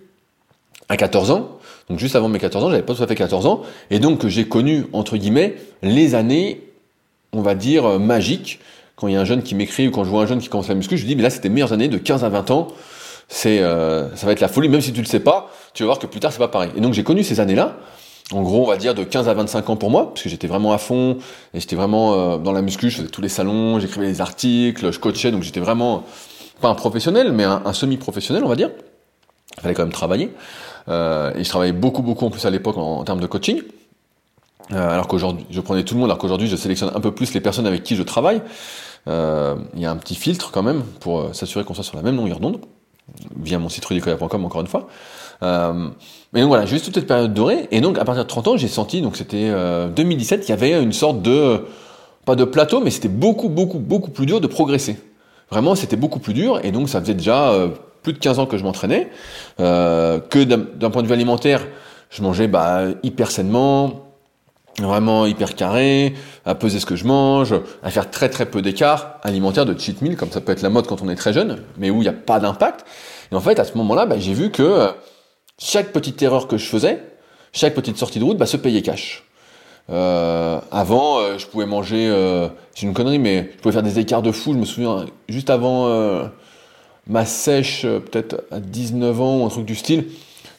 à 0.90 0.98
14 0.98 1.32
ans 1.32 1.60
donc 1.92 2.00
juste 2.00 2.16
avant 2.16 2.30
mes 2.30 2.40
14 2.40 2.64
ans, 2.64 2.70
j'avais 2.70 2.84
pas 2.84 2.96
tout 2.96 3.04
à 3.04 3.08
fait 3.08 3.16
14 3.16 3.46
ans, 3.46 3.64
et 3.90 4.00
donc 4.00 4.26
j'ai 4.26 4.48
connu, 4.48 4.86
entre 4.94 5.18
guillemets, 5.18 5.56
les 5.84 6.16
années, 6.16 6.62
on 7.34 7.42
va 7.42 7.54
dire, 7.54 7.86
euh, 7.86 8.00
magiques. 8.00 8.60
Quand 8.96 9.10
il 9.10 9.16
y 9.16 9.18
a 9.18 9.20
un 9.20 9.26
jeune 9.26 9.44
qui 9.44 9.56
m'écrit 9.56 9.90
ou 9.90 9.92
quand 9.92 10.06
je 10.06 10.10
vois 10.10 10.24
un 10.24 10.26
jeune 10.26 10.40
qui 10.40 10.48
commence 10.48 10.70
la 10.70 10.76
muscu, 10.76 10.98
je 10.98 11.06
dis, 11.06 11.18
mais 11.18 11.24
là 11.24 11.30
c'était 11.30 11.50
meilleures 11.50 11.74
années 11.74 11.90
de 11.90 11.98
15 11.98 12.24
à 12.24 12.30
20 12.30 12.52
ans, 12.52 12.68
c'est, 13.32 13.60
euh, 13.60 14.14
ça 14.16 14.26
va 14.26 14.34
être 14.34 14.42
la 14.42 14.48
folie, 14.48 14.70
même 14.70 14.82
si 14.82 14.94
tu 14.94 15.02
le 15.02 15.08
sais 15.08 15.20
pas, 15.20 15.50
tu 15.74 15.84
vas 15.84 15.88
voir 15.88 16.00
que 16.00 16.08
plus 16.08 16.20
tard 16.20 16.32
c'est 16.32 16.40
pas 16.40 16.48
pareil. 16.48 16.72
Et 16.76 16.82
donc 16.82 16.94
j'ai 16.94 17.04
connu 17.04 17.24
ces 17.24 17.40
années-là, 17.40 17.78
en 18.32 18.42
gros, 18.42 18.64
on 18.64 18.68
va 18.68 18.78
dire 18.78 18.94
de 18.94 19.04
15 19.04 19.28
à 19.28 19.34
25 19.34 19.70
ans 19.70 19.76
pour 19.76 19.90
moi, 19.90 20.10
parce 20.10 20.24
que 20.24 20.30
j'étais 20.30 20.48
vraiment 20.48 20.74
à 20.74 20.78
fond, 20.78 21.18
et 21.54 21.60
j'étais 21.60 21.76
vraiment 21.76 22.14
euh, 22.14 22.38
dans 22.38 22.52
la 22.52 22.62
muscu, 22.62 22.90
je 22.90 22.98
faisais 22.98 23.08
tous 23.08 23.22
les 23.22 23.30
salons, 23.30 23.80
j'écrivais 23.80 24.08
des 24.08 24.22
articles, 24.22 24.92
je 24.92 25.00
coachais, 25.00 25.32
donc 25.32 25.44
j'étais 25.44 25.60
vraiment, 25.60 26.04
pas 26.60 26.70
un 26.70 26.76
professionnel, 26.76 27.32
mais 27.32 27.44
un 27.44 27.74
semi-professionnel, 27.74 28.44
on 28.44 28.50
va 28.50 28.56
dire. 28.56 28.70
Il 29.58 29.62
fallait 29.62 29.74
quand 29.74 29.84
même 29.84 29.92
travailler. 29.92 30.32
Euh, 30.90 31.32
et 31.36 31.44
je 31.44 31.50
travaillais 31.50 31.74
beaucoup, 31.74 32.02
beaucoup 32.02 32.26
en 32.26 32.30
plus 32.30 32.46
à 32.46 32.50
l'époque 32.50 32.78
en, 32.78 33.04
termes 33.04 33.20
de 33.20 33.28
coaching. 33.28 33.62
Euh, 34.72 34.90
alors 34.90 35.08
qu'aujourd'hui, 35.08 35.46
je 35.50 35.60
prenais 35.62 35.84
tout 35.84 35.96
le 35.96 36.00
monde, 36.00 36.10
alors 36.10 36.18
qu'aujourd'hui, 36.18 36.48
je 36.48 36.56
sélectionne 36.56 36.92
un 36.96 37.00
peu 37.00 37.12
plus 37.12 37.34
les 37.34 37.42
personnes 37.42 37.68
avec 37.68 37.84
qui 37.84 37.96
je 37.96 38.04
travaille. 38.04 38.42
Euh, 39.08 39.56
il 39.76 39.82
y 39.82 39.86
a 39.86 39.92
un 39.92 39.98
petit 39.98 40.16
filtre 40.16 40.52
quand 40.52 40.64
même 40.64 40.84
pour 41.00 41.34
s'assurer 41.36 41.66
qu'on 41.66 41.74
soit 41.74 41.84
sur 41.84 41.98
la 41.98 42.04
même 42.04 42.16
longueur 42.16 42.40
d'onde, 42.40 42.60
via 43.40 43.60
mon 43.60 43.70
site 43.70 43.86
rudicoya.com 43.86 44.46
encore 44.46 44.62
une 44.62 44.68
fois. 44.68 44.88
Euh, 45.44 45.90
mais 46.34 46.42
donc 46.42 46.50
voilà, 46.50 46.66
j'ai 46.66 46.78
eu 46.78 46.82
toute 46.82 46.94
cette 46.94 47.08
période 47.08 47.34
dorée, 47.34 47.68
et 47.72 47.82
donc 47.82 47.98
à 47.98 48.06
partir 48.06 48.24
de 48.24 48.30
30 48.30 48.48
ans, 48.48 48.58
j'ai 48.58 48.68
senti, 48.68 49.02
donc 49.02 49.18
c'était 49.18 49.52
2017, 49.96 50.42
qu'il 50.42 50.50
y 50.50 50.54
avait 50.54 50.82
une 50.82 50.94
sorte 50.94 51.22
de 51.22 51.66
pas 52.26 52.36
de 52.36 52.44
plateau, 52.44 52.80
mais 52.82 52.92
c'était 52.92 53.08
beaucoup, 53.08 53.50
beaucoup, 53.50 53.80
beaucoup 53.80 54.12
plus 54.12 54.26
dur 54.26 54.42
de 54.42 54.48
progresser. 54.48 54.98
Vraiment, 55.50 55.76
c'était 55.76 55.98
beaucoup 55.98 56.20
plus 56.20 56.34
dur, 56.34 56.60
et 56.64 56.72
donc 56.72 56.90
ça 56.90 57.02
faisait 57.02 57.14
déjà 57.14 57.52
euh, 57.52 57.70
plus 58.04 58.14
de 58.14 58.20
15 58.20 58.40
ans 58.40 58.46
que 58.46 58.58
je 58.58 58.64
m'entraînais, 58.64 59.10
euh, 59.60 60.20
que 60.20 60.44
d'un 60.44 60.90
point 60.90 61.02
de 61.02 61.08
vue 61.08 61.14
alimentaire, 61.14 61.68
je 62.10 62.22
mangeais 62.24 62.48
bah, 62.48 62.84
hyper 63.04 63.32
sainement, 63.32 64.11
vraiment 64.80 65.26
hyper 65.26 65.56
carré, 65.56 66.14
à 66.46 66.56
peser 66.56 66.80
ce 66.80 66.86
que 66.86 66.96
je 66.96 67.06
mange, 67.06 67.54
à 67.84 67.92
faire 67.92 68.10
très 68.10 68.30
très 68.30 68.46
peu 68.46 68.62
d'écart 68.62 69.20
alimentaire 69.24 69.66
de 69.66 69.78
cheat 69.78 70.02
meal, 70.02 70.16
comme 70.16 70.32
ça 70.32 70.42
peut 70.42 70.52
être 70.52 70.62
la 70.62 70.70
mode 70.70 70.88
quand 70.88 71.02
on 71.02 71.10
est 71.10 71.16
très 71.16 71.34
jeune, 71.34 71.62
mais 71.78 71.90
où 71.90 71.98
il 71.98 72.02
n'y 72.02 72.08
a 72.08 72.14
pas 72.14 72.40
d'impact. 72.40 72.86
Et 73.32 73.36
en 73.36 73.42
fait, 73.42 73.60
à 73.60 73.64
ce 73.64 73.78
moment-là, 73.78 74.06
bah, 74.06 74.16
j'ai 74.20 74.34
vu 74.34 74.52
que 74.52 74.64
euh, 74.64 74.88
chaque 75.58 75.92
petite 75.92 76.22
erreur 76.22 76.48
que 76.48 76.58
je 76.58 76.66
faisais, 76.66 77.04
chaque 77.54 77.74
petite 77.74 77.98
sortie 77.98 78.20
de 78.20 78.24
route, 78.24 78.38
bah, 78.38 78.46
se 78.46 78.58
payait 78.58 78.82
cash. 78.82 79.24
Euh, 79.90 80.60
avant, 80.72 81.20
euh, 81.20 81.38
je 81.38 81.48
pouvais 81.48 81.66
manger, 81.66 82.08
j'ai 82.76 82.88
une 82.88 82.94
connerie, 82.94 83.20
mais 83.20 83.52
je 83.56 83.62
pouvais 83.62 83.74
faire 83.74 83.84
des 83.84 84.00
écarts 84.00 84.22
de 84.22 84.32
fou. 84.32 84.54
Je 84.54 84.58
me 84.58 84.66
souviens, 84.66 85.06
juste 85.28 85.50
avant 85.50 86.30
ma 87.08 87.26
sèche, 87.26 87.82
peut-être 87.82 88.44
à 88.52 88.60
19 88.60 89.22
ans 89.22 89.38
ou 89.40 89.46
un 89.46 89.50
truc 89.50 89.66
du 89.66 89.76
style, 89.76 90.06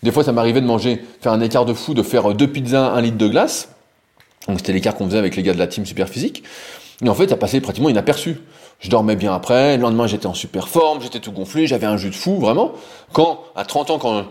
des 0.03 0.11
fois 0.11 0.25
ça 0.25 0.33
m'arrivait 0.33 0.61
de 0.61 0.67
manger, 0.67 1.03
faire 1.21 1.33
un 1.33 1.41
écart 1.41 1.65
de 1.65 1.73
fou, 1.73 1.95
de 1.95 2.03
faire 2.03 2.35
deux 2.35 2.49
pizzas, 2.49 2.91
un 2.91 3.01
litre 3.01 3.17
de 3.17 3.29
glace. 3.29 3.69
Donc 4.49 4.59
c'était 4.59 4.73
l'écart 4.73 4.95
qu'on 4.95 5.07
faisait 5.07 5.19
avec 5.19 5.37
les 5.37 5.43
gars 5.43 5.55
de 5.55 5.59
la 5.59 5.67
team 5.67 5.87
super 5.87 6.09
physique. 6.09 6.43
Et 7.05 7.09
en 7.09 7.15
fait, 7.15 7.29
ça 7.29 7.37
passait 7.37 7.61
pratiquement 7.61 7.89
inaperçu. 7.89 8.41
Je 8.79 8.91
dormais 8.91 9.17
bien 9.17 9.35
après, 9.35 9.77
le 9.77 9.83
lendemain 9.83 10.07
j'étais 10.07 10.27
en 10.27 10.35
super 10.35 10.69
forme, 10.69 11.01
j'étais 11.01 11.21
tout 11.21 11.31
gonflé, 11.31 11.67
j'avais 11.67 11.87
un 11.87 11.97
jus 11.97 12.11
de 12.11 12.15
fou, 12.15 12.39
vraiment. 12.39 12.73
Quand, 13.13 13.45
à 13.55 13.65
30 13.65 13.91
ans, 13.91 13.99
quand 13.99 14.25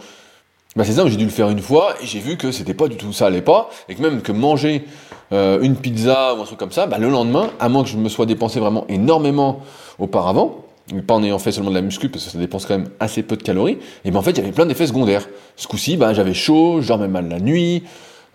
bah 0.76 0.86
c'est 0.86 0.94
ça, 0.94 1.06
j'ai 1.06 1.18
dû 1.18 1.26
le 1.26 1.32
faire 1.32 1.50
une 1.50 1.60
fois 1.60 1.96
et 2.02 2.06
j'ai 2.06 2.20
vu 2.20 2.38
que 2.38 2.52
c'était 2.54 2.74
pas 2.74 2.88
du 2.88 2.96
tout 2.96 3.12
ça 3.12 3.26
allait 3.26 3.42
pas 3.42 3.70
et 3.90 3.96
que 3.96 4.02
même 4.02 4.22
que 4.22 4.32
manger 4.32 4.86
euh, 5.34 5.60
une 5.62 5.76
pizza 5.76 6.34
ou 6.34 6.42
un 6.42 6.46
truc 6.46 6.58
comme 6.58 6.72
ça, 6.72 6.86
bah 6.86 6.98
le 6.98 7.10
lendemain, 7.10 7.50
à 7.60 7.68
moins 7.68 7.84
que 7.84 7.90
je 7.90 7.98
me 7.98 8.08
sois 8.08 8.26
dépensé 8.26 8.62
vraiment 8.62 8.86
énormément 8.88 9.60
auparavant, 10.00 10.64
pas 11.06 11.14
en 11.14 11.24
ayant 11.24 11.40
fait 11.40 11.52
seulement 11.52 11.72
de 11.72 11.76
la 11.76 11.82
muscu 11.82 12.08
parce 12.08 12.24
que 12.24 12.32
ça 12.32 12.38
dépense 12.38 12.66
quand 12.66 12.78
même 12.78 12.90
assez 13.02 13.22
peu 13.22 13.36
de 13.36 13.44
calories, 13.44 13.80
et 14.06 14.12
ben 14.12 14.20
en 14.20 14.22
fait 14.22 14.32
il 14.32 14.38
y 14.38 14.42
avait 14.42 14.54
plein 14.54 14.66
d'effets 14.66 14.88
secondaires. 14.88 15.28
Ce 15.58 15.68
coup-ci, 15.68 15.98
bah 15.98 16.14
j'avais 16.14 16.34
chaud, 16.34 16.82
je 16.82 16.88
dormais 16.88 17.10
mal 17.10 17.28
la 17.28 17.40
nuit. 17.40 17.84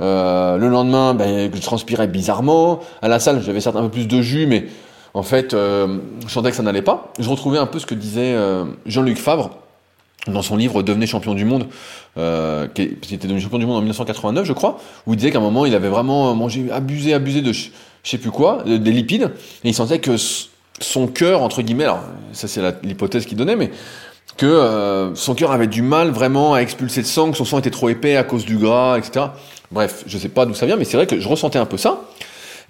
Euh, 0.01 0.57
le 0.59 0.69
lendemain, 0.69 1.15
ben, 1.15 1.51
je 1.55 1.61
transpirais 1.61 2.07
bizarrement. 2.07 2.81
À 3.03 3.09
la 3.09 3.19
salle, 3.19 3.43
j'avais 3.43 3.61
certes 3.61 3.77
un 3.77 3.83
peu 3.83 3.91
plus 3.91 4.07
de 4.07 4.21
jus, 4.21 4.47
mais 4.47 4.67
en 5.17 5.23
fait, 5.23 5.55
euh, 5.55 5.99
je 6.27 6.31
sentais 6.31 6.51
que 6.51 6.57
ça 6.57 6.63
n'allait 6.63 6.83
pas. 6.83 7.11
Je 7.19 7.31
retrouvais 7.31 7.57
un 7.57 7.65
peu 7.65 7.79
ce 7.79 7.87
que 7.87 7.95
disait 7.95 8.35
euh, 8.35 8.67
Jean-Luc 8.85 9.17
Favre 9.17 9.51
dans 10.27 10.43
son 10.43 10.57
livre 10.57 10.83
Devenez 10.83 11.07
champion 11.07 11.35
du 11.35 11.47
monde, 11.47 11.69
euh, 12.19 12.67
qui, 12.69 12.83
était 12.83 13.27
devenu 13.27 13.41
champion 13.41 13.59
du 13.59 13.65
monde 13.65 13.77
en 13.77 13.81
1989, 13.81 14.45
je 14.45 14.53
crois, 14.53 14.79
où 15.07 15.15
il 15.15 15.17
disait 15.17 15.31
qu'à 15.31 15.39
un 15.39 15.41
moment, 15.41 15.65
il 15.65 15.75
avait 15.75 15.89
vraiment 15.89 16.35
mangé, 16.35 16.71
abusé, 16.71 17.15
abusé 17.15 17.41
de 17.41 17.53
je 17.53 17.71
sais 18.03 18.19
plus 18.19 18.31
quoi, 18.31 18.63
des 18.67 18.93
lipides, 18.93 19.31
et 19.65 19.69
il 19.69 19.75
sentait 19.75 20.01
que 20.01 20.17
son 20.81 21.07
cœur, 21.07 21.43
entre 21.43 21.63
guillemets, 21.63 21.85
alors 21.85 22.01
ça 22.33 22.47
c'est 22.47 22.61
l'hypothèse 22.83 23.25
qu'il 23.25 23.39
donnait, 23.39 23.57
mais 23.57 23.71
que 24.37 24.47
euh, 24.47 25.15
son 25.15 25.35
cœur 25.35 25.53
avait 25.53 25.67
du 25.67 25.83
mal 25.83 26.11
vraiment 26.11 26.55
à 26.55 26.61
expulser 26.61 27.01
le 27.01 27.07
sang, 27.07 27.31
que 27.31 27.37
son 27.37 27.45
sang 27.45 27.59
était 27.59 27.71
trop 27.71 27.89
épais 27.89 28.17
à 28.17 28.25
cause 28.25 28.45
du 28.45 28.59
gras, 28.59 28.99
etc. 28.99 29.27
Bref, 29.71 30.05
je 30.07 30.19
sais 30.19 30.29
pas 30.29 30.47
d'où 30.47 30.55
ça 30.55 30.67
vient, 30.67 30.77
mais 30.77 30.85
c'est 30.85 30.97
vrai 30.97 31.07
que 31.07 31.19
je 31.19 31.29
ressentais 31.29 31.59
un 31.59 31.67
peu 31.67 31.77
ça. 31.77 32.03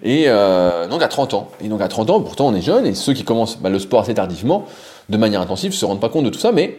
Et 0.03 0.25
euh, 0.27 0.87
donc 0.87 1.01
à 1.01 1.07
30 1.07 1.33
ans. 1.33 1.49
Et 1.61 1.67
donc 1.67 1.81
à 1.81 1.87
30 1.87 2.09
ans, 2.09 2.21
pourtant 2.21 2.47
on 2.47 2.55
est 2.55 2.61
jeune, 2.61 2.85
et 2.85 2.93
ceux 2.93 3.13
qui 3.13 3.23
commencent 3.23 3.57
bah, 3.57 3.69
le 3.69 3.79
sport 3.79 4.01
assez 4.01 4.13
tardivement, 4.13 4.65
de 5.09 5.17
manière 5.17 5.41
intensive, 5.41 5.73
se 5.73 5.85
rendent 5.85 5.99
pas 5.99 6.09
compte 6.09 6.25
de 6.25 6.29
tout 6.29 6.39
ça, 6.39 6.51
mais 6.51 6.77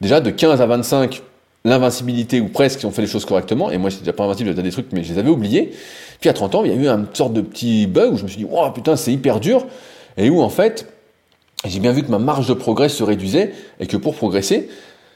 déjà 0.00 0.20
de 0.20 0.30
15 0.30 0.60
à 0.60 0.66
25, 0.66 1.22
l'invincibilité 1.64 2.40
ou 2.40 2.48
presque, 2.48 2.80
si 2.80 2.86
on 2.86 2.90
fait 2.90 3.02
les 3.02 3.08
choses 3.08 3.24
correctement, 3.24 3.70
et 3.70 3.78
moi 3.78 3.90
j'étais 3.90 4.02
déjà 4.02 4.12
pas 4.12 4.24
invincible, 4.24 4.50
j'avais 4.50 4.62
des 4.62 4.70
trucs, 4.70 4.92
mais 4.92 5.02
je 5.02 5.12
les 5.12 5.18
avais 5.18 5.30
oubliés. 5.30 5.72
Puis 6.20 6.30
à 6.30 6.32
30 6.32 6.54
ans, 6.54 6.64
il 6.64 6.70
y 6.70 6.74
a 6.74 6.76
eu 6.76 6.88
une 6.88 7.06
sorte 7.12 7.32
de 7.32 7.40
petit 7.40 7.86
bug 7.86 8.14
où 8.14 8.16
je 8.16 8.22
me 8.22 8.28
suis 8.28 8.38
dit, 8.38 8.46
oh 8.50 8.70
putain, 8.70 8.96
c'est 8.96 9.12
hyper 9.12 9.40
dur, 9.40 9.66
et 10.16 10.30
où 10.30 10.40
en 10.40 10.48
fait, 10.48 10.86
j'ai 11.64 11.80
bien 11.80 11.92
vu 11.92 12.02
que 12.02 12.10
ma 12.10 12.18
marge 12.18 12.46
de 12.46 12.54
progrès 12.54 12.88
se 12.88 13.02
réduisait, 13.02 13.52
et 13.80 13.86
que 13.86 13.96
pour 13.96 14.14
progresser, 14.14 14.68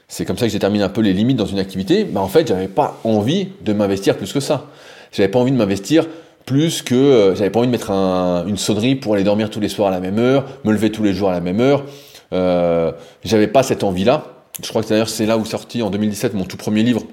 c'est 0.07 0.25
comme 0.25 0.37
ça 0.37 0.45
que 0.45 0.51
j'ai 0.51 0.59
terminé 0.59 0.83
un 0.83 0.89
peu 0.89 1.01
les 1.01 1.13
limites 1.13 1.37
dans 1.37 1.45
une 1.45 1.59
activité, 1.59 2.03
bah 2.03 2.21
en 2.21 2.27
fait, 2.27 2.47
j'avais 2.47 2.67
pas 2.67 2.99
envie 3.03 3.49
de 3.61 3.73
m'investir 3.73 4.17
plus 4.17 4.31
que 4.33 4.39
ça. 4.39 4.67
J'avais 5.11 5.29
pas 5.29 5.39
envie 5.39 5.51
de 5.51 5.57
m'investir 5.57 6.05
plus 6.45 6.81
que 6.83 6.93
euh, 6.93 7.35
j'avais 7.35 7.49
pas 7.49 7.59
envie 7.59 7.67
de 7.67 7.71
mettre 7.71 7.91
un, 7.91 8.45
une 8.45 8.57
sonnerie 8.57 8.95
pour 8.95 9.15
aller 9.15 9.23
dormir 9.23 9.49
tous 9.49 9.59
les 9.59 9.69
soirs 9.69 9.87
à 9.87 9.91
la 9.91 9.99
même 9.99 10.19
heure, 10.19 10.45
me 10.63 10.71
lever 10.71 10.91
tous 10.91 11.03
les 11.03 11.13
jours 11.13 11.29
à 11.29 11.33
la 11.33 11.41
même 11.41 11.59
heure. 11.59 11.85
Euh, 12.33 12.91
j'avais 13.23 13.47
pas 13.47 13.63
cette 13.63 13.83
envie-là. 13.83 14.25
Je 14.61 14.69
crois 14.69 14.83
que 14.83 14.89
d'ailleurs 14.89 15.09
c'est 15.09 15.25
là 15.25 15.37
où 15.37 15.45
sorti 15.45 15.81
en 15.81 15.89
2017 15.89 16.33
mon 16.33 16.45
tout 16.45 16.57
premier 16.57 16.83
livre, 16.83 17.03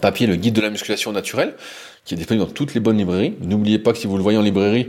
papier, 0.00 0.26
le 0.26 0.36
guide 0.36 0.54
de 0.54 0.60
la 0.60 0.70
musculation 0.70 1.12
naturelle, 1.12 1.54
qui 2.04 2.14
est 2.14 2.16
disponible 2.16 2.46
dans 2.46 2.52
toutes 2.52 2.74
les 2.74 2.80
bonnes 2.80 2.98
librairies. 2.98 3.34
N'oubliez 3.40 3.78
pas 3.78 3.92
que 3.92 3.98
si 3.98 4.06
vous 4.06 4.16
le 4.16 4.22
voyez 4.22 4.38
en 4.38 4.42
librairie, 4.42 4.88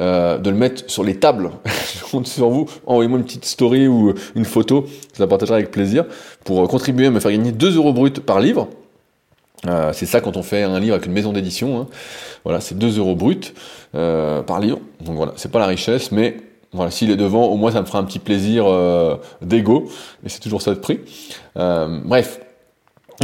euh, 0.00 0.38
de 0.38 0.50
le 0.50 0.56
mettre 0.56 0.90
sur 0.90 1.04
les 1.04 1.16
tables. 1.16 1.50
je 1.66 2.04
compte 2.10 2.26
sur 2.26 2.48
vous. 2.50 2.66
Envoyez-moi 2.86 3.18
une 3.18 3.24
petite 3.24 3.44
story 3.44 3.88
ou 3.88 4.14
une 4.34 4.44
photo, 4.44 4.86
je 5.14 5.22
la 5.22 5.26
partagerai 5.26 5.56
avec 5.56 5.70
plaisir, 5.70 6.04
pour 6.44 6.62
euh, 6.62 6.66
contribuer 6.66 7.06
à 7.06 7.10
me 7.10 7.20
faire 7.20 7.30
gagner 7.30 7.52
2 7.52 7.76
euros 7.76 7.92
bruts 7.92 8.10
par 8.12 8.40
livre. 8.40 8.68
Euh, 9.66 9.92
c'est 9.92 10.06
ça 10.06 10.20
quand 10.20 10.36
on 10.36 10.42
fait 10.42 10.62
un 10.62 10.78
livre 10.78 10.94
avec 10.94 11.06
une 11.06 11.12
maison 11.12 11.32
d'édition. 11.32 11.80
Hein. 11.80 11.86
Voilà, 12.44 12.60
c'est 12.60 12.78
2 12.78 12.98
euros 12.98 13.16
bruts 13.16 13.52
euh, 13.94 14.42
par 14.42 14.60
livre. 14.60 14.78
Donc 15.00 15.16
voilà, 15.16 15.32
c'est 15.36 15.50
pas 15.50 15.58
la 15.58 15.66
richesse, 15.66 16.12
mais 16.12 16.36
voilà, 16.72 16.90
s'il 16.90 17.10
est 17.10 17.16
devant, 17.16 17.46
au 17.46 17.56
moins 17.56 17.72
ça 17.72 17.80
me 17.80 17.86
fera 17.86 17.98
un 17.98 18.04
petit 18.04 18.18
plaisir 18.18 18.66
euh, 18.66 19.16
d'ego, 19.40 19.88
et 20.24 20.28
c'est 20.28 20.40
toujours 20.40 20.62
ça 20.62 20.74
de 20.74 20.78
prix. 20.78 21.00
Euh, 21.56 22.00
bref, 22.04 22.40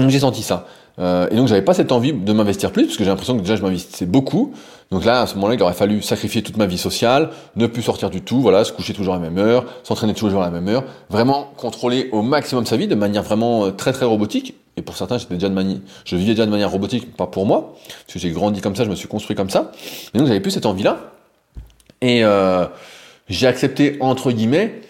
j'ai 0.09 0.19
senti 0.19 0.43
ça. 0.43 0.67
Euh, 0.99 1.29
et 1.31 1.37
donc 1.37 1.49
j'avais 1.49 1.63
pas 1.63 1.75
cette 1.75 1.93
envie 1.93 2.13
de 2.13 2.33
m'investir 2.33 2.71
plus, 2.71 2.85
parce 2.85 2.97
que 2.97 3.05
j'ai 3.05 3.11
l'impression 3.11 3.37
que 3.37 3.41
déjà 3.41 3.57
je 3.57 3.63
m'investissais 3.63 4.07
beaucoup. 4.07 4.53
Donc 4.91 5.05
là, 5.05 5.23
à 5.23 5.27
ce 5.27 5.35
moment-là, 5.37 5.55
il 5.55 5.63
aurait 5.63 5.73
fallu 5.73 6.03
sacrifier 6.03 6.43
toute 6.43 6.57
ma 6.57 6.67
vie 6.67 6.79
sociale, 6.79 7.31
ne 7.57 7.67
plus 7.67 7.83
sortir 7.83 8.11
du 8.11 8.21
tout, 8.21 8.41
voilà, 8.41 8.65
se 8.65 8.73
coucher 8.73 8.93
toujours 8.93 9.15
à 9.15 9.19
la 9.19 9.29
même 9.29 9.39
heure, 9.39 9.65
s'entraîner 9.83 10.15
toujours 10.15 10.43
à 10.43 10.45
la 10.45 10.51
même 10.51 10.69
heure, 10.69 10.85
vraiment 11.11 11.51
contrôler 11.57 12.09
au 12.13 12.23
maximum 12.23 12.65
sa 12.67 12.77
vie 12.77 12.87
de 12.87 12.95
manière 12.95 13.23
vraiment 13.23 13.73
très 13.73 13.93
très 13.93 14.07
robotique. 14.07 14.55
Et 14.77 14.83
pour 14.83 14.97
certains, 14.97 15.19
j'étais 15.19 15.35
déjà 15.35 15.49
de 15.49 15.55
manière, 15.55 15.79
je 16.05 16.17
vivais 16.17 16.33
déjà 16.33 16.47
de 16.47 16.51
manière 16.51 16.71
robotique, 16.71 17.17
pas 17.17 17.27
pour 17.27 17.47
moi, 17.47 17.75
parce 17.87 18.15
que 18.15 18.19
j'ai 18.19 18.31
grandi 18.31 18.61
comme 18.61 18.75
ça, 18.75 18.85
je 18.85 18.91
me 18.91 18.97
suis 18.97 19.09
construit 19.09 19.37
comme 19.37 19.51
ça. 19.51 19.73
Et 20.15 20.19
donc 20.19 20.27
j'avais 20.27 20.41
plus 20.41 20.51
cette 20.51 20.67
envie-là. 20.67 21.13
Et 22.01 22.25
euh, 22.25 22.67
j'ai 23.29 23.47
accepté, 23.47 23.97
entre 24.01 24.33
guillemets, 24.33 24.81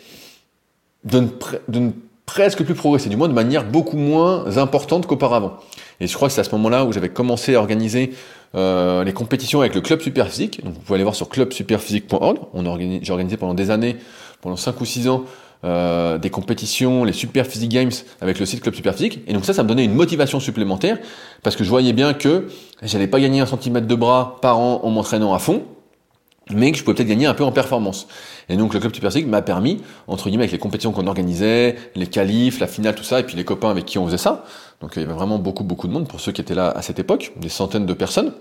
de 1.04 1.20
ne, 1.20 1.28
de 1.68 1.78
ne, 1.78 1.90
presque 2.26 2.64
plus 2.64 2.74
progresser, 2.74 3.08
du 3.10 3.16
moins 3.16 3.28
de 3.28 3.34
manière 3.34 3.64
beaucoup 3.64 3.98
moins 3.98 4.56
importante 4.56 5.06
qu'auparavant. 5.06 5.58
Et 6.00 6.06
je 6.06 6.14
crois 6.14 6.28
que 6.28 6.34
c'est 6.34 6.40
à 6.40 6.44
ce 6.44 6.52
moment-là 6.52 6.84
où 6.84 6.92
j'avais 6.92 7.08
commencé 7.08 7.54
à 7.54 7.58
organiser 7.58 8.12
euh, 8.54 9.04
les 9.04 9.12
compétitions 9.12 9.60
avec 9.60 9.74
le 9.74 9.80
club 9.80 10.00
Superphysique. 10.00 10.62
Donc 10.64 10.74
vous 10.74 10.80
pouvez 10.80 10.96
aller 10.96 11.04
voir 11.04 11.14
sur 11.14 11.28
clubsuperphysique.org. 11.28 12.38
J'ai 13.02 13.12
organisé 13.12 13.36
pendant 13.36 13.54
des 13.54 13.70
années, 13.70 13.96
pendant 14.40 14.56
5 14.56 14.80
ou 14.80 14.84
6 14.84 15.08
ans, 15.08 15.24
euh, 15.64 16.18
des 16.18 16.30
compétitions, 16.30 17.04
les 17.04 17.12
Super 17.12 17.46
Physique 17.46 17.70
Games 17.70 17.92
avec 18.20 18.38
le 18.38 18.46
site 18.46 18.60
Club 18.60 18.74
Superphysique. 18.74 19.20
Et 19.26 19.32
donc 19.32 19.44
ça, 19.44 19.52
ça 19.54 19.62
me 19.62 19.68
donnait 19.68 19.84
une 19.84 19.94
motivation 19.94 20.40
supplémentaire 20.40 20.98
parce 21.42 21.56
que 21.56 21.64
je 21.64 21.70
voyais 21.70 21.92
bien 21.92 22.12
que 22.12 22.48
j'allais 22.82 23.06
pas 23.06 23.18
gagner 23.18 23.40
un 23.40 23.46
centimètre 23.46 23.86
de 23.86 23.94
bras 23.94 24.38
par 24.42 24.58
an 24.58 24.80
en 24.82 24.90
m'entraînant 24.90 25.32
à 25.32 25.38
fond 25.38 25.62
mais 26.50 26.72
que 26.72 26.78
je 26.78 26.84
pouvais 26.84 26.94
peut-être 26.94 27.08
gagner 27.08 27.26
un 27.26 27.34
peu 27.34 27.44
en 27.44 27.52
performance. 27.52 28.06
Et 28.48 28.56
donc 28.56 28.74
le 28.74 28.80
club 28.80 28.94
Super 28.94 29.10
m'a 29.26 29.42
permis, 29.42 29.80
entre 30.06 30.28
guillemets, 30.28 30.44
avec 30.44 30.52
les 30.52 30.58
compétitions 30.58 30.92
qu'on 30.92 31.06
organisait, 31.06 31.76
les 31.94 32.06
qualifs, 32.06 32.60
la 32.60 32.66
finale, 32.66 32.94
tout 32.94 33.04
ça, 33.04 33.20
et 33.20 33.22
puis 33.22 33.36
les 33.36 33.44
copains 33.44 33.70
avec 33.70 33.84
qui 33.84 33.98
on 33.98 34.06
faisait 34.06 34.18
ça, 34.18 34.44
donc 34.80 34.92
il 34.96 35.02
y 35.02 35.04
avait 35.04 35.14
vraiment 35.14 35.38
beaucoup, 35.38 35.64
beaucoup 35.64 35.88
de 35.88 35.92
monde 35.92 36.08
pour 36.08 36.20
ceux 36.20 36.32
qui 36.32 36.40
étaient 36.40 36.54
là 36.54 36.70
à 36.70 36.82
cette 36.82 36.98
époque, 36.98 37.32
des 37.36 37.48
centaines 37.48 37.86
de 37.86 37.94
personnes, 37.94 38.32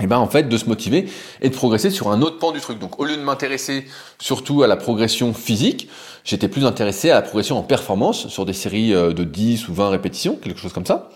et 0.00 0.06
ben 0.06 0.16
en 0.16 0.26
fait 0.26 0.48
de 0.48 0.56
se 0.56 0.66
motiver 0.66 1.06
et 1.42 1.50
de 1.50 1.54
progresser 1.54 1.90
sur 1.90 2.10
un 2.10 2.22
autre 2.22 2.38
pan 2.38 2.50
du 2.52 2.60
truc. 2.60 2.78
Donc 2.78 2.98
au 2.98 3.04
lieu 3.04 3.16
de 3.16 3.22
m'intéresser 3.22 3.84
surtout 4.18 4.62
à 4.62 4.66
la 4.66 4.76
progression 4.76 5.34
physique, 5.34 5.88
j'étais 6.24 6.48
plus 6.48 6.64
intéressé 6.64 7.10
à 7.10 7.14
la 7.14 7.22
progression 7.22 7.58
en 7.58 7.62
performance 7.62 8.28
sur 8.28 8.46
des 8.46 8.54
séries 8.54 8.94
euh, 8.94 9.12
de 9.12 9.22
10 9.22 9.68
ou 9.68 9.74
20 9.74 9.90
répétitions, 9.90 10.36
quelque 10.36 10.58
chose 10.58 10.72
comme 10.72 10.86
ça 10.86 11.10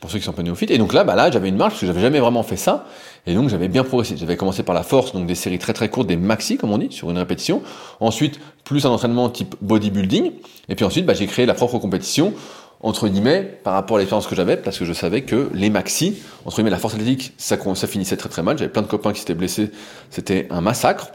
pour 0.00 0.10
ceux 0.10 0.18
qui 0.18 0.24
sont 0.24 0.32
pas 0.32 0.42
néophytes. 0.42 0.70
Et 0.70 0.78
donc 0.78 0.92
là, 0.92 1.04
bah 1.04 1.14
là, 1.14 1.30
j'avais 1.30 1.48
une 1.48 1.56
marche 1.56 1.72
parce 1.72 1.80
que 1.80 1.86
j'avais 1.86 2.00
jamais 2.00 2.20
vraiment 2.20 2.42
fait 2.42 2.56
ça. 2.56 2.86
Et 3.26 3.34
donc 3.34 3.48
j'avais 3.48 3.68
bien 3.68 3.84
progressé. 3.84 4.16
J'avais 4.16 4.36
commencé 4.36 4.62
par 4.62 4.74
la 4.74 4.82
force, 4.82 5.12
donc 5.12 5.26
des 5.26 5.34
séries 5.34 5.58
très 5.58 5.72
très 5.72 5.88
courtes, 5.88 6.06
des 6.06 6.16
maxi 6.16 6.56
comme 6.56 6.70
on 6.70 6.78
dit, 6.78 6.88
sur 6.90 7.10
une 7.10 7.18
répétition. 7.18 7.62
Ensuite, 8.00 8.40
plus 8.64 8.86
un 8.86 8.90
entraînement 8.90 9.28
type 9.28 9.56
bodybuilding. 9.60 10.32
Et 10.68 10.74
puis 10.74 10.84
ensuite, 10.84 11.06
bah, 11.06 11.14
j'ai 11.14 11.26
créé 11.26 11.46
la 11.46 11.54
propre 11.54 11.78
compétition 11.78 12.34
entre 12.80 13.08
guillemets 13.08 13.42
par 13.64 13.72
rapport 13.72 13.96
à 13.96 14.00
l'expérience 14.00 14.26
que 14.26 14.34
j'avais 14.34 14.56
parce 14.56 14.78
que 14.78 14.84
je 14.84 14.92
savais 14.92 15.22
que 15.22 15.50
les 15.54 15.70
maxi, 15.70 16.18
entre 16.44 16.56
guillemets, 16.56 16.70
la 16.70 16.78
force 16.78 16.94
athlétique, 16.94 17.32
ça, 17.36 17.56
ça 17.74 17.86
finissait 17.86 18.16
très 18.16 18.28
très 18.28 18.42
mal. 18.42 18.58
J'avais 18.58 18.70
plein 18.70 18.82
de 18.82 18.86
copains 18.86 19.12
qui 19.12 19.20
s'étaient 19.20 19.34
blessés. 19.34 19.70
C'était 20.10 20.46
un 20.50 20.60
massacre. 20.60 21.10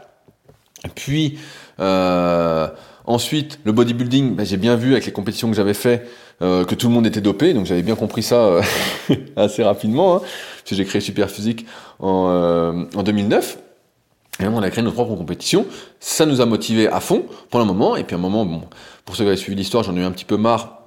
Puis 0.94 1.38
euh, 1.80 2.68
ensuite, 3.06 3.60
le 3.64 3.72
bodybuilding, 3.72 4.34
bah, 4.34 4.44
j'ai 4.44 4.56
bien 4.56 4.76
vu 4.76 4.92
avec 4.92 5.06
les 5.06 5.12
compétitions 5.12 5.48
que 5.48 5.56
j'avais 5.56 5.74
fait 5.74 6.06
euh, 6.42 6.64
que 6.64 6.74
tout 6.74 6.88
le 6.88 6.94
monde 6.94 7.06
était 7.06 7.20
dopé, 7.20 7.54
donc 7.54 7.66
j'avais 7.66 7.82
bien 7.82 7.94
compris 7.94 8.24
ça 8.24 8.36
euh, 8.36 8.62
assez 9.36 9.62
rapidement, 9.62 10.16
hein, 10.16 10.20
j'ai 10.66 10.84
créé 10.84 11.00
Super 11.00 11.30
Physique 11.30 11.66
en, 12.00 12.28
euh, 12.30 12.84
en 12.96 13.02
2009. 13.04 13.58
Et 14.40 14.46
on 14.48 14.60
a 14.60 14.70
créé 14.70 14.82
notre 14.82 14.96
propre 14.96 15.14
compétition. 15.14 15.66
Ça 16.00 16.26
nous 16.26 16.40
a 16.40 16.46
motivés 16.46 16.88
à 16.88 17.00
fond 17.00 17.26
pendant 17.50 17.64
un 17.64 17.66
moment. 17.66 17.96
Et 17.96 18.02
puis 18.02 18.16
à 18.16 18.18
un 18.18 18.22
moment, 18.22 18.62
pour 19.04 19.14
ceux 19.14 19.24
qui 19.24 19.28
avaient 19.28 19.36
suivi 19.36 19.56
l'histoire, 19.56 19.84
j'en 19.84 19.94
ai 19.96 20.00
eu 20.00 20.04
un 20.04 20.10
petit 20.10 20.24
peu 20.24 20.36
marre 20.36 20.78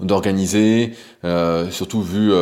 d'organiser, 0.00 0.92
surtout 1.70 2.02
vu 2.02 2.32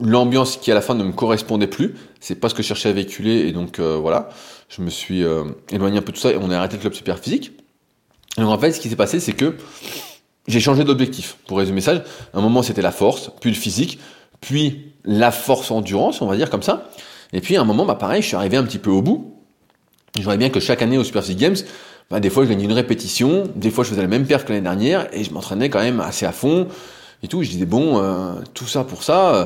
l'ambiance 0.00 0.56
qui 0.56 0.72
à 0.72 0.74
la 0.74 0.80
fin 0.80 0.94
ne 0.94 1.04
me 1.04 1.12
correspondait 1.12 1.66
plus. 1.66 1.94
C'est 2.20 2.36
pas 2.36 2.48
ce 2.48 2.54
que 2.54 2.62
je 2.62 2.68
cherchais 2.68 2.88
à 2.88 2.92
véhiculer 2.92 3.46
et 3.46 3.52
donc 3.52 3.78
voilà, 3.78 4.30
je 4.70 4.80
me 4.80 4.88
suis 4.88 5.22
éloigné 5.70 5.98
un 5.98 6.02
peu 6.02 6.12
de 6.12 6.16
tout 6.16 6.22
ça 6.22 6.32
et 6.32 6.38
on 6.40 6.50
a 6.50 6.56
arrêté 6.56 6.76
le 6.76 6.80
club 6.80 6.94
super 6.94 7.18
physique. 7.18 7.52
Et 8.38 8.40
donc 8.40 8.50
en 8.50 8.58
fait, 8.58 8.72
ce 8.72 8.80
qui 8.80 8.88
s'est 8.88 8.96
passé, 8.96 9.20
c'est 9.20 9.34
que 9.34 9.54
j'ai 10.48 10.60
changé 10.60 10.82
d'objectif. 10.82 11.36
Pour 11.46 11.58
résumer 11.58 11.80
ça, 11.80 12.02
un 12.34 12.40
moment 12.40 12.62
c'était 12.62 12.82
la 12.82 12.90
force, 12.90 13.30
puis 13.40 13.50
le 13.50 13.56
physique, 13.56 14.00
puis 14.40 14.92
la 15.04 15.30
force 15.30 15.70
endurance, 15.70 16.20
on 16.22 16.26
va 16.26 16.36
dire 16.36 16.50
comme 16.50 16.62
ça. 16.62 16.90
Et 17.32 17.40
puis 17.40 17.56
à 17.56 17.60
un 17.60 17.64
moment, 17.64 17.84
bah 17.84 17.94
pareil, 17.94 18.22
je 18.22 18.28
suis 18.28 18.36
arrivé 18.36 18.56
un 18.56 18.64
petit 18.64 18.78
peu 18.78 18.90
au 18.90 19.02
bout. 19.02 19.34
Je 20.16 20.22
voyais 20.22 20.38
bien 20.38 20.50
que 20.50 20.60
chaque 20.60 20.82
année 20.82 20.98
au 20.98 21.04
Super 21.04 21.22
Physique 21.22 21.38
Games, 21.38 21.56
bah, 22.10 22.20
des 22.20 22.30
fois 22.30 22.44
je 22.44 22.48
gagnais 22.48 22.64
une 22.64 22.72
répétition, 22.72 23.44
des 23.54 23.70
fois 23.70 23.84
je 23.84 23.90
faisais 23.90 24.02
la 24.02 24.08
même 24.08 24.26
perf 24.26 24.44
que 24.44 24.52
l'année 24.52 24.64
dernière 24.64 25.08
et 25.12 25.22
je 25.22 25.32
m'entraînais 25.32 25.68
quand 25.68 25.80
même 25.80 26.00
assez 26.00 26.24
à 26.24 26.32
fond 26.32 26.66
et 27.22 27.28
tout. 27.28 27.42
Je 27.42 27.50
disais 27.50 27.66
bon, 27.66 28.02
euh, 28.02 28.32
tout 28.54 28.66
ça 28.66 28.84
pour 28.84 29.02
ça. 29.02 29.34
Euh, 29.34 29.44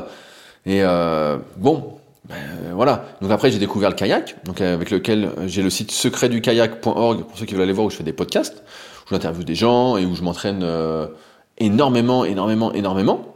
et 0.64 0.82
euh, 0.82 1.38
bon, 1.56 1.98
ben, 2.32 2.72
voilà. 2.74 3.04
Donc 3.20 3.30
après 3.30 3.50
j'ai 3.50 3.58
découvert 3.58 3.90
le 3.90 3.94
kayak, 3.94 4.44
donc 4.44 4.60
avec 4.60 4.90
lequel 4.90 5.30
j'ai 5.46 5.62
le 5.62 5.70
site 5.70 5.90
secretdukayak.org 5.90 7.24
pour 7.24 7.38
ceux 7.38 7.46
qui 7.46 7.54
veulent 7.54 7.62
aller 7.62 7.72
voir 7.72 7.86
où 7.86 7.90
je 7.90 7.96
fais 7.96 8.04
des 8.04 8.12
podcasts, 8.12 8.62
où 9.06 9.10
j'interviewe 9.10 9.44
des 9.44 9.54
gens 9.54 9.96
et 9.96 10.06
où 10.06 10.14
je 10.14 10.22
m'entraîne 10.22 10.66
énormément, 11.58 12.24
énormément, 12.24 12.72
énormément. 12.72 13.32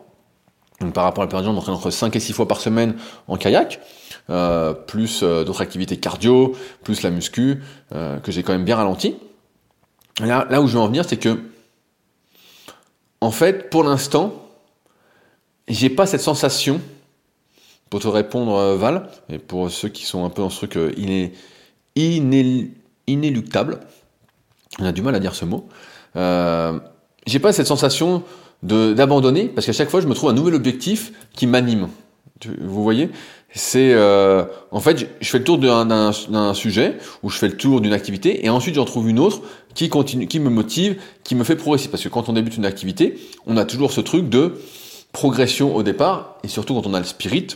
Donc 0.80 0.92
par 0.92 1.04
rapport 1.04 1.22
à 1.22 1.26
la 1.26 1.30
période, 1.30 1.46
je 1.46 1.52
m'entraîne 1.52 1.74
entre 1.74 1.90
5 1.90 2.14
et 2.16 2.20
6 2.20 2.32
fois 2.32 2.48
par 2.48 2.61
semaine 2.61 2.96
en 3.28 3.37
kayak. 3.37 3.80
Euh, 4.28 4.72
plus 4.72 5.22
euh, 5.22 5.44
d'autres 5.44 5.62
activités 5.62 5.98
cardio, 5.98 6.56
plus 6.82 7.02
la 7.02 7.11
muscu, 7.11 7.62
euh, 7.94 8.18
que 8.18 8.32
j'ai 8.32 8.42
quand 8.42 8.52
même 8.52 8.64
bien 8.64 8.74
ralenti. 8.74 9.14
Là, 10.18 10.46
là 10.50 10.61
où 10.61 10.66
je 10.66 10.72
veux 10.72 10.80
en 10.80 10.88
venir, 10.88 11.04
c'est 11.06 11.16
que, 11.16 11.38
en 13.20 13.30
fait, 13.30 13.70
pour 13.70 13.85
l'instant, 13.85 14.32
j'ai 15.68 15.90
pas 15.90 16.06
cette 16.06 16.22
sensation, 16.22 16.80
pour 17.90 18.01
te 18.01 18.09
répondre, 18.09 18.75
Val, 18.75 19.09
et 19.29 19.38
pour 19.38 19.70
ceux 19.70 19.88
qui 19.88 20.05
sont 20.05 20.25
un 20.25 20.31
peu 20.31 20.42
dans 20.42 20.51
ce 20.51 20.66
truc 20.66 20.77
est 20.77 21.33
inéluctable, 23.07 23.81
on 24.79 24.85
a 24.85 24.92
du 24.92 25.03
mal 25.03 25.14
à 25.14 25.20
dire 25.20 25.35
ce 25.35 25.44
mot, 25.44 25.68
j'ai 26.14 27.38
pas 27.38 27.53
cette 27.53 27.66
sensation 27.66 28.22
d'abandonner, 28.62 29.46
parce 29.46 29.66
qu'à 29.66 29.72
chaque 29.72 29.90
fois, 29.90 30.01
je 30.01 30.09
me 30.09 30.14
trouve 30.14 30.31
un 30.31 30.35
nouvel 30.35 30.55
objectif 30.55 31.12
qui 31.35 31.46
m'anime. 31.46 31.88
Vous 32.61 32.83
voyez? 32.83 33.11
C'est 33.55 33.92
euh, 33.94 34.44
en 34.70 34.81
fait 34.81 35.09
je 35.20 35.29
fais 35.31 35.38
le 35.38 35.44
tour 35.44 35.57
d'un 35.57 36.55
sujet 36.55 36.99
ou 37.22 37.31
je 37.31 37.38
fais 37.38 37.49
le 37.49 37.57
tour 37.57 37.81
d'une 37.81 37.94
activité 37.94 38.44
et 38.44 38.51
ensuite 38.51 38.75
j'en 38.75 38.85
trouve 38.85 39.09
une 39.09 39.18
autre 39.18 39.40
qui 39.75 39.88
continue 39.88 40.27
qui 40.27 40.40
me 40.40 40.51
motive 40.51 41.01
qui 41.25 41.35
me 41.35 41.42
fait 41.42 41.57
progresser 41.57 41.88
parce 41.88 42.03
que 42.03 42.11
quand 42.11 42.29
on 42.29 42.35
débute 42.35 42.59
une 42.59 42.66
activité 42.66 43.18
on 43.46 43.57
a 43.57 43.64
toujours 43.64 43.92
ce 43.92 44.03
truc 44.03 44.29
de 44.29 44.61
progression 45.12 45.75
au 45.75 45.83
départ 45.83 46.37
et 46.44 46.49
surtout 46.49 46.75
quand 46.75 46.87
on 46.87 46.92
a 46.92 46.99
le 46.99 47.07
spirit 47.07 47.46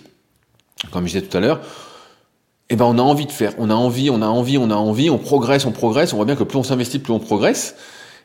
comme 0.91 1.07
je 1.07 1.13
disais 1.13 1.27
tout 1.27 1.37
à 1.37 1.41
l'heure 1.41 1.61
eh 2.73 2.77
ben 2.77 2.85
on 2.85 2.99
a 2.99 3.03
envie 3.03 3.27
de 3.27 3.33
faire. 3.33 3.53
On 3.59 3.69
a 3.69 3.75
envie 3.75 4.11
on 4.11 4.23
a 4.23 4.27
envie 4.27 4.57
on 4.57 4.71
a 4.71 4.77
envie. 4.77 5.11
On 5.11 5.19
progresse 5.19 5.67
on 5.67 5.73
progresse. 5.73 6.13
On 6.13 6.17
voit 6.17 6.25
bien 6.25 6.37
que 6.37 6.45
plus 6.45 6.57
on 6.57 6.63
s'investit 6.63 7.01
plus 7.01 7.13
on 7.13 7.19
progresse. 7.19 7.75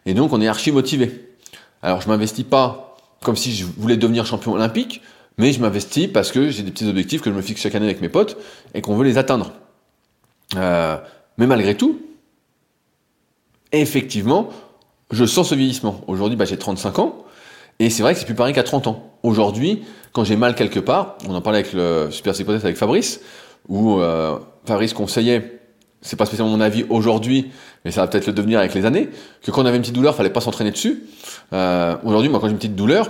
Et 0.05 0.13
donc 0.13 0.33
on 0.33 0.41
est 0.41 0.47
archi 0.47 0.71
motivé. 0.71 1.29
Alors 1.81 2.01
je 2.01 2.07
m'investis 2.07 2.45
pas 2.45 2.95
comme 3.23 3.35
si 3.35 3.55
je 3.55 3.65
voulais 3.65 3.97
devenir 3.97 4.25
champion 4.27 4.53
olympique 4.53 5.01
mais 5.37 5.51
je 5.51 5.59
m'investis 5.59 6.07
parce 6.07 6.31
que 6.31 6.49
j'ai 6.49 6.63
des 6.63 6.71
petits 6.71 6.87
objectifs 6.87 7.21
que 7.21 7.29
je 7.29 7.35
me 7.35 7.41
fixe 7.41 7.61
chaque 7.61 7.75
année 7.75 7.85
avec 7.85 8.01
mes 8.01 8.09
potes 8.09 8.37
et 8.73 8.81
qu'on 8.81 8.95
veut 8.95 9.03
les 9.03 9.17
atteindre. 9.17 9.51
Euh, 10.55 10.97
mais 11.37 11.47
malgré 11.47 11.75
tout, 11.75 11.99
effectivement, 13.71 14.49
je 15.11 15.25
sens 15.25 15.49
ce 15.49 15.55
vieillissement. 15.55 16.01
Aujourd'hui, 16.07 16.37
bah, 16.37 16.45
j'ai 16.45 16.57
35 16.57 16.99
ans, 16.99 17.24
et 17.79 17.89
c'est 17.89 18.03
vrai 18.03 18.13
que 18.13 18.19
c'est 18.19 18.25
plus 18.25 18.35
pareil 18.35 18.53
qu'à 18.53 18.63
30 18.63 18.87
ans. 18.87 19.13
Aujourd'hui, 19.23 19.83
quand 20.13 20.23
j'ai 20.23 20.35
mal 20.37 20.55
quelque 20.55 20.79
part, 20.79 21.17
on 21.27 21.35
en 21.35 21.41
parlait 21.41 21.59
avec 21.59 21.73
le 21.73 22.09
Super 22.11 22.39
Hypothèse 22.39 22.63
avec 22.63 22.77
Fabrice, 22.77 23.21
où 23.67 23.99
euh, 23.99 24.37
Fabrice 24.65 24.93
conseillait, 24.93 25.59
c'est 26.01 26.15
pas 26.15 26.25
spécialement 26.25 26.55
mon 26.55 26.61
avis 26.61 26.85
aujourd'hui, 26.89 27.51
mais 27.83 27.91
ça 27.91 28.01
va 28.01 28.07
peut-être 28.07 28.27
le 28.27 28.33
devenir 28.33 28.59
avec 28.59 28.73
les 28.73 28.85
années, 28.85 29.09
que 29.43 29.51
quand 29.51 29.63
on 29.63 29.65
avait 29.65 29.77
une 29.77 29.81
petite 29.81 29.95
douleur, 29.95 30.15
fallait 30.15 30.29
pas 30.29 30.41
s'entraîner 30.41 30.71
dessus. 30.71 31.03
Euh, 31.53 31.95
aujourd'hui, 32.03 32.29
moi, 32.29 32.39
quand 32.39 32.47
j'ai 32.47 32.51
une 32.51 32.57
petite 32.57 32.75
douleur, 32.75 33.09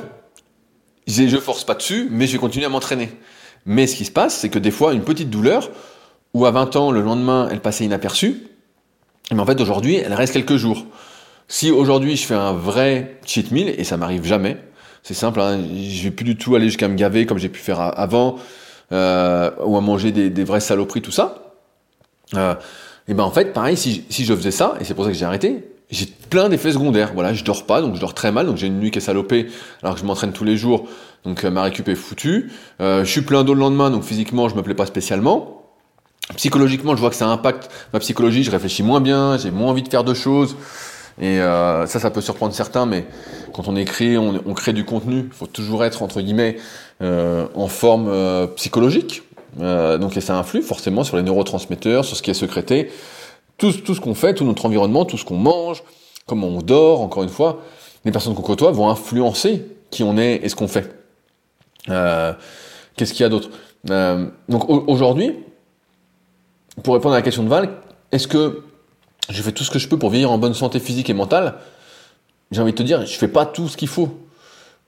je, 1.06 1.38
force 1.38 1.63
pas 1.63 1.75
dessus, 1.75 2.08
mais 2.10 2.25
je 2.25 2.34
vais 2.34 2.39
continuer 2.39 2.65
à 2.65 2.69
m'entraîner. 2.69 3.12
Mais 3.65 3.86
ce 3.86 3.95
qui 3.95 4.06
se 4.06 4.12
passe, 4.12 4.38
c'est 4.38 4.49
que 4.49 4.60
des 4.60 4.71
fois, 4.71 4.93
une 4.93 5.04
petite 5.04 5.30
douleur, 5.30 5.69
ou 6.34 6.45
à 6.45 6.51
20 6.51 6.75
ans, 6.75 6.91
le 6.91 7.01
lendemain, 7.01 7.47
elle 7.51 7.62
passait 7.62 7.86
inaperçue, 7.86 8.47
mais 9.32 9.39
en 9.39 9.45
fait, 9.45 9.60
aujourd'hui, 9.62 9.95
elle 9.95 10.13
reste 10.13 10.34
quelques 10.34 10.56
jours. 10.56 10.86
Si 11.48 11.72
aujourd'hui, 11.72 12.16
je 12.16 12.26
fais 12.26 12.34
un 12.34 12.54
vrai 12.54 13.18
cheat 13.26 13.52
meal, 13.52 13.70
et 13.70 13.84
ça 13.84 13.98
m'arrive 13.98 14.26
jamais, 14.26 14.58
c'est 15.04 15.14
simple, 15.14 15.40
hein, 15.40 15.60
je 15.60 16.04
vais 16.04 16.12
plus 16.12 16.26
du 16.26 16.36
tout 16.36 16.56
aller 16.56 16.66
jusqu'à 16.66 16.88
me 16.88 16.96
gaver 16.96 17.26
comme 17.26 17.38
j'ai 17.38 17.50
pu 17.50 17.60
faire 17.60 17.80
avant, 17.80 18.38
euh, 18.92 19.52
ou 19.64 19.78
à 19.78 19.82
manger 19.82 20.12
des, 20.12 20.30
des 20.30 20.44
vraies 20.44 20.60
saloperies, 20.60 21.02
tout 21.02 21.12
ça. 21.12 21.54
Euh, 22.34 22.56
et 23.08 23.14
ben 23.14 23.24
en 23.24 23.32
fait, 23.32 23.54
pareil, 23.54 23.78
si, 23.78 24.04
si 24.10 24.26
je 24.26 24.36
faisais 24.36 24.52
ça, 24.52 24.76
et 24.80 24.84
c'est 24.84 24.96
pour 24.96 25.06
ça 25.06 25.12
que 25.12 25.18
j'ai 25.18 25.26
arrêté, 25.26 25.64
j'ai 25.92 26.08
plein 26.08 26.50
d'effets 26.50 26.72
secondaires. 26.72 27.12
Voilà, 27.14 27.34
je 27.34 27.44
dors 27.44 27.66
pas, 27.66 27.82
donc 27.82 27.96
je 27.96 28.00
dors 28.00 28.16
très 28.16 28.32
mal, 28.32 28.48
donc 28.48 28.58
j'ai 28.58 28.66
une 28.66 28.80
nuit 28.80 28.90
qui 28.90 28.98
est 28.98 29.02
salopée, 29.02 29.48
alors 29.84 29.94
que 29.94 30.02
je 30.02 30.06
m'entraîne 30.06 30.34
tous 30.34 30.44
les 30.44 30.58
jours, 30.58 30.88
donc 31.24 31.44
euh, 31.44 31.52
ma 31.52 31.62
récup 31.62 31.88
est 31.88 31.96
foutue. 31.96 32.52
Euh, 32.82 33.06
je 33.06 33.12
suis 33.12 33.22
plein 33.22 33.44
d'eau 33.44 33.54
le 33.54 33.60
lendemain, 33.60 33.92
donc 33.92 34.04
physiquement 34.04 34.50
je 34.50 34.56
me 34.56 34.64
plais 34.64 34.74
pas 34.74 34.88
spécialement. 34.88 35.62
Psychologiquement, 36.38 36.96
je 36.96 37.02
vois 37.02 37.12
que 37.12 37.16
ça 37.16 37.28
impacte 37.28 37.70
ma 37.94 38.00
psychologie, 38.00 38.44
je 38.44 38.50
réfléchis 38.50 38.82
moins 38.82 39.00
bien, 39.00 39.38
j'ai 39.38 39.52
moins 39.52 39.70
envie 39.70 39.84
de 39.84 39.90
faire 39.90 40.04
de 40.04 40.16
choses. 40.16 40.56
Et 41.21 41.39
euh, 41.39 41.88
ça, 41.88 41.99
ça 41.99 42.12
peut 42.12 42.21
surprendre 42.21 42.54
certains, 42.54 42.86
mais 42.86 43.06
quand 43.54 43.67
on 43.67 43.75
écrit, 43.75 44.17
on, 44.17 44.41
on 44.45 44.54
crée 44.54 44.73
du 44.73 44.84
contenu, 44.84 45.25
il 45.28 45.34
faut 45.34 45.47
toujours 45.47 45.86
être, 45.86 46.04
entre 46.04 46.21
guillemets, 46.21 46.58
euh, 47.01 47.47
en 47.56 47.67
forme 47.67 48.08
euh, 48.10 48.47
psychologique. 48.47 49.23
donc 49.60 50.17
et 50.17 50.21
ça 50.21 50.38
influe 50.38 50.62
forcément 50.62 51.04
sur 51.06 51.15
les 51.15 51.23
neurotransmetteurs, 51.23 52.04
sur 52.04 52.17
ce 52.17 52.21
qui 52.21 52.32
est 52.32 52.34
secrété 52.36 52.89
tout, 53.58 53.71
tout 53.71 53.95
ce 53.95 54.01
qu'on 54.01 54.15
fait, 54.15 54.34
tout 54.34 54.45
notre 54.45 54.65
environnement, 54.65 55.06
tout 55.06 55.17
ce 55.17 55.25
qu'on 55.25 55.38
mange, 55.38 55.84
comment 56.25 56.47
on 56.47 56.62
dort, 56.62 57.01
encore 57.01 57.23
une 57.23 57.30
fois, 57.30 57.62
les 58.04 58.12
personnes 58.12 58.36
qu'on 58.36 58.41
côtoie 58.41 58.71
vont 58.71 58.89
influencer 58.89 59.65
qui 59.91 60.04
on 60.04 60.17
est 60.17 60.41
et 60.43 60.49
ce 60.49 60.56
qu'on 60.56 60.67
fait. 60.67 60.93
Euh, 61.89 62.34
Qu'est-ce 62.95 63.13
qu'il 63.13 63.23
y 63.23 63.25
a 63.25 63.30
d'autre? 63.30 63.49
Euh, 63.89 64.28
Donc 64.49 64.69
aujourd'hui, 64.69 65.36
pour 66.84 66.93
répondre 66.93 67.13
à 67.13 67.17
la 67.17 67.21
question 67.21 67.43
de 67.43 67.49
Val, 67.49 67.69
est-ce 68.12 68.28
que 68.28 68.63
je 69.30 69.42
fais 69.42 69.52
tout 69.52 69.64
ce 69.64 69.72
que 69.72 69.80
je 69.80 69.88
peux 69.88 69.98
pour 69.98 70.10
vieillir 70.10 70.32
en 70.32 70.38
bonne 70.38 70.54
santé 70.54 70.80
physique 70.80 71.10
et 71.10 71.14
mentale 71.14 71.56
J'ai 72.52 72.62
envie 72.62 72.72
de 72.72 72.78
te 72.78 72.84
dire, 72.84 73.06
je 73.06 73.18
fais 73.18 73.28
pas 73.28 73.46
tout 73.46 73.68
ce 73.68 73.78
qu'il 73.78 73.88
faut. 73.88 74.20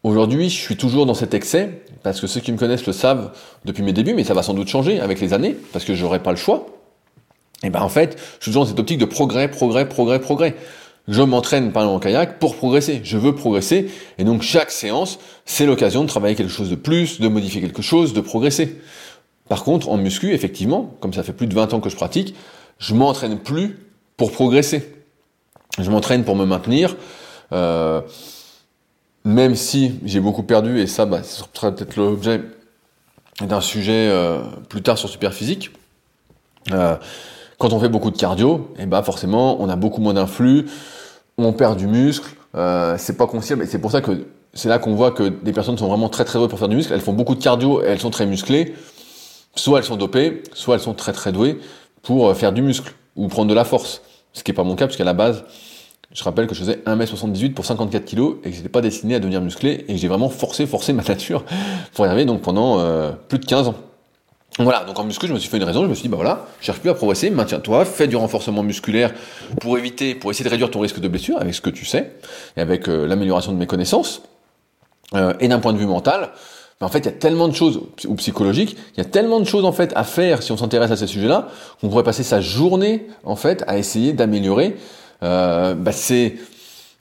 Aujourd'hui, 0.03 0.49
je 0.49 0.55
suis 0.55 0.77
toujours 0.77 1.05
dans 1.05 1.15
cet 1.15 1.33
excès, 1.33 1.83
parce 2.03 2.21
que 2.21 2.27
ceux 2.27 2.39
qui 2.39 2.51
me 2.51 2.57
connaissent 2.57 2.85
le 2.85 2.93
savent 2.93 3.31
depuis 3.65 3.83
mes 3.83 3.93
débuts, 3.93 4.13
mais 4.13 4.23
ça 4.23 4.33
va 4.33 4.43
sans 4.43 4.53
doute 4.53 4.67
changer 4.67 4.99
avec 4.99 5.19
les 5.19 5.33
années, 5.33 5.55
parce 5.73 5.85
que 5.85 5.95
j'aurai 5.95 6.21
pas 6.21 6.31
le 6.31 6.37
choix. 6.37 6.67
Et 7.63 7.69
ben 7.69 7.81
en 7.81 7.89
fait, 7.89 8.17
je 8.37 8.43
suis 8.43 8.51
toujours 8.51 8.63
dans 8.63 8.69
cette 8.69 8.79
optique 8.79 8.99
de 8.99 9.05
progrès, 9.05 9.49
progrès, 9.49 9.89
progrès, 9.89 10.19
progrès. 10.19 10.55
Je 11.07 11.21
m'entraîne 11.21 11.71
par 11.71 11.83
exemple 11.83 11.97
en 11.97 11.99
kayak 11.99 12.39
pour 12.39 12.55
progresser. 12.55 13.01
Je 13.03 13.17
veux 13.17 13.33
progresser. 13.33 13.89
Et 14.17 14.23
donc 14.23 14.41
chaque 14.43 14.71
séance, 14.71 15.19
c'est 15.45 15.65
l'occasion 15.65 16.03
de 16.03 16.07
travailler 16.07 16.35
quelque 16.35 16.51
chose 16.51 16.69
de 16.69 16.75
plus, 16.75 17.19
de 17.19 17.27
modifier 17.27 17.61
quelque 17.61 17.81
chose, 17.81 18.13
de 18.13 18.21
progresser. 18.21 18.79
Par 19.49 19.63
contre, 19.63 19.89
en 19.89 19.97
muscu, 19.97 20.33
effectivement, 20.33 20.93
comme 20.99 21.13
ça 21.13 21.23
fait 21.23 21.33
plus 21.33 21.47
de 21.47 21.55
20 21.55 21.73
ans 21.73 21.79
que 21.79 21.89
je 21.89 21.95
pratique, 21.95 22.35
je 22.77 22.93
m'entraîne 22.93 23.39
plus 23.39 23.86
pour 24.17 24.31
progresser. 24.31 24.93
Je 25.79 25.89
m'entraîne 25.89 26.25
pour 26.25 26.35
me 26.35 26.45
maintenir. 26.45 26.95
Euh, 27.53 28.01
même 29.23 29.55
si 29.55 29.99
j'ai 30.05 30.19
beaucoup 30.19 30.43
perdu, 30.43 30.79
et 30.79 30.87
ça, 30.87 31.05
bah, 31.05 31.21
sera 31.23 31.71
peut-être 31.71 31.97
l'objet 31.97 32.41
d'un 33.41 33.61
sujet 33.61 34.09
euh, 34.09 34.41
plus 34.69 34.81
tard 34.81 34.97
sur 34.97 35.09
Superphysique. 35.09 35.71
Euh, 36.71 36.95
quand 37.57 37.73
on 37.73 37.79
fait 37.79 37.89
beaucoup 37.89 38.09
de 38.09 38.17
cardio, 38.17 38.71
et 38.77 38.83
eh 38.83 38.85
ben 38.85 39.03
forcément, 39.03 39.61
on 39.61 39.69
a 39.69 39.75
beaucoup 39.75 40.01
moins 40.01 40.13
d'influx, 40.13 40.65
on 41.37 41.53
perd 41.53 41.77
du 41.77 41.87
muscle, 41.87 42.35
euh, 42.55 42.95
c'est 42.97 43.17
pas 43.17 43.27
conscient, 43.27 43.59
et 43.59 43.65
c'est 43.65 43.79
pour 43.79 43.91
ça 43.91 44.01
que 44.01 44.27
c'est 44.53 44.69
là 44.69 44.79
qu'on 44.79 44.95
voit 44.95 45.11
que 45.11 45.23
des 45.27 45.51
personnes 45.51 45.77
sont 45.77 45.87
vraiment 45.87 46.09
très 46.09 46.23
très 46.23 46.39
douées 46.39 46.47
pour 46.47 46.59
faire 46.59 46.69
du 46.69 46.75
muscle, 46.75 46.93
elles 46.93 47.01
font 47.01 47.13
beaucoup 47.13 47.35
de 47.35 47.43
cardio 47.43 47.83
et 47.83 47.87
elles 47.87 47.99
sont 47.99 48.09
très 48.09 48.25
musclées, 48.25 48.75
soit 49.55 49.79
elles 49.79 49.85
sont 49.85 49.97
dopées, 49.97 50.43
soit 50.53 50.75
elles 50.75 50.81
sont 50.81 50.93
très 50.93 51.13
très 51.13 51.31
douées 51.31 51.59
pour 52.01 52.35
faire 52.35 52.53
du 52.53 52.61
muscle 52.61 52.93
ou 53.15 53.27
prendre 53.27 53.49
de 53.49 53.53
la 53.55 53.65
force. 53.65 54.01
Ce 54.37 54.43
qui 54.43 54.51
n'est 54.51 54.55
pas 54.55 54.63
mon 54.63 54.75
cas, 54.75 54.85
puisqu'à 54.85 55.03
la 55.03 55.13
base, 55.13 55.45
je 56.13 56.23
rappelle 56.23 56.45
que 56.45 56.53
je 56.53 56.59
faisais 56.59 56.79
1m78 56.85 57.53
pour 57.55 57.65
54 57.65 58.05
kg 58.05 58.35
et 58.43 58.51
que 58.51 58.55
j'étais 58.55 58.69
pas 58.69 58.81
destiné 58.81 59.15
à 59.15 59.19
devenir 59.19 59.41
musclé 59.41 59.83
et 59.87 59.93
que 59.93 59.97
j'ai 59.97 60.07
vraiment 60.07 60.29
forcé, 60.29 60.67
forcé 60.67 60.93
ma 60.93 61.01
nature 61.01 61.43
pour 61.95 62.05
y 62.05 62.07
arriver 62.07 62.25
donc 62.25 62.41
pendant 62.41 62.79
euh, 62.79 63.11
plus 63.29 63.39
de 63.39 63.45
15 63.45 63.69
ans. 63.69 63.75
Voilà, 64.59 64.83
donc 64.85 64.97
en 64.99 65.05
muscu, 65.05 65.25
je 65.25 65.33
me 65.33 65.39
suis 65.39 65.49
fait 65.49 65.57
une 65.57 65.63
raison, 65.63 65.83
je 65.83 65.87
me 65.87 65.95
suis 65.95 66.03
dit, 66.03 66.09
bah 66.09 66.17
voilà, 66.17 66.45
cherche 66.61 66.79
plus 66.79 66.91
à 66.91 66.93
progresser, 66.93 67.31
maintiens-toi, 67.31 67.83
fais 67.83 68.07
du 68.07 68.15
renforcement 68.15 68.61
musculaire 68.61 69.11
pour 69.59 69.75
éviter, 69.79 70.13
pour 70.13 70.29
essayer 70.29 70.45
de 70.45 70.49
réduire 70.49 70.69
ton 70.69 70.81
risque 70.81 70.99
de 70.99 71.07
blessure 71.07 71.37
avec 71.39 71.55
ce 71.55 71.61
que 71.61 71.71
tu 71.71 71.85
sais, 71.85 72.13
et 72.57 72.61
avec 72.61 72.87
euh, 72.87 73.07
l'amélioration 73.07 73.51
de 73.51 73.57
mes 73.57 73.67
connaissances. 73.67 74.21
Euh, 75.15 75.33
et 75.39 75.47
d'un 75.47 75.59
point 75.59 75.73
de 75.73 75.77
vue 75.77 75.85
mental, 75.85 76.29
en 76.79 76.89
fait, 76.89 76.99
il 76.99 77.05
y 77.05 77.09
a 77.09 77.13
tellement 77.13 77.47
de 77.47 77.55
choses, 77.55 77.81
ou 78.07 78.15
psychologiques, 78.15 78.77
il 78.95 78.97
y 78.99 79.01
a 79.01 79.09
tellement 79.09 79.39
de 79.39 79.45
choses 79.45 79.65
en 79.65 79.71
fait 79.71 79.91
à 79.95 80.03
faire 80.03 80.43
si 80.43 80.51
on 80.51 80.57
s'intéresse 80.57 80.91
à 80.91 80.95
ces 80.95 81.07
sujets-là, 81.07 81.49
qu'on 81.81 81.89
pourrait 81.89 82.03
passer 82.03 82.23
sa 82.23 82.39
journée 82.39 83.07
en 83.23 83.35
fait 83.35 83.63
à 83.67 83.77
essayer 83.77 84.13
d'améliorer, 84.13 84.75
euh, 85.23 85.73
bah, 85.73 85.91
c'est 85.91 86.35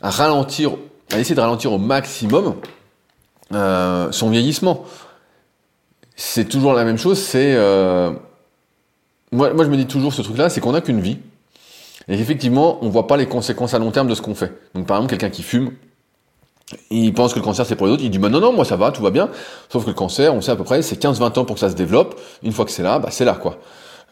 à 0.00 0.08
ralentir, 0.08 0.72
à 1.12 1.18
essayer 1.18 1.34
de 1.34 1.40
ralentir 1.40 1.72
au 1.72 1.78
maximum 1.78 2.54
euh, 3.52 4.10
son 4.12 4.30
vieillissement. 4.30 4.84
c'est 6.16 6.48
toujours 6.48 6.72
la 6.72 6.84
même 6.84 6.98
chose, 6.98 7.18
c'est... 7.18 7.54
Euh, 7.54 8.12
moi, 9.32 9.50
je 9.58 9.68
me 9.68 9.76
dis 9.76 9.86
toujours 9.86 10.14
ce 10.14 10.22
truc-là, 10.22 10.48
c'est 10.48 10.60
qu'on 10.60 10.72
n'a 10.72 10.80
qu'une 10.80 11.00
vie. 11.00 11.18
Et 12.08 12.14
effectivement, 12.14 12.78
on 12.82 12.88
voit 12.88 13.06
pas 13.06 13.16
les 13.16 13.26
conséquences 13.26 13.74
à 13.74 13.78
long 13.78 13.90
terme 13.90 14.08
de 14.08 14.14
ce 14.14 14.22
qu'on 14.22 14.34
fait. 14.34 14.52
Donc 14.74 14.86
par 14.86 14.96
exemple, 14.98 15.10
quelqu'un 15.10 15.30
qui 15.30 15.42
fume, 15.42 15.72
il 16.90 17.14
pense 17.14 17.32
que 17.32 17.38
le 17.38 17.44
cancer 17.44 17.64
c'est 17.64 17.76
pour 17.76 17.86
les 17.86 17.92
autres, 17.92 18.02
il 18.02 18.10
dit 18.10 18.18
bah 18.18 18.28
non 18.28 18.40
non 18.40 18.52
moi 18.52 18.64
ça 18.64 18.76
va, 18.76 18.90
tout 18.90 19.02
va 19.02 19.10
bien. 19.10 19.28
Sauf 19.70 19.84
que 19.84 19.90
le 19.90 19.94
cancer, 19.94 20.34
on 20.34 20.40
sait 20.40 20.50
à 20.50 20.56
peu 20.56 20.64
près, 20.64 20.82
c'est 20.82 21.00
15-20 21.00 21.38
ans 21.38 21.44
pour 21.44 21.54
que 21.54 21.60
ça 21.60 21.70
se 21.70 21.76
développe. 21.76 22.20
Une 22.42 22.52
fois 22.52 22.64
que 22.64 22.70
c'est 22.70 22.82
là, 22.82 22.98
bah 22.98 23.08
c'est 23.10 23.24
là 23.24 23.34
quoi. 23.34 23.58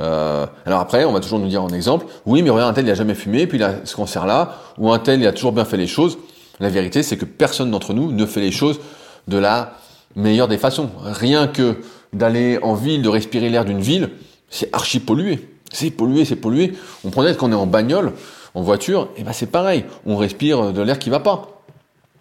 Euh, 0.01 0.47
alors 0.67 0.81
après, 0.81 1.05
on 1.05 1.13
va 1.13 1.21
toujours 1.21 1.39
nous 1.39 1.49
dire 1.49 1.63
en 1.63 1.69
exemple, 1.69 2.07
oui 2.27 2.43
mais 2.43 2.51
regarde 2.51 2.71
un 2.71 2.75
tel 2.75 2.87
il 2.87 2.91
a 2.91 2.95
jamais 2.95 3.15
fumé, 3.15 3.47
puis 3.47 3.59
il 3.59 3.65
a 3.65 3.85
ce 3.85 3.97
cancer 3.97 4.27
là, 4.27 4.57
ou 4.79 4.93
un 4.93 4.99
tel 4.99 5.21
il 5.21 5.27
a 5.27 5.33
toujours 5.33 5.53
bien 5.53 5.65
fait 5.65 5.77
les 5.77 5.87
choses. 5.87 6.19
La 6.61 6.69
vérité 6.69 7.03
c'est 7.03 7.17
que 7.17 7.25
personne 7.25 7.71
d'entre 7.71 7.93
nous 7.93 8.13
ne 8.13 8.27
fait 8.27 8.41
les 8.41 8.53
choses 8.53 8.79
de 9.27 9.39
la 9.39 9.75
meilleure 10.15 10.49
des 10.49 10.59
façons. 10.59 10.91
Rien 11.03 11.49
que 11.49 11.79
d'aller 12.13 12.59
en 12.63 12.75
ville, 12.75 13.03
de 13.03 13.09
respirer 13.09 13.49
l'air 13.51 13.65
d'une 13.65 13.81
ville, 13.81 14.11
c'est 14.49 14.73
archi 14.73 15.01
pollué. 15.01 15.49
C'est 15.73 15.91
pollué, 15.91 16.25
c'est 16.25 16.37
pollué. 16.37 16.75
On 17.05 17.11
prenait 17.11 17.35
quand 17.35 17.49
on 17.49 17.53
est 17.53 17.57
en 17.57 17.67
bagnole, 17.67 18.13
en 18.55 18.63
voiture, 18.63 19.09
et 19.17 19.25
ben 19.25 19.33
c'est 19.33 19.51
pareil. 19.51 19.85
On 20.07 20.17
respire 20.17 20.73
de 20.73 20.81
l'air 20.81 21.01
qui 21.01 21.11
va 21.11 21.19
pas. 21.19 21.54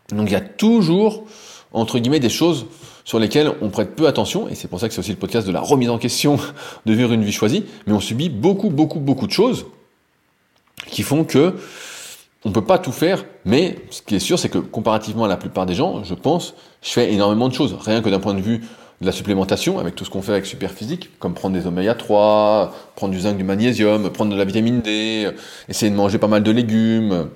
Donc 0.09 0.29
il 0.29 0.33
y 0.33 0.35
a 0.35 0.41
toujours, 0.41 1.23
entre 1.71 1.99
guillemets, 1.99 2.19
des 2.19 2.29
choses 2.29 2.65
sur 3.05 3.19
lesquelles 3.19 3.51
on 3.61 3.69
prête 3.69 3.95
peu 3.95 4.07
attention, 4.07 4.47
et 4.47 4.55
c'est 4.55 4.67
pour 4.67 4.79
ça 4.79 4.87
que 4.87 4.93
c'est 4.93 4.99
aussi 4.99 5.11
le 5.11 5.17
podcast 5.17 5.45
de 5.45 5.51
la 5.51 5.59
remise 5.59 5.89
en 5.89 5.97
question 5.97 6.37
de 6.85 6.93
vivre 6.93 7.11
une 7.11 7.23
vie 7.23 7.31
choisie, 7.31 7.65
mais 7.85 7.93
on 7.93 7.99
subit 7.99 8.29
beaucoup, 8.29 8.69
beaucoup, 8.69 8.99
beaucoup 8.99 9.27
de 9.27 9.31
choses 9.31 9.65
qui 10.87 11.03
font 11.03 11.23
que 11.23 11.55
on 12.45 12.51
peut 12.51 12.63
pas 12.63 12.77
tout 12.77 12.91
faire, 12.91 13.23
mais 13.45 13.77
ce 13.89 14.01
qui 14.01 14.15
est 14.15 14.19
sûr, 14.19 14.37
c'est 14.37 14.49
que 14.49 14.57
comparativement 14.57 15.23
à 15.23 15.27
la 15.29 15.37
plupart 15.37 15.65
des 15.65 15.75
gens, 15.75 16.03
je 16.03 16.13
pense, 16.13 16.55
je 16.81 16.89
fais 16.89 17.13
énormément 17.13 17.47
de 17.47 17.53
choses, 17.53 17.75
rien 17.79 18.01
que 18.01 18.09
d'un 18.09 18.19
point 18.19 18.33
de 18.33 18.41
vue 18.41 18.59
de 18.99 19.05
la 19.05 19.13
supplémentation, 19.13 19.79
avec 19.79 19.95
tout 19.95 20.03
ce 20.03 20.09
qu'on 20.09 20.21
fait 20.21 20.33
avec 20.33 20.45
Superphysique, 20.45 21.17
comme 21.19 21.33
prendre 21.33 21.57
des 21.57 21.67
oméga 21.67 21.95
3, 21.95 22.73
prendre 22.95 23.13
du 23.13 23.21
zinc, 23.21 23.37
du 23.37 23.43
magnésium, 23.43 24.09
prendre 24.09 24.31
de 24.31 24.37
la 24.37 24.45
vitamine 24.45 24.81
D, 24.81 25.29
essayer 25.69 25.89
de 25.89 25.95
manger 25.95 26.17
pas 26.17 26.27
mal 26.27 26.43
de 26.43 26.51
légumes, 26.51 27.29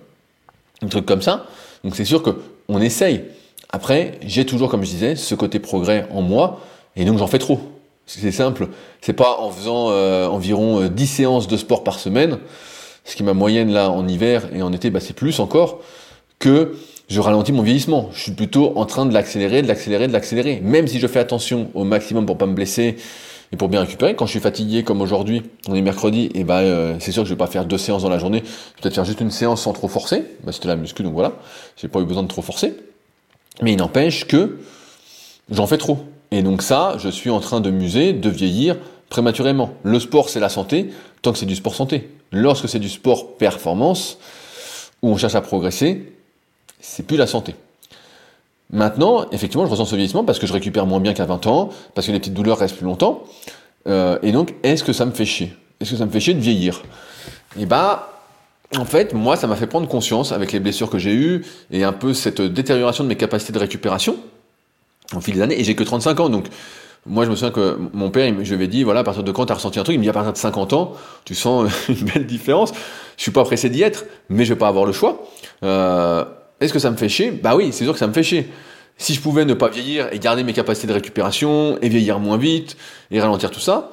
un 0.82 0.88
truc 0.88 1.06
comme 1.06 1.22
ça. 1.22 1.46
Donc 1.84 1.96
c'est 1.96 2.06
sûr 2.06 2.22
que 2.22 2.38
on 2.70 2.82
essaye. 2.82 3.24
Après, 3.70 4.20
j'ai 4.26 4.46
toujours, 4.46 4.70
comme 4.70 4.84
je 4.84 4.90
disais, 4.90 5.16
ce 5.16 5.36
côté 5.36 5.60
progrès 5.60 6.08
en 6.12 6.22
moi, 6.22 6.62
et 6.96 7.06
donc 7.06 7.18
j'en 7.18 7.28
fais 7.28 7.40
trop. 7.40 7.60
C'est 8.06 8.32
simple. 8.32 8.70
C'est 9.02 9.14
pas 9.14 9.38
en 9.40 9.52
faisant 9.52 9.90
euh, 9.90 10.28
environ 10.28 10.88
10 10.88 11.04
euh, 11.04 11.06
séances 11.06 11.48
de 11.48 11.58
sport 11.58 11.84
par 11.84 12.00
semaine, 12.00 12.40
ce 13.04 13.16
qui 13.16 13.24
est 13.24 13.26
ma 13.26 13.34
moyenne 13.34 13.72
là 13.72 13.92
en 13.92 14.08
hiver 14.08 14.48
et 14.54 14.62
en 14.62 14.72
été, 14.72 14.90
bah, 14.90 15.02
c'est 15.02 15.14
plus 15.16 15.40
encore, 15.40 15.82
que 16.40 16.76
je 17.10 17.20
ralentis 17.20 17.52
mon 17.52 17.64
vieillissement. 17.64 18.10
Je 18.14 18.22
suis 18.22 18.32
plutôt 18.32 18.74
en 18.78 18.86
train 18.86 19.06
de 19.06 19.14
l'accélérer, 19.14 19.62
de 19.62 19.68
l'accélérer, 19.68 20.08
de 20.08 20.14
l'accélérer. 20.14 20.62
Même 20.62 20.88
si 20.88 21.00
je 21.00 21.08
fais 21.08 21.20
attention 21.20 21.70
au 21.74 21.84
maximum 21.84 22.26
pour 22.26 22.38
pas 22.38 22.46
me 22.46 22.54
blesser 22.54 22.98
et 23.52 23.58
pour 23.58 23.70
bien 23.70 23.82
récupérer. 23.82 24.16
Quand 24.16 24.26
je 24.26 24.32
suis 24.32 24.40
fatigué 24.40 24.84
comme 24.84 25.02
aujourd'hui, 25.02 25.44
on 25.68 25.76
est 25.76 25.82
mercredi, 25.82 26.30
et 26.34 26.44
bah 26.44 26.60
euh, 26.60 26.96
c'est 27.00 27.12
sûr 27.12 27.24
que 27.24 27.30
je 27.30 27.34
vais 27.34 27.38
pas 27.38 27.48
faire 27.48 27.66
deux 27.66 27.78
séances 27.78 28.04
dans 28.04 28.10
la 28.10 28.20
journée. 28.20 28.40
Je 28.40 28.44
vais 28.44 28.82
peut-être 28.82 28.96
faire 28.96 29.06
juste 29.06 29.22
une 29.22 29.32
séance 29.32 29.62
sans 29.62 29.74
trop 29.74 29.88
forcer. 29.88 30.24
Bah, 30.44 30.52
c'était 30.52 30.68
la 30.68 30.76
muscu, 30.76 31.04
donc 31.04 31.14
voilà. 31.14 31.34
J'ai 31.78 31.88
pas 31.88 32.00
eu 32.00 32.06
besoin 32.06 32.24
de 32.24 32.28
trop 32.28 32.42
forcer. 32.42 32.76
Mais 33.62 33.74
il 33.74 33.78
n'empêche 33.78 34.26
que 34.28 34.60
j'en 35.50 35.68
fais 35.68 35.78
trop. 35.78 36.00
Et 36.32 36.44
donc 36.44 36.62
ça, 36.62 36.96
je 37.00 37.10
suis 37.10 37.30
en 37.30 37.40
train 37.40 37.62
de 37.62 37.72
muser, 37.72 38.14
de 38.14 38.30
vieillir 38.30 38.76
prématurément. 39.10 39.74
Le 39.84 40.00
sport, 40.00 40.30
c'est 40.30 40.42
la 40.42 40.50
santé, 40.50 40.90
tant 41.22 41.32
que 41.32 41.38
c'est 41.38 41.46
du 41.46 41.56
sport 41.56 41.74
santé. 41.74 42.10
Lorsque 42.32 42.68
c'est 42.68 42.80
du 42.80 42.90
sport 42.90 43.38
performance, 43.38 44.18
où 45.02 45.10
on 45.10 45.18
cherche 45.18 45.36
à 45.36 45.42
progresser, 45.42 46.14
c'est 46.80 47.06
plus 47.06 47.18
la 47.18 47.28
santé. 47.28 47.56
Maintenant, 48.72 49.26
effectivement, 49.32 49.66
je 49.66 49.72
ressens 49.72 49.86
ce 49.86 49.96
vieillissement 49.96 50.24
parce 50.24 50.40
que 50.40 50.48
je 50.48 50.54
récupère 50.54 50.86
moins 50.86 51.00
bien 51.00 51.14
qu'à 51.14 51.26
20 51.26 51.48
ans, 51.48 51.70
parce 51.96 52.08
que 52.08 52.12
les 52.12 52.20
petites 52.20 52.34
douleurs 52.34 52.58
restent 52.58 52.76
plus 52.76 52.86
longtemps. 52.86 53.24
Euh, 53.88 54.20
et 54.22 54.32
donc, 54.32 54.56
est-ce 54.64 54.84
que 54.84 54.94
ça 54.94 55.06
me 55.06 55.12
fait 55.12 55.26
chier? 55.26 55.54
Est-ce 55.80 55.92
que 55.92 55.98
ça 55.98 56.06
me 56.06 56.12
fait 56.12 56.20
chier 56.20 56.34
de 56.34 56.40
vieillir? 56.40 56.82
Et 57.58 57.62
eh 57.62 57.66
bah, 57.66 58.12
en 58.76 58.86
fait, 58.86 59.14
moi, 59.14 59.38
ça 59.38 59.48
m'a 59.48 59.56
fait 59.56 59.68
prendre 59.68 59.88
conscience 59.88 60.32
avec 60.32 60.52
les 60.52 60.60
blessures 60.60 60.90
que 60.90 60.98
j'ai 60.98 61.14
eues 61.14 61.46
et 61.72 61.84
un 61.84 61.94
peu 61.94 62.14
cette 62.14 62.42
détérioration 62.42 63.04
de 63.04 63.10
mes 63.10 63.16
capacités 63.16 63.54
de 63.54 63.60
récupération 63.60 64.18
au 65.16 65.22
fil 65.22 65.36
des 65.36 65.42
années. 65.42 65.60
Et 65.60 65.64
j'ai 65.64 65.76
que 65.76 65.84
35 65.84 66.20
ans, 66.20 66.30
donc 66.30 66.48
moi, 67.06 67.24
je 67.24 67.30
me 67.30 67.36
souviens 67.36 67.52
que 67.52 67.78
mon 67.94 68.10
père, 68.10 68.34
je 68.44 68.50
lui 68.50 68.54
avais 68.54 68.68
dit, 68.68 68.84
voilà, 68.84 69.00
à 69.00 69.04
partir 69.04 69.24
de 69.24 69.32
quand 69.32 69.46
tu 69.46 69.54
as 69.54 69.56
ressenti 69.56 69.80
un 69.80 69.84
truc? 69.84 69.96
Il 69.96 70.00
me 70.00 70.04
dit, 70.04 70.10
à 70.10 70.14
partir 70.14 70.34
de 70.34 70.38
50 70.38 70.74
ans, 70.74 70.94
tu 71.24 71.36
sens 71.36 71.72
une 71.90 71.96
belle 71.96 72.26
différence. 72.26 72.74
Je 73.16 73.22
suis 73.22 73.32
pas 73.32 73.46
pressé 73.46 73.70
d'y 73.70 73.82
être, 73.82 74.06
mais 74.30 74.44
je 74.44 74.54
vais 74.54 74.60
pas 74.60 74.68
avoir 74.68 74.86
le 74.86 74.92
choix. 74.92 75.26
Euh, 75.64 76.26
est-ce 76.60 76.74
que 76.74 76.80
ça 76.80 76.92
me 76.92 76.98
fait 76.98 77.10
chier? 77.10 77.32
Bah 77.32 77.56
oui, 77.56 77.70
c'est 77.72 77.84
sûr 77.84 77.94
que 77.94 78.00
ça 78.00 78.08
me 78.08 78.14
fait 78.14 78.24
chier. 78.24 78.50
Si 78.98 79.14
je 79.14 79.22
pouvais 79.22 79.46
ne 79.46 79.54
pas 79.54 79.70
vieillir 79.70 80.12
et 80.12 80.20
garder 80.20 80.44
mes 80.44 80.54
capacités 80.54 80.88
de 80.88 80.94
récupération 80.94 81.78
et 81.82 81.90
vieillir 81.90 82.20
moins 82.20 82.38
vite 82.38 82.78
et 83.12 83.22
ralentir 83.22 83.52
tout 83.52 83.60
ça, 83.60 83.92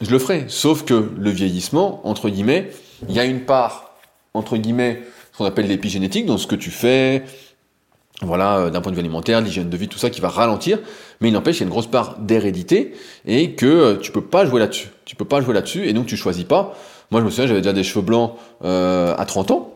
je 0.00 0.10
le 0.10 0.18
ferais. 0.18 0.44
Sauf 0.48 0.84
que 0.84 1.10
le 1.16 1.30
vieillissement, 1.30 2.06
entre 2.06 2.28
guillemets, 2.28 2.70
il 3.08 3.14
y 3.14 3.20
a 3.20 3.24
une 3.24 3.40
part, 3.40 3.94
entre 4.34 4.56
guillemets, 4.56 5.02
ce 5.32 5.38
qu'on 5.38 5.44
appelle 5.46 5.68
l'épigénétique, 5.68 6.26
dans 6.26 6.36
ce 6.36 6.46
que 6.46 6.56
tu 6.56 6.70
fais, 6.70 7.24
voilà, 8.20 8.58
euh, 8.58 8.70
d'un 8.70 8.80
point 8.80 8.92
de 8.92 8.96
vue 8.96 9.00
alimentaire, 9.00 9.40
l'hygiène 9.40 9.70
de 9.70 9.76
vie, 9.76 9.88
tout 9.88 9.98
ça 9.98 10.10
qui 10.10 10.20
va 10.20 10.28
ralentir, 10.28 10.78
mais 11.20 11.28
il 11.28 11.32
n'empêche 11.32 11.56
qu'il 11.56 11.62
y 11.62 11.64
a 11.64 11.68
une 11.68 11.72
grosse 11.72 11.86
part 11.86 12.18
d'hérédité 12.18 12.92
et 13.26 13.52
que 13.52 13.66
euh, 13.66 13.96
tu 13.96 14.12
peux 14.12 14.20
pas 14.22 14.44
jouer 14.44 14.60
là-dessus. 14.60 14.88
Tu 15.04 15.16
peux 15.16 15.24
pas 15.24 15.40
jouer 15.40 15.54
là-dessus 15.54 15.86
et 15.88 15.92
donc 15.92 16.06
tu 16.06 16.16
choisis 16.16 16.44
pas. 16.44 16.76
Moi, 17.10 17.20
je 17.20 17.26
me 17.26 17.30
souviens, 17.30 17.46
j'avais 17.46 17.60
déjà 17.60 17.72
des 17.72 17.82
cheveux 17.82 18.04
blancs 18.04 18.34
euh, 18.64 19.14
à 19.16 19.24
30 19.24 19.50
ans. 19.50 19.71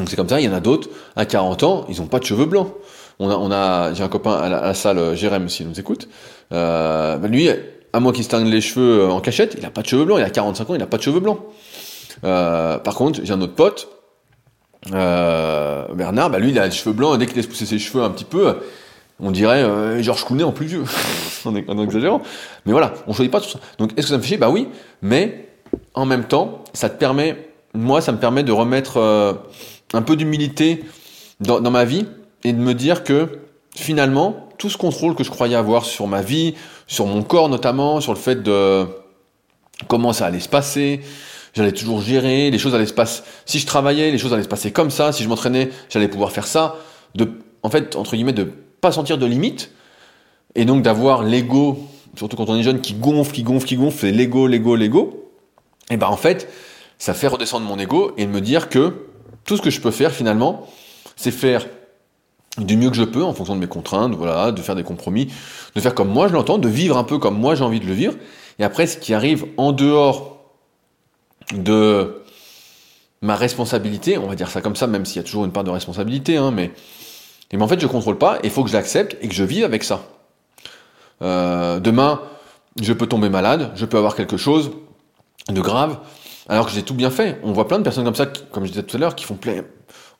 Donc 0.00 0.08
c'est 0.08 0.16
comme 0.16 0.28
ça, 0.28 0.40
il 0.40 0.46
y 0.46 0.48
en 0.48 0.54
a 0.54 0.60
d'autres, 0.60 0.88
à 1.14 1.26
40 1.26 1.62
ans, 1.62 1.84
ils 1.90 2.00
n'ont 2.00 2.06
pas 2.06 2.18
de 2.18 2.24
cheveux 2.24 2.46
blancs. 2.46 2.72
On 3.18 3.28
a, 3.28 3.36
on 3.36 3.52
a, 3.52 3.92
j'ai 3.92 4.02
un 4.02 4.08
copain 4.08 4.32
à 4.32 4.48
la, 4.48 4.72
salle, 4.72 4.96
euh, 4.96 5.14
Jérém, 5.14 5.46
s'il 5.50 5.68
nous 5.68 5.78
écoute. 5.78 6.08
Euh, 6.52 7.18
bah, 7.18 7.28
lui, 7.28 7.50
à 7.92 8.00
moins 8.00 8.12
qu'il 8.12 8.24
se 8.24 8.34
les 8.44 8.62
cheveux 8.62 9.00
euh, 9.00 9.10
en 9.10 9.20
cachette, 9.20 9.56
il 9.58 9.62
n'a 9.62 9.68
pas 9.68 9.82
de 9.82 9.86
cheveux 9.86 10.06
blancs. 10.06 10.18
Il 10.18 10.24
a 10.24 10.30
45 10.30 10.70
ans, 10.70 10.74
il 10.74 10.78
n'a 10.78 10.86
pas 10.86 10.96
de 10.96 11.02
cheveux 11.02 11.20
blancs. 11.20 11.38
Par 12.22 12.94
contre, 12.94 13.20
j'ai 13.22 13.32
un 13.32 13.40
autre 13.42 13.54
pote, 13.54 13.88
Bernard, 14.90 16.30
bah 16.30 16.38
lui, 16.38 16.48
il 16.48 16.58
a 16.58 16.64
les 16.64 16.72
cheveux 16.72 16.94
blancs. 16.94 17.18
Dès 17.18 17.26
qu'il 17.26 17.36
laisse 17.36 17.46
pousser 17.46 17.66
ses 17.66 17.78
cheveux 17.78 18.02
un 18.02 18.10
petit 18.10 18.24
peu, 18.24 18.56
on 19.20 19.30
dirait 19.30 20.02
Georges 20.02 20.24
Clooney 20.24 20.44
en 20.44 20.52
plus 20.52 20.66
vieux, 20.66 20.84
en, 21.44 21.54
en 21.54 21.84
exagérant. 21.84 22.22
Mais 22.64 22.72
voilà, 22.72 22.94
on 23.06 23.12
choisit 23.12 23.30
pas 23.30 23.40
tout 23.40 23.50
ça. 23.50 23.58
Donc, 23.76 23.92
est-ce 23.98 24.06
que 24.06 24.12
ça 24.12 24.16
me 24.16 24.22
fait 24.22 24.28
chier? 24.28 24.36
Bah 24.38 24.48
oui, 24.48 24.66
mais 25.02 25.46
en 25.92 26.06
même 26.06 26.24
temps, 26.24 26.64
ça 26.72 26.88
te 26.88 26.96
permet, 26.98 27.36
moi, 27.74 28.00
ça 28.00 28.12
me 28.12 28.18
permet 28.18 28.44
de 28.44 28.52
remettre 28.52 28.98
un 29.92 30.02
peu 30.02 30.16
d'humilité 30.16 30.84
dans, 31.40 31.60
ma 31.70 31.84
vie 31.84 32.06
et 32.44 32.52
de 32.52 32.58
me 32.58 32.74
dire 32.74 33.04
que 33.04 33.40
finalement, 33.74 34.48
tout 34.58 34.68
ce 34.68 34.76
contrôle 34.76 35.14
que 35.14 35.24
je 35.24 35.30
croyais 35.30 35.56
avoir 35.56 35.84
sur 35.84 36.06
ma 36.06 36.22
vie, 36.22 36.54
sur 36.86 37.06
mon 37.06 37.22
corps 37.22 37.48
notamment, 37.48 38.00
sur 38.00 38.12
le 38.12 38.18
fait 38.18 38.42
de 38.42 38.86
comment 39.88 40.12
ça 40.12 40.26
allait 40.26 40.40
se 40.40 40.48
passer, 40.48 41.00
j'allais 41.54 41.72
toujours 41.72 42.02
gérer, 42.02 42.50
les 42.50 42.58
choses 42.58 42.74
allaient 42.74 42.86
se 42.86 42.92
passer. 42.92 43.22
Si 43.46 43.58
je 43.58 43.66
travaillais, 43.66 44.10
les 44.10 44.18
choses 44.18 44.32
allaient 44.32 44.42
se 44.42 44.48
passer 44.48 44.70
comme 44.70 44.90
ça. 44.90 45.12
Si 45.12 45.22
je 45.22 45.28
m'entraînais, 45.28 45.70
j'allais 45.88 46.08
pouvoir 46.08 46.32
faire 46.32 46.46
ça. 46.46 46.76
De, 47.14 47.30
en 47.62 47.70
fait, 47.70 47.96
entre 47.96 48.14
guillemets, 48.14 48.32
de 48.32 48.44
pas 48.80 48.92
sentir 48.92 49.18
de 49.18 49.26
limite 49.26 49.72
et 50.54 50.64
donc 50.64 50.82
d'avoir 50.82 51.22
l'ego, 51.22 51.78
surtout 52.16 52.36
quand 52.36 52.48
on 52.48 52.56
est 52.56 52.62
jeune, 52.62 52.80
qui 52.80 52.94
gonfle, 52.94 53.32
qui 53.32 53.42
gonfle, 53.42 53.66
qui 53.66 53.76
gonfle, 53.76 53.98
c'est 53.98 54.12
l'ego, 54.12 54.46
l'ego, 54.46 54.76
l'ego. 54.76 55.32
Et 55.90 55.96
ben 55.96 56.08
en 56.08 56.16
fait, 56.16 56.48
ça 56.98 57.14
fait 57.14 57.26
redescendre 57.26 57.66
mon 57.66 57.78
ego 57.78 58.12
et 58.16 58.26
de 58.26 58.30
me 58.30 58.40
dire 58.40 58.68
que 58.68 59.09
tout 59.50 59.56
ce 59.56 59.62
que 59.62 59.70
je 59.70 59.80
peux 59.80 59.90
faire 59.90 60.12
finalement, 60.12 60.68
c'est 61.16 61.32
faire 61.32 61.66
du 62.56 62.76
mieux 62.76 62.88
que 62.88 62.94
je 62.94 63.02
peux 63.02 63.24
en 63.24 63.34
fonction 63.34 63.56
de 63.56 63.60
mes 63.60 63.66
contraintes, 63.66 64.12
voilà, 64.14 64.52
de 64.52 64.62
faire 64.62 64.76
des 64.76 64.84
compromis, 64.84 65.26
de 65.74 65.80
faire 65.80 65.92
comme 65.92 66.08
moi 66.08 66.28
je 66.28 66.34
l'entends, 66.34 66.58
de 66.58 66.68
vivre 66.68 66.96
un 66.96 67.02
peu 67.02 67.18
comme 67.18 67.36
moi 67.36 67.56
j'ai 67.56 67.64
envie 67.64 67.80
de 67.80 67.86
le 67.86 67.92
vivre. 67.92 68.14
Et 68.60 68.62
après, 68.62 68.86
ce 68.86 68.96
qui 68.96 69.12
arrive 69.12 69.46
en 69.56 69.72
dehors 69.72 70.38
de 71.52 72.22
ma 73.22 73.34
responsabilité, 73.34 74.18
on 74.18 74.28
va 74.28 74.36
dire 74.36 74.48
ça 74.48 74.60
comme 74.60 74.76
ça, 74.76 74.86
même 74.86 75.04
s'il 75.04 75.16
y 75.16 75.18
a 75.18 75.24
toujours 75.24 75.44
une 75.44 75.50
part 75.50 75.64
de 75.64 75.70
responsabilité, 75.70 76.36
hein, 76.36 76.52
mais, 76.52 76.70
mais 77.52 77.60
en 77.60 77.66
fait 77.66 77.80
je 77.80 77.88
contrôle 77.88 78.18
pas, 78.18 78.38
il 78.44 78.50
faut 78.50 78.62
que 78.62 78.70
je 78.70 78.74
l'accepte 78.74 79.16
et 79.20 79.26
que 79.26 79.34
je 79.34 79.42
vive 79.42 79.64
avec 79.64 79.82
ça. 79.82 80.04
Euh, 81.22 81.80
demain, 81.80 82.20
je 82.80 82.92
peux 82.92 83.08
tomber 83.08 83.30
malade, 83.30 83.72
je 83.74 83.84
peux 83.84 83.98
avoir 83.98 84.14
quelque 84.14 84.36
chose 84.36 84.70
de 85.48 85.60
grave, 85.60 85.98
alors 86.50 86.66
que 86.66 86.72
j'ai 86.72 86.82
tout 86.82 86.94
bien 86.94 87.10
fait. 87.10 87.38
On 87.44 87.52
voit 87.52 87.68
plein 87.68 87.78
de 87.78 87.84
personnes 87.84 88.04
comme 88.04 88.16
ça, 88.16 88.26
comme 88.26 88.64
je 88.64 88.70
disais 88.70 88.82
tout 88.82 88.96
à 88.96 89.00
l'heure, 89.00 89.14
qui 89.14 89.24
font 89.24 89.36
plein, 89.36 89.62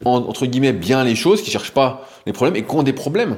entre 0.05 0.47
guillemets 0.47 0.73
bien 0.73 1.03
les 1.03 1.17
choses, 1.17 1.43
qui 1.43 1.51
cherchent 1.51 1.73
pas 1.73 2.09
les 2.25 2.33
problèmes 2.33 2.55
et 2.57 2.65
qui 2.65 2.75
ont 2.75 2.85
des 2.85 2.93
problèmes. 2.93 3.37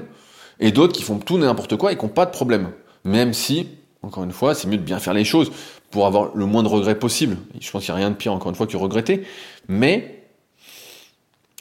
Et 0.60 0.72
d'autres 0.72 0.92
qui 0.92 1.02
font 1.02 1.18
tout 1.18 1.38
n'importe 1.38 1.76
quoi 1.76 1.92
et 1.92 1.96
qui 1.96 2.04
n'ont 2.04 2.10
pas 2.10 2.26
de 2.26 2.30
problème. 2.30 2.70
Même 3.04 3.32
si, 3.32 3.66
encore 4.02 4.24
une 4.24 4.32
fois, 4.32 4.54
c'est 4.54 4.68
mieux 4.68 4.76
de 4.76 4.82
bien 4.82 4.98
faire 4.98 5.14
les 5.14 5.24
choses 5.24 5.50
pour 5.90 6.06
avoir 6.06 6.32
le 6.34 6.44
moins 6.44 6.62
de 6.62 6.68
regrets 6.68 6.94
possible. 6.98 7.38
Je 7.58 7.70
pense 7.70 7.82
qu'il 7.82 7.94
n'y 7.94 7.98
a 7.98 8.04
rien 8.04 8.10
de 8.10 8.16
pire, 8.16 8.34
encore 8.34 8.50
une 8.50 8.54
fois, 8.56 8.66
que 8.66 8.76
regretter. 8.76 9.22
Mais, 9.68 10.26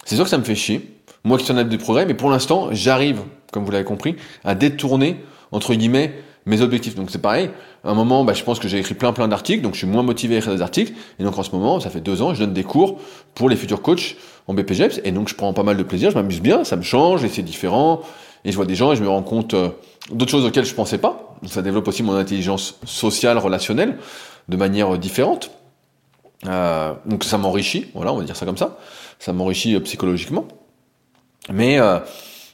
c'est 0.03 0.15
sûr 0.15 0.25
que 0.25 0.29
ça 0.29 0.38
me 0.38 0.43
fait 0.43 0.53
chier. 0.53 0.97
Moi 1.23 1.38
qui 1.38 1.45
suis 1.45 1.53
un 1.53 1.63
des 1.63 1.77
progrès, 1.77 2.05
mais 2.05 2.13
pour 2.13 2.29
l'instant, 2.29 2.67
j'arrive, 2.71 3.21
comme 3.53 3.63
vous 3.63 3.71
l'avez 3.71 3.86
compris, 3.86 4.17
à 4.43 4.53
détourner, 4.53 5.23
entre 5.53 5.75
guillemets, 5.75 6.13
mes 6.45 6.61
objectifs. 6.61 6.95
Donc 6.95 7.11
c'est 7.11 7.21
pareil. 7.21 7.49
À 7.83 7.89
un 7.89 7.93
moment, 7.93 8.23
bah, 8.23 8.33
je 8.33 8.43
pense 8.43 8.59
que 8.59 8.67
j'ai 8.67 8.79
écrit 8.79 8.93
plein 8.93 9.13
plein 9.13 9.27
d'articles, 9.27 9.61
donc 9.61 9.73
je 9.73 9.79
suis 9.79 9.87
moins 9.87 10.03
motivé 10.03 10.35
à 10.35 10.37
écrire 10.39 10.55
des 10.55 10.61
articles. 10.61 10.93
Et 11.19 11.23
donc 11.23 11.37
en 11.37 11.43
ce 11.43 11.51
moment, 11.51 11.79
ça 11.79 11.89
fait 11.89 12.01
deux 12.01 12.21
ans, 12.21 12.33
je 12.33 12.39
donne 12.39 12.53
des 12.53 12.63
cours 12.63 12.99
pour 13.35 13.49
les 13.49 13.55
futurs 13.55 13.81
coachs 13.81 14.15
en 14.47 14.53
BPGEPS. 14.53 15.01
Et 15.03 15.11
donc 15.11 15.29
je 15.29 15.35
prends 15.35 15.53
pas 15.53 15.63
mal 15.63 15.77
de 15.77 15.83
plaisir, 15.83 16.11
je 16.11 16.15
m'amuse 16.15 16.41
bien, 16.41 16.63
ça 16.63 16.75
me 16.75 16.81
change 16.81 17.23
et 17.23 17.29
c'est 17.29 17.43
différent. 17.43 18.01
Et 18.43 18.51
je 18.51 18.55
vois 18.55 18.65
des 18.65 18.75
gens 18.75 18.91
et 18.91 18.95
je 18.95 19.03
me 19.03 19.09
rends 19.09 19.21
compte 19.21 19.53
euh, 19.53 19.69
d'autres 20.11 20.31
choses 20.31 20.45
auxquelles 20.45 20.65
je 20.65 20.73
pensais 20.73 20.97
pas. 20.97 21.35
Ça 21.45 21.61
développe 21.61 21.87
aussi 21.87 22.01
mon 22.01 22.15
intelligence 22.15 22.79
sociale, 22.85 23.37
relationnelle, 23.37 23.97
de 24.49 24.57
manière 24.57 24.97
différente. 24.97 25.51
Euh, 26.47 26.93
donc 27.05 27.23
ça 27.23 27.37
m'enrichit, 27.37 27.85
voilà, 27.93 28.11
on 28.13 28.17
va 28.17 28.23
dire 28.23 28.35
ça 28.35 28.47
comme 28.47 28.57
ça. 28.57 28.79
Ça 29.19 29.31
m'enrichit 29.31 29.79
psychologiquement. 29.81 30.47
Mais 31.53 31.79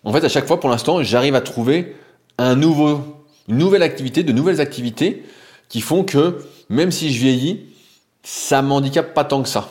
en 0.04 0.14
fait, 0.14 0.24
à 0.24 0.30
chaque 0.30 0.48
fois, 0.48 0.60
pour 0.60 0.70
l'instant, 0.70 1.04
j'arrive 1.04 1.36
à 1.36 1.42
trouver 1.42 1.96
un 2.38 2.56
nouveau, 2.56 3.17
une 3.48 3.58
nouvelle 3.58 3.84
activité, 3.84 4.24
de 4.24 4.32
nouvelles 4.32 4.62
activités 4.62 5.24
qui 5.70 5.82
font 5.82 6.04
que 6.04 6.38
même 6.70 6.92
si 6.92 7.12
je 7.12 7.20
vieillis, 7.20 7.66
ça 8.24 8.62
m'handicape 8.62 9.14
pas 9.14 9.24
tant 9.24 9.42
que 9.42 9.50
ça, 9.50 9.70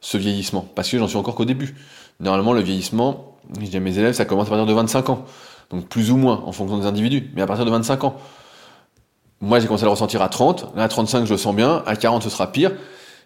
ce 0.00 0.16
vieillissement, 0.16 0.66
parce 0.74 0.88
que 0.88 0.98
j'en 0.98 1.08
suis 1.08 1.16
encore 1.16 1.34
qu'au 1.34 1.44
début. 1.44 1.74
Normalement, 2.20 2.52
le 2.52 2.60
vieillissement, 2.60 3.36
je 3.60 3.66
dis 3.66 3.76
à 3.76 3.80
mes 3.80 3.98
élèves, 3.98 4.14
ça 4.14 4.24
commence 4.24 4.46
à 4.46 4.50
partir 4.50 4.66
de 4.66 4.72
25 4.72 5.10
ans. 5.10 5.24
Donc 5.70 5.86
plus 5.88 6.10
ou 6.10 6.16
moins, 6.16 6.42
en 6.46 6.52
fonction 6.52 6.78
des 6.78 6.86
individus, 6.86 7.30
mais 7.34 7.42
à 7.42 7.46
partir 7.46 7.64
de 7.64 7.70
25 7.70 8.04
ans. 8.04 8.16
Moi, 9.40 9.60
j'ai 9.60 9.66
commencé 9.66 9.84
à 9.84 9.86
le 9.86 9.90
ressentir 9.90 10.22
à 10.22 10.28
30, 10.28 10.74
là 10.74 10.84
à 10.84 10.88
35, 10.88 11.26
je 11.26 11.32
le 11.32 11.38
sens 11.38 11.54
bien, 11.54 11.82
à 11.86 11.94
40, 11.94 12.22
ce 12.22 12.30
sera 12.30 12.50
pire. 12.50 12.72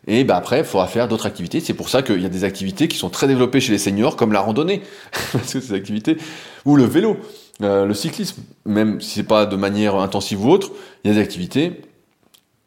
Et 0.09 0.25
bah 0.25 0.37
après, 0.37 0.59
il 0.59 0.65
faudra 0.65 0.89
faire 0.89 1.07
d'autres 1.07 1.27
activités. 1.27 1.61
C'est 1.61 1.75
pour 1.75 1.89
ça 1.89 2.03
qu'il 2.03 2.21
y 2.21 2.27
a 2.27 2.29
des 2.29 2.43
activités 2.43 2.89
qui 2.89 2.99
sont 2.99 3.09
très 3.09 3.29
développées 3.29 3.61
chez 3.61 3.71
les 3.71 3.79
seniors, 3.79 4.17
comme 4.17 4.33
la 4.33 4.41
randonnée, 4.41 4.83
parce 5.33 5.53
que 5.53 5.61
ces 5.61 5.73
activités, 5.73 6.17
ou 6.65 6.77
le 6.77 6.85
vélo, 6.85 7.19
euh, 7.63 7.87
le 7.87 7.95
cyclisme, 7.95 8.43
même 8.65 9.01
si 9.01 9.11
c'est 9.11 9.23
pas 9.23 9.47
de 9.47 9.57
manière 9.57 9.97
intensive 9.97 10.45
ou 10.45 10.51
autre, 10.51 10.71
il 11.05 11.09
y 11.09 11.11
a 11.11 11.15
des 11.15 11.21
activités 11.21 11.83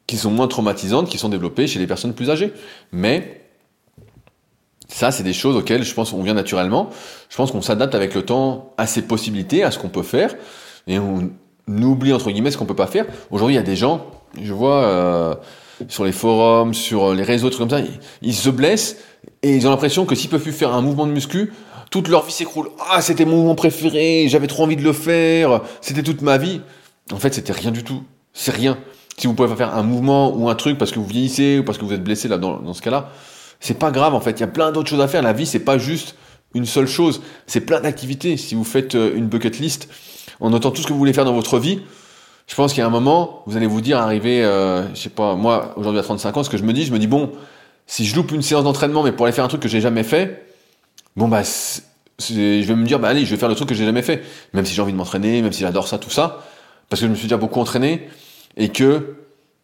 qui 0.07 0.17
sont 0.17 0.31
moins 0.31 0.47
traumatisantes, 0.47 1.09
qui 1.09 1.17
sont 1.17 1.29
développées 1.29 1.67
chez 1.67 1.79
les 1.79 1.87
personnes 1.87 2.13
plus 2.13 2.29
âgées. 2.29 2.53
Mais 2.91 3.41
ça, 4.87 5.11
c'est 5.11 5.23
des 5.23 5.33
choses 5.33 5.55
auxquelles 5.55 5.83
je 5.83 5.93
pense 5.93 6.11
qu'on 6.11 6.23
vient 6.23 6.33
naturellement. 6.33 6.89
Je 7.29 7.35
pense 7.35 7.51
qu'on 7.51 7.61
s'adapte 7.61 7.95
avec 7.95 8.13
le 8.13 8.23
temps 8.23 8.73
à 8.77 8.87
ses 8.87 9.01
possibilités, 9.01 9.63
à 9.63 9.71
ce 9.71 9.79
qu'on 9.79 9.89
peut 9.89 10.03
faire, 10.03 10.35
et 10.87 10.99
on 10.99 11.31
oublie 11.67 12.13
entre 12.13 12.29
guillemets 12.29 12.51
ce 12.51 12.57
qu'on 12.57 12.65
peut 12.65 12.75
pas 12.75 12.87
faire. 12.87 13.05
Aujourd'hui, 13.31 13.55
il 13.55 13.57
y 13.57 13.61
a 13.61 13.65
des 13.65 13.75
gens, 13.75 14.05
je 14.39 14.53
vois 14.53 14.83
euh, 14.83 15.35
sur 15.87 16.05
les 16.05 16.11
forums, 16.11 16.73
sur 16.73 17.13
les 17.13 17.23
réseaux, 17.23 17.49
trucs 17.49 17.67
comme 17.67 17.77
ça, 17.77 17.85
ils, 18.21 18.33
se 18.33 18.49
blessent 18.49 18.97
et 19.43 19.55
ils 19.55 19.67
ont 19.67 19.69
l'impression 19.69 20.05
que 20.05 20.15
s'ils 20.15 20.29
peuvent 20.29 20.41
plus 20.41 20.51
faire 20.51 20.73
un 20.73 20.81
mouvement 20.81 21.07
de 21.07 21.11
muscu, 21.11 21.53
toute 21.91 22.07
leur 22.07 22.25
vie 22.25 22.31
s'écroule. 22.31 22.69
Ah, 22.89 23.01
c'était 23.01 23.25
mon 23.25 23.37
mouvement 23.37 23.55
préféré, 23.55 24.27
j'avais 24.27 24.47
trop 24.47 24.63
envie 24.63 24.75
de 24.75 24.83
le 24.83 24.93
faire, 24.93 25.61
c'était 25.81 26.03
toute 26.03 26.21
ma 26.21 26.37
vie. 26.37 26.61
En 27.11 27.17
fait, 27.17 27.33
c'était 27.33 27.53
rien 27.53 27.71
du 27.71 27.83
tout. 27.83 28.03
C'est 28.33 28.51
rien. 28.51 28.77
Si 29.17 29.27
vous 29.27 29.33
pouvez 29.33 29.47
pas 29.47 29.55
faire 29.55 29.75
un 29.75 29.83
mouvement 29.83 30.35
ou 30.35 30.49
un 30.49 30.55
truc 30.55 30.77
parce 30.77 30.91
que 30.91 30.99
vous 30.99 31.05
vieillissez 31.05 31.59
ou 31.59 31.63
parce 31.63 31.77
que 31.77 31.85
vous 31.85 31.93
êtes 31.93 32.03
blessé 32.03 32.27
là 32.27 32.37
dans, 32.37 32.57
dans 32.59 32.73
ce 32.73 32.81
cas-là, 32.81 33.11
c'est 33.59 33.79
pas 33.79 33.91
grave 33.91 34.13
en 34.13 34.19
fait. 34.19 34.31
Il 34.31 34.41
y 34.41 34.43
a 34.43 34.47
plein 34.47 34.71
d'autres 34.71 34.89
choses 34.89 35.01
à 35.01 35.07
faire. 35.07 35.21
La 35.21 35.33
vie, 35.33 35.45
c'est 35.45 35.59
pas 35.59 35.77
juste 35.77 36.15
une 36.53 36.65
seule 36.65 36.87
chose. 36.87 37.21
C'est 37.47 37.61
plein 37.61 37.81
d'activités. 37.81 38.37
Si 38.37 38.55
vous 38.55 38.63
faites 38.63 38.95
euh, 38.95 39.15
une 39.15 39.27
bucket 39.27 39.59
list 39.59 39.89
en 40.39 40.49
notant 40.49 40.71
tout 40.71 40.81
ce 40.81 40.87
que 40.87 40.93
vous 40.93 40.99
voulez 40.99 41.13
faire 41.13 41.25
dans 41.25 41.33
votre 41.33 41.59
vie, 41.59 41.79
je 42.47 42.55
pense 42.55 42.73
qu'il 42.73 42.81
y 42.81 42.83
a 42.83 42.87
un 42.87 42.91
moment, 42.91 43.41
vous 43.45 43.57
allez 43.57 43.67
vous 43.67 43.81
dire, 43.81 43.99
arriver, 43.99 44.43
euh, 44.43 44.87
je 44.93 44.99
sais 44.99 45.09
pas, 45.09 45.35
moi 45.35 45.73
aujourd'hui 45.77 45.99
à 45.99 46.03
35 46.03 46.37
ans, 46.37 46.43
ce 46.43 46.49
que 46.49 46.57
je 46.57 46.63
me 46.63 46.73
dis, 46.73 46.85
je 46.85 46.93
me 46.93 46.99
dis 46.99 47.07
bon, 47.07 47.31
si 47.87 48.05
je 48.05 48.15
loupe 48.15 48.31
une 48.31 48.41
séance 48.41 48.63
d'entraînement, 48.63 49.03
mais 49.03 49.11
pour 49.11 49.25
aller 49.25 49.33
faire 49.33 49.45
un 49.45 49.47
truc 49.47 49.61
que 49.61 49.67
j'ai 49.67 49.81
jamais 49.81 50.03
fait, 50.03 50.45
bon 51.15 51.27
bah, 51.27 51.41
je 52.19 52.33
vais 52.33 52.75
me 52.75 52.85
dire 52.85 52.99
bah 52.99 53.09
allez, 53.09 53.25
je 53.25 53.31
vais 53.31 53.37
faire 53.37 53.49
le 53.49 53.55
truc 53.55 53.69
que 53.69 53.75
j'ai 53.75 53.85
jamais 53.85 54.03
fait, 54.03 54.23
même 54.53 54.65
si 54.65 54.73
j'ai 54.73 54.81
envie 54.81 54.91
de 54.91 54.97
m'entraîner, 54.97 55.41
même 55.41 55.51
si 55.51 55.61
j'adore 55.61 55.87
ça, 55.87 55.97
tout 55.97 56.09
ça, 56.09 56.43
parce 56.89 57.01
que 57.01 57.07
je 57.07 57.11
me 57.11 57.15
suis 57.15 57.25
déjà 57.25 57.37
beaucoup 57.37 57.59
entraîné 57.59 58.07
et 58.57 58.69
que 58.69 59.15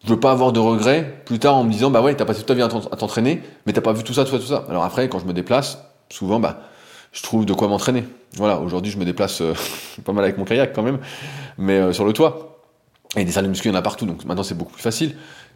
je 0.03 0.09
veux 0.09 0.19
pas 0.19 0.31
avoir 0.31 0.51
de 0.51 0.59
regrets 0.59 1.21
plus 1.25 1.39
tard 1.39 1.55
en 1.55 1.63
me 1.63 1.71
disant 1.71 1.91
bah 1.91 2.01
ouais 2.01 2.15
t'as 2.15 2.25
passé 2.25 2.39
toute 2.39 2.47
ta 2.47 2.53
vie 2.53 2.63
à 2.63 2.67
t'entraîner 2.67 3.41
mais 3.65 3.73
t'as 3.73 3.81
pas 3.81 3.93
vu 3.93 4.03
tout 4.03 4.13
ça 4.13 4.25
tout 4.25 4.31
ça 4.31 4.39
tout 4.39 4.45
ça. 4.45 4.65
Alors 4.69 4.83
après 4.83 5.07
quand 5.09 5.19
je 5.19 5.25
me 5.25 5.33
déplace 5.33 5.77
souvent 6.09 6.39
bah 6.39 6.61
je 7.11 7.21
trouve 7.21 7.45
de 7.45 7.53
quoi 7.53 7.67
m'entraîner. 7.67 8.03
Voilà 8.35 8.59
aujourd'hui 8.59 8.91
je 8.91 8.97
me 8.97 9.05
déplace 9.05 9.41
euh, 9.41 9.53
pas 10.03 10.13
mal 10.13 10.23
avec 10.23 10.37
mon 10.37 10.45
kayak 10.45 10.73
quand 10.73 10.83
même 10.83 10.99
mais 11.57 11.77
euh, 11.77 11.93
sur 11.93 12.05
le 12.05 12.13
toit 12.13 12.50
et 13.15 13.25
des 13.25 13.31
salles 13.31 13.45
de 13.45 13.49
muscu 13.49 13.67
il 13.67 13.71
y 13.71 13.75
en 13.75 13.77
a 13.77 13.81
partout 13.81 14.05
donc 14.05 14.25
maintenant 14.25 14.43
c'est 14.43 14.57
beaucoup 14.57 14.73
plus 14.73 14.81
facile. 14.81 15.15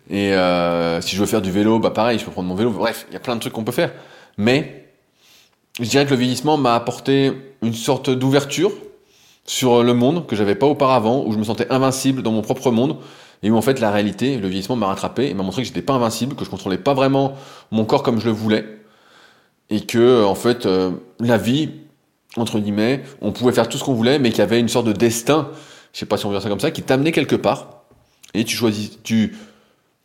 Et 0.09 0.33
euh, 0.33 1.01
si 1.01 1.15
je 1.15 1.21
veux 1.21 1.25
faire 1.25 1.41
du 1.41 1.51
vélo 1.51 1.79
bah 1.79 1.91
pareil 1.91 2.19
je 2.19 2.25
peux 2.25 2.31
prendre 2.31 2.47
mon 2.47 2.55
vélo. 2.55 2.71
Bref 2.71 3.05
il 3.09 3.13
y 3.13 3.17
a 3.17 3.19
plein 3.19 3.35
de 3.35 3.41
trucs 3.41 3.53
qu'on 3.53 3.63
peut 3.63 3.71
faire. 3.71 3.91
Mais 4.37 4.89
je 5.79 5.89
dirais 5.89 6.05
que 6.05 6.11
le 6.11 6.17
vieillissement 6.17 6.57
m'a 6.57 6.75
apporté 6.75 7.33
une 7.61 7.73
sorte 7.73 8.09
d'ouverture 8.09 8.71
sur 9.45 9.83
le 9.83 9.93
monde 9.93 10.25
que 10.25 10.35
j'avais 10.35 10.55
pas 10.55 10.65
auparavant 10.65 11.23
où 11.25 11.31
je 11.31 11.37
me 11.37 11.43
sentais 11.43 11.71
invincible 11.71 12.23
dans 12.23 12.31
mon 12.31 12.41
propre 12.41 12.71
monde 12.71 12.97
et 13.43 13.51
où 13.51 13.57
en 13.57 13.61
fait 13.61 13.79
la 13.79 13.91
réalité, 13.91 14.37
le 14.37 14.47
vieillissement 14.47 14.75
m'a 14.75 14.87
rattrapé 14.87 15.29
et 15.29 15.33
m'a 15.33 15.43
montré 15.43 15.61
que 15.61 15.67
j'étais 15.67 15.81
pas 15.81 15.93
invincible, 15.93 16.35
que 16.35 16.45
je 16.45 16.49
contrôlais 16.49 16.77
pas 16.77 16.93
vraiment 16.93 17.33
mon 17.71 17.85
corps 17.85 18.03
comme 18.03 18.19
je 18.19 18.25
le 18.25 18.31
voulais, 18.31 18.65
et 19.69 19.81
que 19.81 20.23
en 20.23 20.35
fait 20.35 20.65
euh, 20.65 20.91
la 21.19 21.37
vie, 21.37 21.69
entre 22.37 22.59
guillemets, 22.59 23.03
on 23.21 23.31
pouvait 23.31 23.51
faire 23.51 23.69
tout 23.69 23.77
ce 23.77 23.83
qu'on 23.83 23.93
voulait, 23.93 24.17
mais 24.19 24.29
qu'il 24.29 24.39
y 24.39 24.41
avait 24.41 24.59
une 24.59 24.67
sorte 24.67 24.87
de 24.87 24.93
destin, 24.93 25.49
je 25.95 26.01
sais 26.01 26.05
pas 26.05 26.17
si 26.17 26.25
on 26.25 26.29
veut 26.29 26.35
dire 26.35 26.43
ça 26.43 26.49
comme 26.49 26.59
ça, 26.59 26.71
qui 26.71 26.83
t'amenait 26.83 27.13
quelque 27.13 27.37
part, 27.37 27.83
et 28.33 28.43
tu 28.43 28.53
choisis, 28.53 29.01
tu 29.01 29.33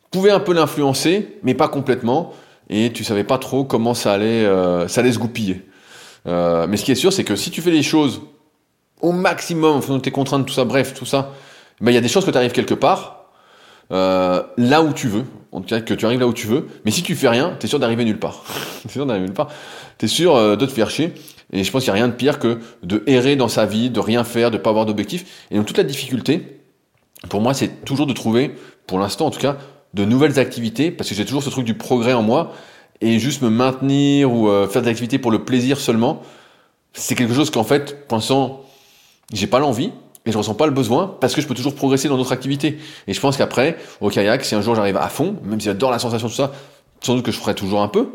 pouvais 0.09 0.31
un 0.31 0.39
peu 0.39 0.53
l'influencer, 0.53 1.37
mais 1.43 1.53
pas 1.53 1.67
complètement, 1.67 2.31
et 2.69 2.93
tu 2.93 3.03
savais 3.03 3.25
pas 3.25 3.37
trop 3.37 3.65
comment 3.65 3.93
ça 3.93 4.13
allait, 4.13 4.45
euh, 4.45 4.87
ça 4.87 5.01
allait 5.01 5.11
se 5.11 5.19
goupiller. 5.19 5.65
Euh, 6.27 6.65
mais 6.65 6.77
ce 6.77 6.85
qui 6.85 6.93
est 6.93 6.95
sûr, 6.95 7.11
c'est 7.11 7.25
que 7.25 7.35
si 7.35 7.51
tu 7.51 7.61
fais 7.61 7.71
les 7.71 7.83
choses 7.83 8.21
au 9.01 9.11
maximum, 9.11 9.81
en 9.85 9.93
de 9.95 9.99
tes 9.99 10.11
contraintes, 10.11 10.45
tout 10.45 10.53
ça, 10.53 10.63
bref, 10.63 10.93
tout 10.93 11.05
ça, 11.05 11.33
ben, 11.81 11.91
il 11.91 11.95
y 11.95 11.97
a 11.97 12.01
des 12.01 12.07
choses 12.07 12.23
que 12.23 12.31
tu 12.31 12.37
arrives 12.37 12.53
quelque 12.53 12.73
part, 12.73 13.25
euh, 13.91 14.43
là 14.55 14.83
où 14.83 14.93
tu 14.93 15.09
veux, 15.09 15.25
en 15.51 15.59
tout 15.59 15.67
cas 15.67 15.81
que 15.81 15.93
tu 15.93 16.05
arrives 16.05 16.21
là 16.21 16.27
où 16.27 16.33
tu 16.33 16.47
veux, 16.47 16.69
mais 16.85 16.91
si 16.91 17.03
tu 17.03 17.15
fais 17.15 17.27
rien, 17.27 17.57
t'es 17.59 17.67
sûr 17.67 17.79
d'arriver 17.79 18.05
nulle 18.05 18.19
part. 18.19 18.45
t'es 18.83 18.87
sûr 18.93 19.05
d'arriver 19.05 19.25
nulle 19.25 19.35
part. 19.35 19.49
T'es 19.97 20.07
sûr 20.07 20.55
de 20.55 20.65
te 20.65 20.71
faire 20.71 20.89
chier. 20.89 21.13
Et 21.51 21.63
je 21.63 21.71
pense 21.71 21.83
qu'il 21.83 21.93
n'y 21.93 21.99
a 21.99 22.03
rien 22.03 22.07
de 22.07 22.15
pire 22.15 22.39
que 22.39 22.59
de 22.83 23.03
errer 23.07 23.35
dans 23.35 23.47
sa 23.47 23.65
vie, 23.65 23.89
de 23.89 23.99
rien 23.99 24.23
faire, 24.23 24.51
de 24.51 24.57
pas 24.57 24.69
avoir 24.69 24.85
d'objectif. 24.85 25.45
Et 25.51 25.55
donc 25.55 25.65
toute 25.65 25.77
la 25.77 25.83
difficulté, 25.83 26.61
pour 27.29 27.41
moi, 27.41 27.53
c'est 27.53 27.83
toujours 27.85 28.07
de 28.07 28.13
trouver, 28.13 28.55
pour 28.87 28.99
l'instant 28.99 29.27
en 29.27 29.31
tout 29.31 29.39
cas, 29.39 29.57
de 29.93 30.05
nouvelles 30.05 30.39
activités, 30.39 30.91
parce 30.91 31.09
que 31.09 31.15
j'ai 31.15 31.25
toujours 31.25 31.43
ce 31.43 31.49
truc 31.49 31.65
du 31.65 31.73
progrès 31.73 32.13
en 32.13 32.21
moi, 32.21 32.53
et 33.01 33.19
juste 33.19 33.41
me 33.41 33.49
maintenir 33.49 34.31
ou 34.31 34.47
euh, 34.47 34.67
faire 34.67 34.81
des 34.81 34.89
activités 34.89 35.19
pour 35.19 35.31
le 35.31 35.43
plaisir 35.43 35.79
seulement, 35.79 36.21
c'est 36.93 37.15
quelque 37.15 37.33
chose 37.33 37.49
qu'en 37.49 37.63
fait, 37.63 38.07
pour 38.07 38.17
l'instant, 38.17 38.61
j'ai 39.33 39.47
pas 39.47 39.59
l'envie, 39.59 39.91
et 40.25 40.31
je 40.31 40.37
ressens 40.37 40.53
pas 40.53 40.65
le 40.65 40.71
besoin 40.71 41.15
parce 41.19 41.33
que 41.33 41.41
je 41.41 41.47
peux 41.47 41.55
toujours 41.55 41.75
progresser 41.75 42.07
dans 42.07 42.17
d'autres 42.17 42.31
activités. 42.31 42.77
Et 43.07 43.13
je 43.13 43.19
pense 43.19 43.37
qu'après, 43.37 43.77
au 44.01 44.09
kayak, 44.09 44.45
si 44.45 44.55
un 44.55 44.61
jour 44.61 44.75
j'arrive 44.75 44.97
à 44.97 45.09
fond, 45.09 45.37
même 45.43 45.59
si 45.59 45.65
j'adore 45.65 45.91
la 45.91 45.99
sensation 45.99 46.27
de 46.27 46.33
ça, 46.33 46.51
sans 47.01 47.15
doute 47.15 47.25
que 47.25 47.31
je 47.31 47.39
ferai 47.39 47.55
toujours 47.55 47.81
un 47.81 47.87
peu. 47.87 48.09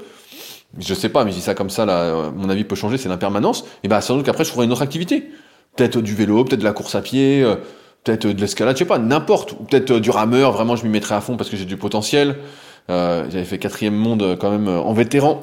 Je 0.79 0.95
sais 0.95 1.09
pas, 1.09 1.25
mais 1.25 1.31
je 1.31 1.37
dis 1.37 1.43
ça 1.43 1.55
comme 1.55 1.71
ça, 1.71 1.89
euh, 1.89 2.31
mon 2.35 2.49
avis 2.49 2.65
peut 2.65 2.77
changer, 2.77 2.99
c'est 2.99 3.09
l'impermanence. 3.09 3.65
Et 3.83 3.89
bah, 3.89 4.01
sans 4.01 4.17
doute 4.17 4.27
qu'après, 4.27 4.45
je 4.45 4.51
ferai 4.51 4.65
une 4.65 4.73
autre 4.73 4.83
activité. 4.83 5.31
Peut-être 5.77 6.01
du 6.01 6.15
vélo, 6.15 6.45
peut-être 6.45 6.61
de 6.61 6.65
la 6.65 6.73
course 6.73 6.95
à 6.95 7.03
pied, 7.03 7.43
euh, 7.43 7.57
peut-être 8.05 8.27
de 8.27 8.41
l'escalade, 8.41 8.77
je 8.77 8.81
sais 8.81 8.85
pas, 8.85 8.99
n'importe. 8.99 9.53
Ou 9.53 9.65
peut-être 9.65 9.93
euh, 9.93 10.01
du 10.01 10.11
rameur, 10.11 10.53
vraiment, 10.53 10.77
je 10.77 10.85
m'y 10.85 10.91
mettrai 10.91 11.15
à 11.15 11.21
fond 11.21 11.37
parce 11.37 11.51
que 11.51 11.57
j'ai 11.57 11.65
du 11.65 11.77
potentiel. 11.77 12.37
Euh, 12.91 13.27
j'avais 13.31 13.45
fait 13.45 13.59
quatrième 13.59 13.95
monde 13.95 14.37
quand 14.41 14.51
même 14.51 14.69
en 14.69 14.93
vétéran 14.93 15.41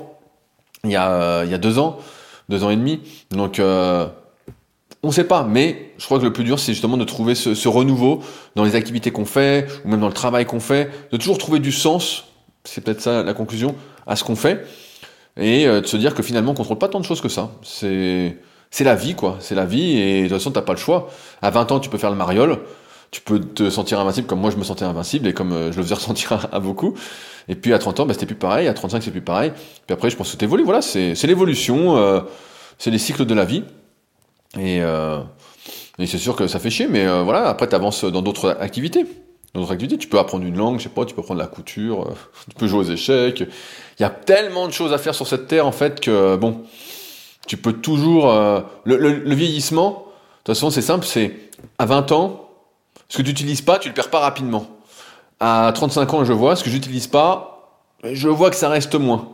il 0.85 0.91
y 0.91 0.95
a, 0.95 1.43
il 1.43 1.51
y 1.51 1.53
a 1.53 1.57
deux 1.57 1.77
ans, 1.77 1.99
deux 2.49 2.63
ans 2.63 2.69
et 2.69 2.75
demi. 2.75 3.01
Donc, 3.31 3.59
on 5.03 5.11
sait 5.11 5.25
pas, 5.25 5.43
mais 5.43 5.91
je 5.97 6.05
crois 6.05 6.17
que 6.17 6.23
le 6.23 6.31
plus 6.31 6.45
dur, 6.45 6.59
c'est 6.59 6.71
justement 6.71 6.95
de 6.95 7.03
trouver 7.03 7.35
ce, 7.35 7.67
renouveau 7.67 8.21
dans 8.55 8.63
les 8.63 8.75
activités 8.75 9.11
qu'on 9.11 9.25
fait, 9.25 9.67
ou 9.83 9.89
même 9.89 9.99
dans 9.99 10.07
le 10.07 10.13
travail 10.13 10.45
qu'on 10.45 10.61
fait, 10.61 10.89
de 11.11 11.17
toujours 11.17 11.37
trouver 11.37 11.59
du 11.59 11.73
sens, 11.73 12.25
c'est 12.63 12.81
peut-être 12.81 13.01
ça 13.01 13.21
la 13.21 13.33
conclusion, 13.33 13.75
à 14.07 14.15
ce 14.15 14.23
qu'on 14.23 14.37
fait, 14.37 14.65
et 15.37 15.67
euh, 15.67 15.81
de 15.81 15.87
se 15.87 15.97
dire 15.97 16.13
que 16.13 16.23
finalement, 16.23 16.51
on 16.51 16.55
contrôle 16.55 16.77
pas 16.77 16.89
tant 16.89 16.99
de 16.99 17.05
choses 17.05 17.21
que 17.21 17.29
ça. 17.29 17.51
C'est 17.63 18.37
c'est 18.71 18.83
la 18.83 18.95
vie, 18.95 19.13
quoi. 19.13 19.37
C'est 19.39 19.53
la 19.53 19.65
vie, 19.65 19.97
et 19.99 20.23
de 20.23 20.27
toute 20.29 20.37
façon, 20.37 20.51
t'as 20.51 20.63
pas 20.63 20.73
le 20.73 20.79
choix. 20.79 21.09
À 21.43 21.51
20 21.51 21.71
ans, 21.71 21.79
tu 21.79 21.89
peux 21.89 21.99
faire 21.99 22.09
le 22.09 22.15
mariole, 22.15 22.57
tu 23.11 23.21
peux 23.21 23.39
te 23.39 23.69
sentir 23.69 23.99
invincible 23.99 24.25
comme 24.25 24.39
moi 24.39 24.49
je 24.49 24.57
me 24.57 24.63
sentais 24.63 24.85
invincible, 24.85 25.27
et 25.27 25.33
comme 25.33 25.51
euh, 25.53 25.71
je 25.71 25.77
le 25.77 25.83
faisais 25.83 25.93
ressentir 26.01 26.47
à, 26.51 26.59
beaucoup. 26.59 26.95
Et 27.47 27.55
puis 27.55 27.73
à 27.73 27.79
30 27.79 27.99
ans, 27.99 28.05
bah, 28.05 28.13
c'était 28.13 28.25
plus 28.25 28.35
pareil, 28.35 28.67
à 28.67 28.73
35, 28.73 29.03
c'est 29.03 29.11
plus 29.11 29.21
pareil. 29.21 29.51
Puis 29.85 29.93
après, 29.93 30.09
je 30.09 30.17
pense 30.17 30.31
que 30.31 30.37
t'évolues, 30.37 30.63
voilà, 30.63 30.81
c'est 30.81 31.21
l'évolution, 31.23 31.97
euh, 31.97 32.21
c'est 32.79 32.91
les 32.91 32.97
cycles 32.97 33.25
de 33.25 33.33
la 33.35 33.45
vie. 33.45 33.63
Et, 34.57 34.81
euh, 34.81 35.19
et 35.99 36.07
c'est 36.07 36.17
sûr 36.17 36.35
que 36.35 36.47
ça 36.47 36.59
fait 36.59 36.69
chier, 36.69 36.87
mais 36.87 37.05
euh, 37.05 37.21
voilà, 37.23 37.47
après 37.47 37.69
tu 37.69 37.75
avances 37.75 38.03
dans 38.05 38.21
d'autres 38.21 38.57
activités. 38.59 39.05
Dans 39.53 39.61
d'autres 39.61 39.73
activités, 39.73 39.97
tu 39.97 40.07
peux 40.07 40.17
apprendre 40.17 40.45
une 40.45 40.57
langue, 40.57 40.79
je 40.79 40.83
sais 40.83 40.89
pas, 40.89 41.05
tu 41.05 41.13
peux 41.13 41.21
prendre 41.21 41.39
la 41.39 41.47
couture, 41.47 42.07
euh, 42.07 42.13
tu 42.49 42.55
peux 42.55 42.67
jouer 42.67 42.79
aux 42.79 42.91
échecs. 42.91 43.41
Il 43.99 44.01
y 44.01 44.05
a 44.05 44.09
tellement 44.09 44.67
de 44.67 44.73
choses 44.73 44.93
à 44.93 44.97
faire 44.97 45.13
sur 45.13 45.27
cette 45.27 45.47
terre 45.47 45.67
en 45.67 45.71
fait 45.71 45.99
que 45.99 46.35
bon, 46.35 46.63
tu 47.47 47.57
peux 47.57 47.73
toujours. 47.73 48.31
Euh, 48.31 48.61
le, 48.85 49.35
vieillissement, 49.35 49.89
de 49.89 49.95
toute 50.43 50.55
façon, 50.55 50.71
c'est 50.71 50.81
simple, 50.81 51.05
c'est 51.05 51.35
à 51.77 51.85
20 51.85 52.11
ans, 52.11 52.49
ce 53.09 53.17
que 53.17 53.21
tu 53.21 53.29
n'utilises 53.29 53.61
pas, 53.61 53.79
tu 53.79 53.89
le 53.89 53.93
perds 53.93 54.09
pas 54.09 54.19
rapidement. 54.19 54.65
À 55.39 55.71
35 55.73 56.13
ans, 56.13 56.25
je 56.25 56.33
vois, 56.33 56.55
ce 56.55 56.63
que 56.63 56.69
j'utilise 56.69 57.07
pas, 57.07 57.77
je 58.03 58.29
vois 58.29 58.49
que 58.49 58.55
ça 58.55 58.69
reste 58.69 58.95
moins. 58.95 59.29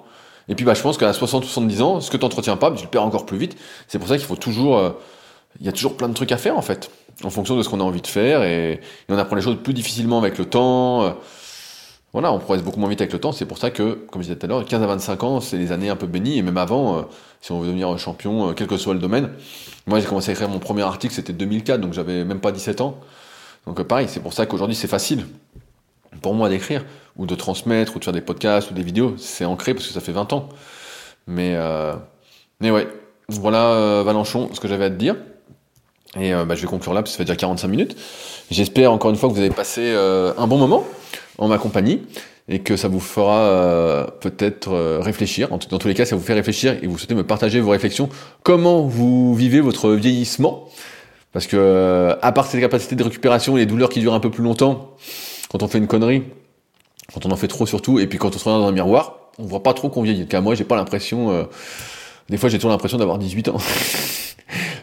Et 0.49 0.55
puis 0.55 0.65
bah, 0.65 0.73
je 0.73 0.81
pense 0.81 0.97
qu'à 0.97 1.11
60-70 1.11 1.81
ans, 1.81 2.01
ce 2.01 2.09
que 2.09 2.17
tu 2.17 2.23
n'entretiens 2.23 2.57
pas, 2.57 2.71
tu 2.71 2.83
le 2.83 2.89
perds 2.89 3.03
encore 3.03 3.25
plus 3.25 3.37
vite. 3.37 3.55
C'est 3.87 3.99
pour 3.99 4.07
ça 4.07 4.17
qu'il 4.17 4.25
faut 4.25 4.35
toujours... 4.35 4.77
Euh, 4.77 4.89
il 5.59 5.65
y 5.65 5.69
a 5.69 5.71
toujours 5.71 5.97
plein 5.97 6.07
de 6.07 6.13
trucs 6.13 6.31
à 6.31 6.37
faire 6.37 6.57
en 6.57 6.61
fait, 6.61 6.91
en 7.23 7.29
fonction 7.29 7.57
de 7.57 7.63
ce 7.63 7.69
qu'on 7.69 7.79
a 7.79 7.83
envie 7.83 8.01
de 8.01 8.07
faire. 8.07 8.43
Et, 8.43 8.79
on 9.09 9.17
apprend 9.17 9.35
les 9.35 9.41
choses 9.41 9.57
plus 9.61 9.73
difficilement 9.73 10.17
avec 10.19 10.37
le 10.37 10.45
temps. 10.45 11.03
Euh, 11.03 11.11
voilà, 12.13 12.31
on 12.31 12.39
progresse 12.39 12.63
beaucoup 12.63 12.79
moins 12.79 12.89
vite 12.89 13.01
avec 13.01 13.13
le 13.13 13.19
temps. 13.19 13.31
C'est 13.31 13.45
pour 13.45 13.57
ça 13.57 13.71
que, 13.71 13.93
comme 13.93 14.21
je 14.21 14.27
disais 14.27 14.39
tout 14.39 14.45
à 14.45 14.49
l'heure, 14.49 14.65
15 14.65 14.81
à 14.81 14.87
25 14.87 15.23
ans, 15.23 15.41
c'est 15.41 15.57
les 15.57 15.71
années 15.71 15.89
un 15.89 15.95
peu 15.95 16.07
bénies. 16.07 16.37
Et 16.37 16.41
même 16.41 16.57
avant, 16.57 16.97
euh, 16.97 17.01
si 17.41 17.51
on 17.51 17.59
veut 17.59 17.67
devenir 17.67 17.97
champion, 17.99 18.53
quel 18.53 18.67
que 18.67 18.77
soit 18.77 18.93
le 18.93 18.99
domaine. 18.99 19.29
Moi, 19.85 19.99
j'ai 19.99 20.05
commencé 20.05 20.29
à 20.29 20.33
écrire 20.33 20.49
mon 20.49 20.59
premier 20.59 20.83
article, 20.83 21.13
c'était 21.13 21.33
2004, 21.33 21.81
donc 21.81 21.93
j'avais 21.93 22.23
même 22.25 22.39
pas 22.39 22.51
17 22.51 22.81
ans. 22.81 22.99
Donc 23.65 23.81
pareil, 23.83 24.07
c'est 24.09 24.21
pour 24.21 24.33
ça 24.33 24.45
qu'aujourd'hui 24.45 24.75
c'est 24.75 24.87
facile 24.87 25.27
pour 26.21 26.33
moi 26.33 26.49
d'écrire, 26.49 26.85
ou 27.17 27.25
de 27.25 27.35
transmettre, 27.35 27.95
ou 27.95 27.99
de 27.99 28.03
faire 28.03 28.13
des 28.13 28.21
podcasts, 28.21 28.71
ou 28.71 28.73
des 28.73 28.81
vidéos. 28.81 29.15
C'est 29.17 29.45
ancré 29.45 29.73
parce 29.73 29.85
que 29.85 29.93
ça 29.93 29.99
fait 29.99 30.11
20 30.11 30.33
ans. 30.33 30.49
Mais, 31.27 31.55
mais 32.59 32.71
ouais, 32.71 32.87
voilà 33.27 34.01
Valenchon, 34.03 34.49
ce 34.53 34.59
que 34.59 34.67
j'avais 34.67 34.85
à 34.85 34.89
te 34.89 34.95
dire. 34.95 35.15
Et 36.19 36.31
bah, 36.31 36.55
je 36.55 36.61
vais 36.61 36.67
conclure 36.67 36.93
là 36.93 37.01
parce 37.01 37.11
que 37.11 37.17
ça 37.17 37.17
fait 37.17 37.25
déjà 37.25 37.35
45 37.35 37.67
minutes. 37.67 37.95
J'espère 38.49 38.91
encore 38.91 39.11
une 39.11 39.15
fois 39.15 39.29
que 39.29 39.33
vous 39.35 39.39
avez 39.39 39.51
passé 39.51 39.93
un 39.93 40.47
bon 40.47 40.57
moment 40.57 40.83
en 41.37 41.47
ma 41.47 41.57
compagnie 41.57 42.01
et 42.49 42.59
que 42.59 42.75
ça 42.75 42.87
vous 42.87 42.99
fera 42.99 43.41
euh, 43.41 44.07
peut-être 44.19 44.73
euh, 44.73 44.99
réfléchir. 44.99 45.49
Dans 45.49 45.77
tous 45.77 45.87
les 45.87 45.93
cas, 45.93 46.05
ça 46.05 46.15
vous 46.15 46.21
fait 46.21 46.33
réfléchir 46.33 46.77
et 46.81 46.87
vous 46.87 46.97
souhaitez 46.97 47.13
me 47.13 47.23
partager 47.23 47.59
vos 47.59 47.69
réflexions. 47.69 48.09
Comment 48.41 48.81
vous 48.81 49.35
vivez 49.35 49.61
votre 49.61 49.91
vieillissement? 49.91 50.67
Parce 51.31 51.45
que 51.45 51.55
euh, 51.57 52.15
à 52.23 52.31
part 52.31 52.47
cette 52.47 52.59
capacité 52.59 52.95
de 52.95 53.03
récupération 53.03 53.55
et 53.55 53.59
les 53.59 53.65
douleurs 53.67 53.89
qui 53.89 53.99
durent 53.99 54.15
un 54.15 54.19
peu 54.19 54.31
plus 54.31 54.43
longtemps, 54.43 54.95
quand 55.51 55.61
on 55.61 55.67
fait 55.67 55.77
une 55.77 55.85
connerie, 55.85 56.23
quand 57.13 57.27
on 57.27 57.31
en 57.31 57.35
fait 57.35 57.47
trop 57.47 57.67
surtout, 57.67 57.99
et 57.99 58.07
puis 58.07 58.17
quand 58.17 58.35
on 58.35 58.39
se 58.39 58.45
regarde 58.45 58.63
dans 58.63 58.67
un 58.67 58.71
miroir, 58.71 59.29
on 59.37 59.45
voit 59.45 59.61
pas 59.61 59.75
trop 59.75 59.89
qu'on 59.89 60.01
vieillit. 60.01 60.27
Car 60.27 60.41
moi, 60.41 60.55
j'ai 60.55 60.63
pas 60.63 60.75
l'impression. 60.75 61.47
des 62.29 62.37
fois, 62.37 62.49
j'ai 62.49 62.57
toujours 62.57 62.71
l'impression 62.71 62.97
d'avoir 62.97 63.19
18 63.19 63.49
ans. 63.49 63.57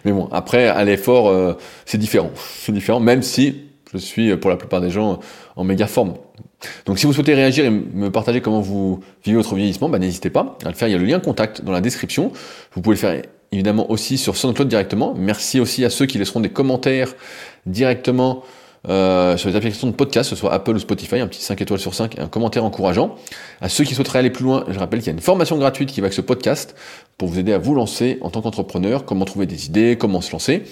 Mais 0.06 0.12
bon, 0.12 0.28
après, 0.32 0.68
à 0.68 0.82
l'effort, 0.84 1.58
c'est 1.84 1.98
différent. 1.98 2.30
C'est 2.36 2.72
différent, 2.72 3.00
même 3.00 3.20
si 3.20 3.66
je 3.92 3.98
suis 3.98 4.34
pour 4.36 4.50
la 4.50 4.56
plupart 4.56 4.80
des 4.80 4.90
gens 4.90 5.20
en 5.56 5.64
méga 5.64 5.86
forme. 5.86 6.14
Donc 6.86 6.98
si 6.98 7.06
vous 7.06 7.12
souhaitez 7.12 7.34
réagir 7.34 7.64
et 7.64 7.70
me 7.70 8.10
partager 8.10 8.40
comment 8.40 8.60
vous 8.60 9.00
vivez 9.24 9.36
votre 9.36 9.54
vieillissement, 9.54 9.88
bah, 9.88 9.98
n'hésitez 9.98 10.30
pas 10.30 10.56
à 10.64 10.68
le 10.68 10.74
faire. 10.74 10.88
Il 10.88 10.92
y 10.92 10.94
a 10.94 10.98
le 10.98 11.04
lien 11.04 11.20
contact 11.20 11.62
dans 11.62 11.72
la 11.72 11.80
description. 11.80 12.32
Vous 12.72 12.80
pouvez 12.80 12.94
le 12.96 13.00
faire 13.00 13.22
évidemment 13.52 13.90
aussi 13.90 14.18
sur 14.18 14.36
SoundCloud 14.36 14.68
directement. 14.68 15.14
Merci 15.16 15.60
aussi 15.60 15.84
à 15.84 15.90
ceux 15.90 16.06
qui 16.06 16.18
laisseront 16.18 16.40
des 16.40 16.48
commentaires 16.48 17.14
directement 17.66 18.42
euh, 18.88 19.36
sur 19.36 19.48
les 19.48 19.56
applications 19.56 19.88
de 19.88 19.92
podcast, 19.92 20.30
que 20.30 20.36
ce 20.36 20.40
soit 20.40 20.52
Apple 20.52 20.76
ou 20.76 20.78
Spotify, 20.78 21.18
un 21.18 21.26
petit 21.26 21.42
5 21.42 21.60
étoiles 21.60 21.80
sur 21.80 21.94
5 21.94 22.18
et 22.18 22.20
un 22.20 22.28
commentaire 22.28 22.64
encourageant. 22.64 23.16
À 23.60 23.68
ceux 23.68 23.84
qui 23.84 23.94
souhaiteraient 23.94 24.20
aller 24.20 24.30
plus 24.30 24.44
loin, 24.44 24.64
je 24.68 24.78
rappelle 24.78 25.00
qu'il 25.00 25.08
y 25.08 25.10
a 25.10 25.14
une 25.14 25.20
formation 25.20 25.58
gratuite 25.58 25.90
qui 25.90 26.00
va 26.00 26.06
avec 26.06 26.14
ce 26.14 26.20
podcast 26.20 26.76
pour 27.18 27.28
vous 27.28 27.38
aider 27.38 27.52
à 27.52 27.58
vous 27.58 27.74
lancer 27.74 28.18
en 28.20 28.30
tant 28.30 28.42
qu'entrepreneur, 28.42 29.04
comment 29.04 29.24
trouver 29.24 29.46
des 29.46 29.66
idées, 29.66 29.96
comment 29.98 30.20
se 30.20 30.32
lancer, 30.32 30.62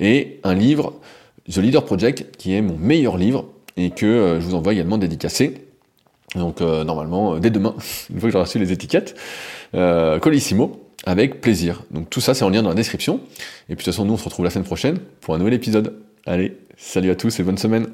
et 0.00 0.40
un 0.42 0.54
livre, 0.54 0.94
The 1.50 1.58
Leader 1.58 1.84
Project, 1.84 2.36
qui 2.36 2.54
est 2.54 2.62
mon 2.62 2.76
meilleur 2.76 3.16
livre 3.16 3.46
et 3.76 3.90
que 3.90 4.06
euh, 4.06 4.40
je 4.40 4.46
vous 4.46 4.54
envoie 4.54 4.72
également 4.72 4.98
dédicacé. 4.98 5.66
Donc 6.34 6.60
euh, 6.60 6.84
normalement, 6.84 7.34
euh, 7.34 7.38
dès 7.38 7.50
demain, 7.50 7.74
une 8.10 8.20
fois 8.20 8.28
que 8.28 8.32
j'aurai 8.32 8.44
reçu 8.44 8.58
les 8.58 8.72
étiquettes, 8.72 9.16
Colissimo, 9.72 10.80
avec 11.04 11.40
plaisir. 11.40 11.84
Donc 11.90 12.10
tout 12.10 12.20
ça, 12.20 12.34
c'est 12.34 12.44
en 12.44 12.50
lien 12.50 12.62
dans 12.62 12.68
la 12.68 12.74
description. 12.74 13.20
Et 13.68 13.74
puis 13.74 13.76
de 13.76 13.76
toute 13.76 13.86
façon, 13.86 14.04
nous, 14.04 14.14
on 14.14 14.18
se 14.18 14.24
retrouve 14.24 14.44
la 14.44 14.50
semaine 14.50 14.66
prochaine 14.66 14.98
pour 15.20 15.34
un 15.34 15.38
nouvel 15.38 15.54
épisode. 15.54 15.94
Allez, 16.26 16.56
salut 16.76 17.10
à 17.10 17.16
tous 17.16 17.40
et 17.40 17.42
bonne 17.42 17.58
semaine. 17.58 17.86